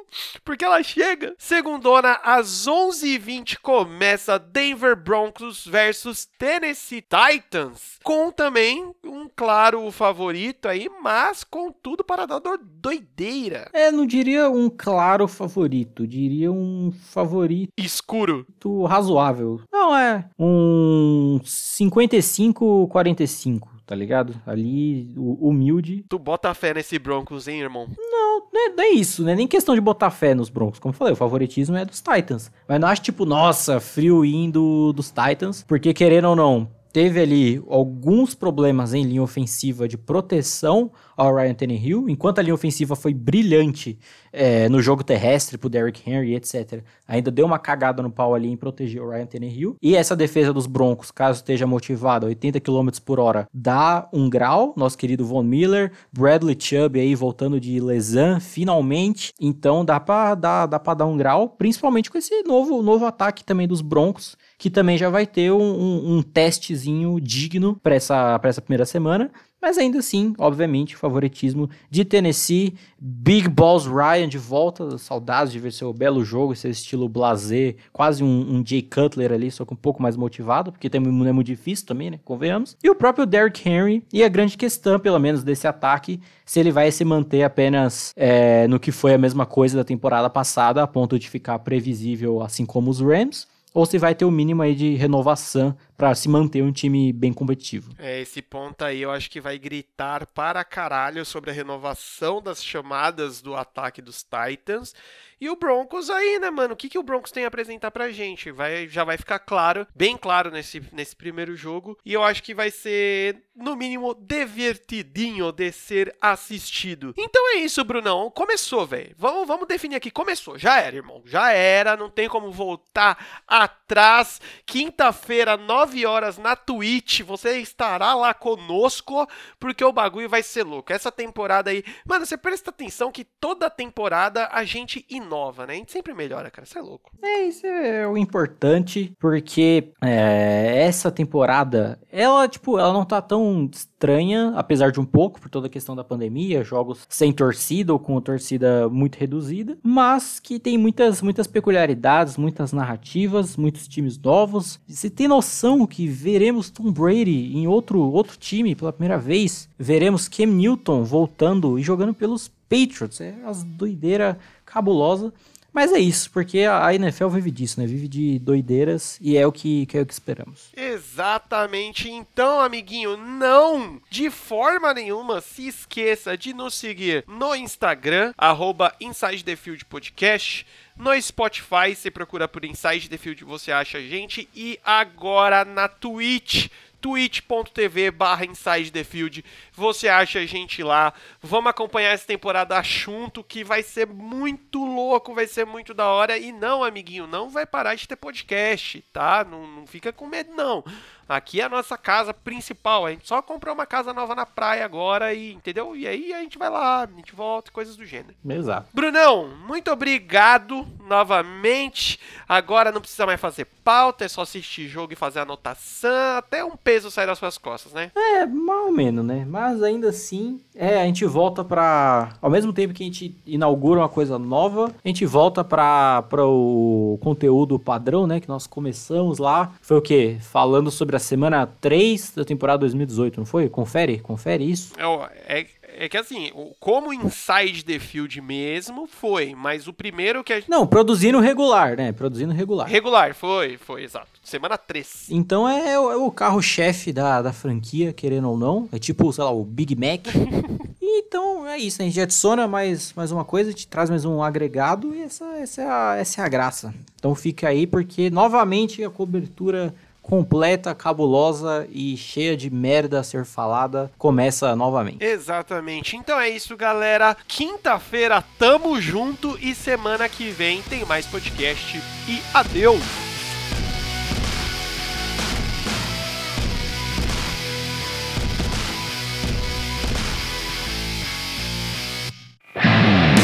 porque 0.45 0.65
ela 0.65 0.83
chega. 0.83 1.37
Segundona, 1.39 2.19
às 2.25 2.67
11h20 2.67 3.59
começa 3.63 4.37
Denver 4.37 4.97
Broncos 4.97 5.65
versus 5.65 6.27
Tennessee 6.37 7.03
Titans, 7.03 8.01
com 8.03 8.33
também 8.33 8.93
um 9.05 9.31
claro 9.35 9.89
favorito 9.93 10.67
aí, 10.67 10.91
mas 11.01 11.45
com 11.45 11.71
tudo 11.71 12.03
para 12.03 12.27
dar 12.27 12.41
doideira. 12.61 13.71
É, 13.73 13.93
não 13.93 14.05
diria 14.05 14.51
um 14.51 14.69
claro 14.69 15.29
favorito, 15.29 16.05
diria 16.05 16.51
um 16.51 16.91
favorito 16.91 17.71
escuro, 17.79 18.45
razoável. 18.89 19.61
Não 19.73 19.97
é 19.97 20.29
um 20.37 21.39
55-45 21.45 23.76
tá 23.87 23.95
ligado? 23.95 24.35
Ali, 24.45 25.15
humilde. 25.17 26.05
Tu 26.09 26.19
bota 26.19 26.53
fé 26.53 26.75
nesse 26.75 26.99
Broncos, 26.99 27.47
hein, 27.47 27.61
irmão? 27.61 27.87
Não, 27.97 28.43
não 28.53 28.67
é, 28.67 28.69
não 28.71 28.85
é, 28.85 28.89
isso, 28.91 29.23
né? 29.23 29.35
Nem 29.35 29.47
questão 29.47 29.75
de 29.75 29.81
botar 29.81 30.11
fé 30.11 30.35
nos 30.35 30.51
Broncos. 30.51 30.81
Como 30.81 30.93
eu 30.93 30.97
falei, 30.97 31.13
o 31.13 31.17
favoritismo 31.17 31.77
é 31.77 31.85
dos 31.85 32.03
Titans. 32.03 32.51
Mas 32.69 32.81
não 32.81 32.89
acho, 32.89 33.03
tipo, 33.03 33.25
nossa, 33.25 33.79
frio 33.79 34.25
indo 34.25 34.93
dos 34.93 35.13
Titans. 35.13 35.63
Porque, 35.63 35.95
querendo 35.95 36.29
ou 36.29 36.37
não, 36.37 36.69
teve 36.97 37.21
ali 37.21 37.63
alguns 37.69 38.35
problemas 38.35 38.95
em 38.95 39.03
linha 39.03 39.23
ofensiva 39.23 39.87
de 39.87 39.99
proteção 39.99 40.91
ao 41.15 41.35
Ryan 41.35 41.53
Tannehill, 41.53 42.09
enquanto 42.09 42.39
a 42.39 42.43
linha 42.43 42.55
ofensiva 42.55 42.97
foi 42.97 43.13
brilhante 43.13 43.99
é, 44.33 44.67
no 44.71 44.81
jogo 44.81 45.05
terrestre 45.05 45.59
pro 45.59 45.69
Derrick 45.69 46.09
Henry, 46.09 46.35
etc. 46.35 46.83
Ainda 47.07 47.31
deu 47.31 47.45
uma 47.45 47.59
cagada 47.59 48.03
no 48.03 48.11
pau 48.11 48.35
ali 48.35 48.49
em 48.49 48.57
proteger 48.57 49.03
o 49.03 49.11
Ryan 49.11 49.27
Tannehill. 49.27 49.77
E 49.83 49.95
essa 49.95 50.17
defesa 50.17 50.55
dos 50.55 50.67
Broncos, 50.67 51.11
caso 51.11 51.41
esteja 51.41 51.67
motivada 51.67 52.25
a 52.25 52.29
80 52.29 52.61
km 52.61 52.89
por 53.05 53.21
hora, 53.21 53.47
dá 53.53 54.09
um 54.11 54.31
grau. 54.31 54.73
Nosso 54.75 54.97
querido 54.97 55.27
Von 55.27 55.43
Miller, 55.43 55.93
Bradley 56.11 56.57
Chubb 56.59 56.99
aí 56.99 57.15
voltando 57.15 57.61
de 57.61 57.79
lesão, 57.79 58.41
finalmente. 58.41 59.35
Então 59.39 59.85
dá 59.85 60.01
pra 60.01 60.35
dar, 60.35 60.65
dá 60.65 60.79
pra 60.79 60.95
dar 60.95 61.05
um 61.05 61.17
grau, 61.19 61.51
principalmente 61.51 62.11
com 62.11 62.17
esse 62.17 62.43
novo, 62.45 62.83
novo 62.83 63.05
ataque 63.05 63.45
também 63.45 63.69
dos 63.69 63.83
Broncos, 63.83 64.35
que 64.59 64.71
também 64.71 64.97
já 64.97 65.11
vai 65.11 65.27
ter 65.27 65.53
um, 65.53 65.59
um, 65.61 66.17
um 66.17 66.23
testezinho 66.23 67.21
digno 67.21 67.79
para 67.83 67.95
essa, 67.95 68.41
essa 68.43 68.63
primeira 68.63 68.87
semana. 68.87 69.31
Mas 69.61 69.79
ainda 69.79 69.99
assim, 69.99 70.35
obviamente, 70.39 70.95
favoritismo 70.95 71.69
de 71.91 72.05
Tennessee. 72.05 72.75
Big 73.01 73.49
Balls 73.49 73.87
Ryan 73.87 74.29
de 74.29 74.39
volta, 74.39 74.97
saudades 74.99 75.53
de 75.53 75.59
ver 75.59 75.73
seu 75.73 75.93
belo 75.93 76.25
jogo, 76.25 76.55
seu 76.55 76.71
estilo 76.71 77.09
blazer, 77.09 77.77
quase 77.93 78.23
um, 78.23 78.57
um 78.57 78.65
Jay 78.65 78.83
Cutler 78.83 79.33
ali, 79.33 79.51
só 79.51 79.65
que 79.65 79.73
um 79.73 79.77
pouco 79.77 80.01
mais 80.01 80.17
motivado, 80.17 80.71
porque 80.71 80.89
tem, 80.89 81.03
é 81.03 81.33
muito 81.33 81.47
difícil 81.47 81.87
também, 81.87 82.11
né? 82.11 82.21
Convenhamos. 82.25 82.77
E 82.83 82.89
o 82.89 82.95
próprio 82.95 83.27
Derrick 83.27 83.69
Henry, 83.69 84.05
e 84.13 84.23
a 84.23 84.29
grande 84.29 84.57
questão, 84.57 85.01
pelo 85.01 85.19
menos, 85.19 85.43
desse 85.43 85.67
ataque, 85.67 86.21
se 86.45 86.61
ele 86.61 86.71
vai 86.71 86.91
se 86.93 87.05
manter 87.05 87.43
apenas 87.43 88.13
é, 88.17 88.69
no 88.69 88.79
que 88.79 88.93
foi 88.93 89.15
a 89.15 89.19
mesma 89.19 89.47
coisa 89.47 89.77
da 89.77 89.85
temporada 89.85 90.31
passada, 90.31 90.83
a 90.83 90.87
ponto 90.87 91.19
de 91.19 91.29
ficar 91.29 91.59
previsível, 91.59 92.41
assim 92.41 92.65
como 92.65 92.91
os 92.91 93.01
Rams, 93.01 93.47
ou 93.77 93.85
se 93.85 93.99
vai 93.99 94.15
ter 94.15 94.25
o 94.25 94.31
mínimo 94.31 94.63
aí 94.63 94.75
de 94.75 94.95
renovação 94.95 95.77
para 95.97 96.15
se 96.15 96.29
manter 96.29 96.63
um 96.63 96.73
time 96.73 97.13
bem 97.13 97.33
competitivo. 97.33 97.93
É, 97.99 98.21
esse 98.21 98.43
ponto 98.43 98.85
aí 98.85 99.03
eu 99.03 99.11
acho 99.11 99.31
que 99.31 99.41
vai 99.41 99.59
gritar 99.59 100.27
para 100.27 100.65
caralho 100.65 101.25
sobre 101.25 101.51
a 101.51 101.55
renovação 101.55 102.43
das 102.43 102.63
chamadas 102.63 103.41
do 103.41 103.55
ataque 103.55 104.03
dos 104.03 104.25
Titans. 104.25 104.95
E 105.39 105.51
o 105.51 105.57
Broncos 105.57 106.09
aí, 106.09 106.39
né, 106.39 106.49
mano? 106.49 106.73
O 106.73 106.77
que, 106.77 106.89
que 106.89 106.99
o 106.99 107.03
Broncos 107.03 107.31
tem 107.31 107.45
a 107.45 107.49
apresentar 107.49 107.91
pra 107.91 108.11
gente? 108.11 108.51
Vai, 108.51 108.89
já 108.89 109.05
vai 109.05 109.19
ficar 109.19 109.39
claro, 109.39 109.87
bem 109.95 110.17
claro 110.17 110.51
nesse, 110.51 110.83
nesse 110.93 111.15
primeiro 111.15 111.55
jogo. 111.55 111.99
E 112.07 112.15
eu 112.15 112.25
acho 112.25 112.43
que 112.43 112.55
vai 112.55 112.71
ser, 112.71 113.43
no 113.55 113.77
mínimo, 113.77 114.15
divertidinho 114.15 115.53
de 115.53 115.71
ser 115.73 116.17
assistido. 116.23 117.13
Então 117.19 117.55
é 117.55 117.59
isso, 117.59 117.85
Brunão. 117.85 118.31
Começou, 118.31 118.87
velho. 118.87 119.15
Vamos, 119.19 119.47
vamos 119.47 119.69
definir 119.69 119.97
aqui. 119.97 120.11
Começou. 120.11 120.59
Já 120.59 120.81
era, 120.81 120.97
irmão. 120.97 121.23
Já 121.27 121.53
era. 121.53 121.99
Não 121.99 122.09
tem 122.09 122.31
como 122.31 122.51
voltar 122.51 123.43
atrás. 123.47 124.41
Quinta-feira, 124.65 125.59
9 125.59 125.86
horas 126.07 126.39
na 126.39 126.57
Twitch. 126.57 127.21
Você 127.23 127.59
estará 127.59 128.15
lá 128.15 128.35
conosco, 128.35 129.27
porque 129.59 129.85
o 129.85 129.93
bagulho 129.93 130.29
vai 130.29 130.43
ser 130.43 130.65
louco. 130.65 130.93
Essa 130.93 131.13
temporada 131.13 131.71
aí. 131.71 131.85
Mano, 132.07 132.27
você 132.27 132.37
presta 132.37 132.71
atenção 132.71 133.13
que 133.13 133.25
toda 133.25 133.71
temporada 133.71 134.49
a 134.51 134.65
gente 134.65 135.05
inova, 135.09 135.67
né? 135.67 135.75
A 135.75 135.77
gente 135.77 135.93
sempre 135.93 136.15
melhora, 136.15 136.51
cara. 136.51 136.67
Isso 136.67 136.79
é 136.79 136.83
louco. 136.83 137.13
É, 137.23 137.43
isso 137.45 137.67
é 137.67 138.07
o 138.07 138.17
importante, 138.17 139.15
porque 139.19 139.93
é, 140.03 140.85
essa 140.85 141.11
temporada, 141.11 142.01
ela, 142.11 142.49
tipo, 142.49 142.79
ela 142.79 142.93
não 142.93 143.05
tá 143.05 143.21
tão 143.23 143.69
estranha, 143.97 144.53
apesar 144.55 144.93
de 144.93 145.01
um 145.01 145.05
pouco, 145.07 145.41
por 145.41 145.49
toda 145.49 145.67
a 145.69 145.71
questão 145.71 145.97
da 145.97 146.05
pandemia, 146.05 146.63
jogos 146.63 147.07
sem 147.09 147.33
torcida 147.33 147.95
ou 147.95 147.99
com 147.99 148.21
torcida 148.21 148.89
muito 148.91 149.17
reduzida, 149.17 149.79
mas 149.83 150.39
que 150.39 150.59
tem 150.59 150.77
muitas, 150.77 151.23
muitas 151.23 151.47
peculiaridades, 151.47 152.37
muitas 152.37 152.73
narrativas, 152.73 153.57
muitos 153.57 153.89
times 153.89 154.19
novos. 154.19 154.79
Você 154.87 155.09
tem 155.09 155.27
noção 155.27 155.87
que 155.87 156.07
veremos 156.07 156.69
Tom 156.69 156.93
Brady 156.93 157.57
em 157.57 157.67
outro, 157.67 158.01
outro 158.01 158.37
time 158.37 158.75
pela 158.75 158.93
primeira 158.93 159.19
vez? 159.19 159.67
Veremos 159.79 160.29
Cam 160.29 160.47
Newton 160.47 161.03
voltando 161.03 161.79
e 161.79 161.83
jogando 161.83 162.13
pelos 162.13 162.49
Patriots. 162.69 163.21
É 163.21 163.35
as 163.47 163.63
doideira 163.65 164.39
cabulosa. 164.65 165.33
Mas 165.77 165.93
é 165.93 165.99
isso, 165.99 166.31
porque 166.31 166.61
a 166.61 166.95
NFL 166.95 167.29
vive 167.29 167.51
disso, 167.51 167.79
né? 167.79 167.87
Vive 167.87 168.09
de 168.09 168.39
doideiras 168.39 169.19
e 169.21 169.37
é 169.37 169.47
o 169.47 169.53
que, 169.53 169.85
que 169.85 169.99
é 169.99 170.01
o 170.01 170.07
que 170.07 170.13
esperamos. 170.15 170.73
Exatamente. 170.75 172.11
Então, 172.11 172.63
amiguinho, 172.63 173.19
não 173.19 174.01
de 174.09 174.31
forma 174.31 174.95
nenhuma 174.95 175.43
se 175.43 175.69
esqueça 175.69 176.35
de 176.35 176.55
nos 176.55 176.73
seguir 176.73 177.25
no 177.29 177.55
Instagram, 177.55 178.33
arroba 178.39 178.95
Inside 178.99 179.45
the 179.45 179.55
Field 179.55 179.85
Podcast. 179.85 180.67
No 180.97 181.21
Spotify, 181.21 181.95
você 181.95 182.11
procura 182.11 182.49
por 182.49 182.65
Inside 182.65 183.11
the 183.11 183.19
Field, 183.19 183.45
você 183.45 183.71
acha 183.71 183.99
a 183.99 184.01
gente. 184.01 184.49
E 184.57 184.81
agora 184.83 185.63
na 185.63 185.89
Twitch 185.89 186.69
twitch.tv 187.01 188.11
barra 188.11 188.45
Inside 188.45 188.91
the 188.91 189.05
Field. 189.05 189.45
Você 189.73 190.09
acha 190.09 190.39
a 190.41 190.47
gente 190.47 190.83
lá. 190.83 191.13
Vamos 191.41 191.71
acompanhar 191.71 192.11
essa 192.11 192.27
temporada 192.27 192.81
junto, 192.83 193.45
que 193.45 193.63
vai 193.63 193.83
ser 193.83 194.07
muito 194.07 194.85
louco, 194.85 195.35
vai 195.35 195.47
ser 195.47 195.65
muito 195.65 195.95
da 195.95 196.07
hora. 196.07 196.37
E 196.39 196.53
não, 196.53 196.83
amiguinho, 196.83 197.27
não 197.27 197.51
vai 197.51 197.67
parar 197.67 197.95
de 197.95 198.09
ter 198.09 198.17
podcast, 198.17 199.05
tá? 199.13 199.47
Não, 199.49 199.67
não 199.67 199.87
fica 199.87 200.13
com 200.13 200.27
medo, 200.27 200.53
não. 200.55 200.85
Aqui 201.29 201.61
é 201.61 201.65
a 201.65 201.69
nossa 201.69 201.99
casa 201.99 202.33
principal. 202.33 203.05
A 203.05 203.11
gente 203.11 203.27
só 203.27 203.43
comprou 203.43 203.75
uma 203.75 203.87
casa 203.87 204.13
nova 204.13 204.35
na 204.35 204.47
praia 204.47 204.85
agora 204.85 205.35
e, 205.35 205.53
entendeu? 205.53 205.97
E 205.97 206.07
aí 206.07 206.33
a 206.33 206.41
gente 206.41 206.57
vai 206.57 206.71
lá, 206.71 207.03
a 207.03 207.07
gente 207.07 207.35
volta, 207.35 207.73
coisas 207.73 207.97
do 207.97 208.05
gênero. 208.05 208.37
Exato. 208.49 208.89
Brunão, 208.93 209.49
muito 209.67 209.91
obrigado 209.91 210.87
novamente. 211.07 212.19
Agora 212.49 212.93
não 212.93 213.01
precisa 213.01 213.27
mais 213.27 213.41
fazer 213.41 213.67
pauta, 213.83 214.25
é 214.25 214.29
só 214.29 214.43
assistir 214.43 214.89
jogo 214.89 215.13
e 215.13 215.17
fazer 215.17 215.41
anotação. 215.41 216.37
Até 216.37 216.65
um 216.65 216.77
peso 216.77 217.11
sair 217.11 217.27
das 217.27 217.39
suas 217.39 217.57
costas, 217.57 217.93
né? 217.93 218.11
É, 218.15 218.45
mal 218.47 218.87
ou 218.87 218.93
menos, 218.93 219.25
né? 219.25 219.47
Mas 219.49 219.83
ainda 219.83 220.09
assim, 220.09 220.61
é, 220.75 221.01
a 221.01 221.05
gente 221.05 221.25
volta 221.25 221.65
pra. 221.65 222.31
Ao 222.41 222.51
mesmo 222.51 222.73
tempo 222.73 222.93
que 222.93 223.03
a 223.03 223.07
gente 223.07 223.37
inaugura 223.47 224.01
uma 224.01 224.09
coisa 224.09 224.39
nova, 224.39 224.93
a 225.05 225.09
gente 225.09 225.25
volta 225.25 225.65
pra, 225.65 226.23
pra 226.23 226.45
o 226.45 227.19
conteúdo 227.23 227.79
padrão, 227.79 228.27
né? 228.27 228.41
Que 228.41 228.49
nós 228.49 228.67
começamos 228.67 229.39
lá. 229.39 229.73
Foi 229.81 229.97
o 229.97 230.03
quê? 230.03 230.37
Falando 230.41 230.91
sobre 230.91 231.17
a 231.17 231.21
semana 231.21 231.67
3 231.81 232.33
da 232.37 232.45
temporada 232.45 232.81
2018, 232.81 233.39
não 233.39 233.47
foi? 233.47 233.69
Confere, 233.69 234.19
confere 234.19 234.69
isso. 234.71 234.93
É, 234.99 235.61
é, 235.61 235.67
é 235.99 236.09
que 236.09 236.17
assim, 236.17 236.51
como 236.79 237.13
Inside 237.13 237.85
the 237.85 237.99
Field 237.99 238.41
mesmo, 238.41 239.07
foi, 239.07 239.55
mas 239.55 239.89
o 239.89 239.93
primeiro 239.93 240.45
que 240.45 240.53
a 240.53 240.61
gente... 240.61 240.71
Não, 240.71 240.87
produzindo 240.87 241.41
regular, 241.41 241.97
né? 241.97 242.13
Produzindo 242.13 242.53
regular. 242.53 242.87
Regular, 242.87 243.35
foi, 243.35 243.79
foi, 243.79 244.05
exato. 244.05 244.29
Semana 244.43 244.77
3. 244.77 245.29
Então 245.31 245.69
é, 245.69 245.93
é 245.93 245.99
o, 245.99 246.11
é 246.11 246.17
o 246.17 246.31
carro-chefe 246.31 247.13
da, 247.13 247.41
da 247.41 247.53
franquia, 247.53 248.13
querendo 248.13 248.51
ou 248.51 248.59
não. 248.59 248.89
É 248.93 248.99
tipo, 248.99 249.33
sei 249.33 249.43
lá, 249.43 249.51
o 249.51 249.65
Big 249.65 249.97
Mac. 249.97 250.27
então 251.01 251.67
é 251.67 251.79
isso, 251.79 252.01
né? 252.01 252.07
A 252.07 252.09
gente 252.11 252.21
adiciona 252.21 252.69
mais, 252.69 253.13
mais 253.15 253.33
uma 253.33 253.45
coisa, 253.45 253.73
te 253.73 253.89
traz 253.89 254.11
mais 254.11 254.25
um 254.25 254.43
agregado 254.43 255.15
e 255.15 255.23
essa, 255.23 255.45
essa, 255.57 255.83
é 255.83 255.87
a, 255.87 256.17
essa 256.17 256.43
é 256.43 256.45
a 256.45 256.49
graça. 256.49 256.95
Então 257.19 257.35
fica 257.35 257.69
aí, 257.69 257.87
porque 257.87 258.29
novamente 258.31 259.03
a 259.03 259.11
cobertura 259.11 259.95
completa, 260.27 260.93
cabulosa 260.93 261.87
e 261.89 262.17
cheia 262.17 262.57
de 262.57 262.69
merda 262.69 263.21
a 263.21 263.23
ser 263.23 263.45
falada 263.45 264.11
começa 264.19 264.75
novamente. 264.75 265.25
Exatamente. 265.25 266.17
Então 266.17 266.39
é 266.39 266.51
isso, 266.51 266.77
galera. 266.77 267.37
Quinta-feira 267.47 268.43
tamo 268.59 269.01
junto 269.01 269.57
e 269.63 269.73
semana 269.73 270.29
que 270.29 270.51
vem 270.51 270.83
tem 270.83 271.05
mais 271.05 271.27
podcast 271.27 272.03
e 272.29 272.43
adeus. 272.53 273.05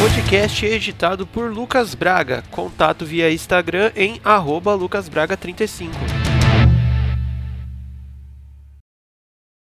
Podcast 0.01 0.67
editado 0.67 1.29
por 1.29 1.49
Lucas 1.53 1.95
Braga. 1.95 2.43
Contato 2.51 3.07
via 3.07 3.33
Instagram 3.33 3.93
em 3.95 4.21
arroba 4.25 4.77
lucasbraga35. 4.77 6.32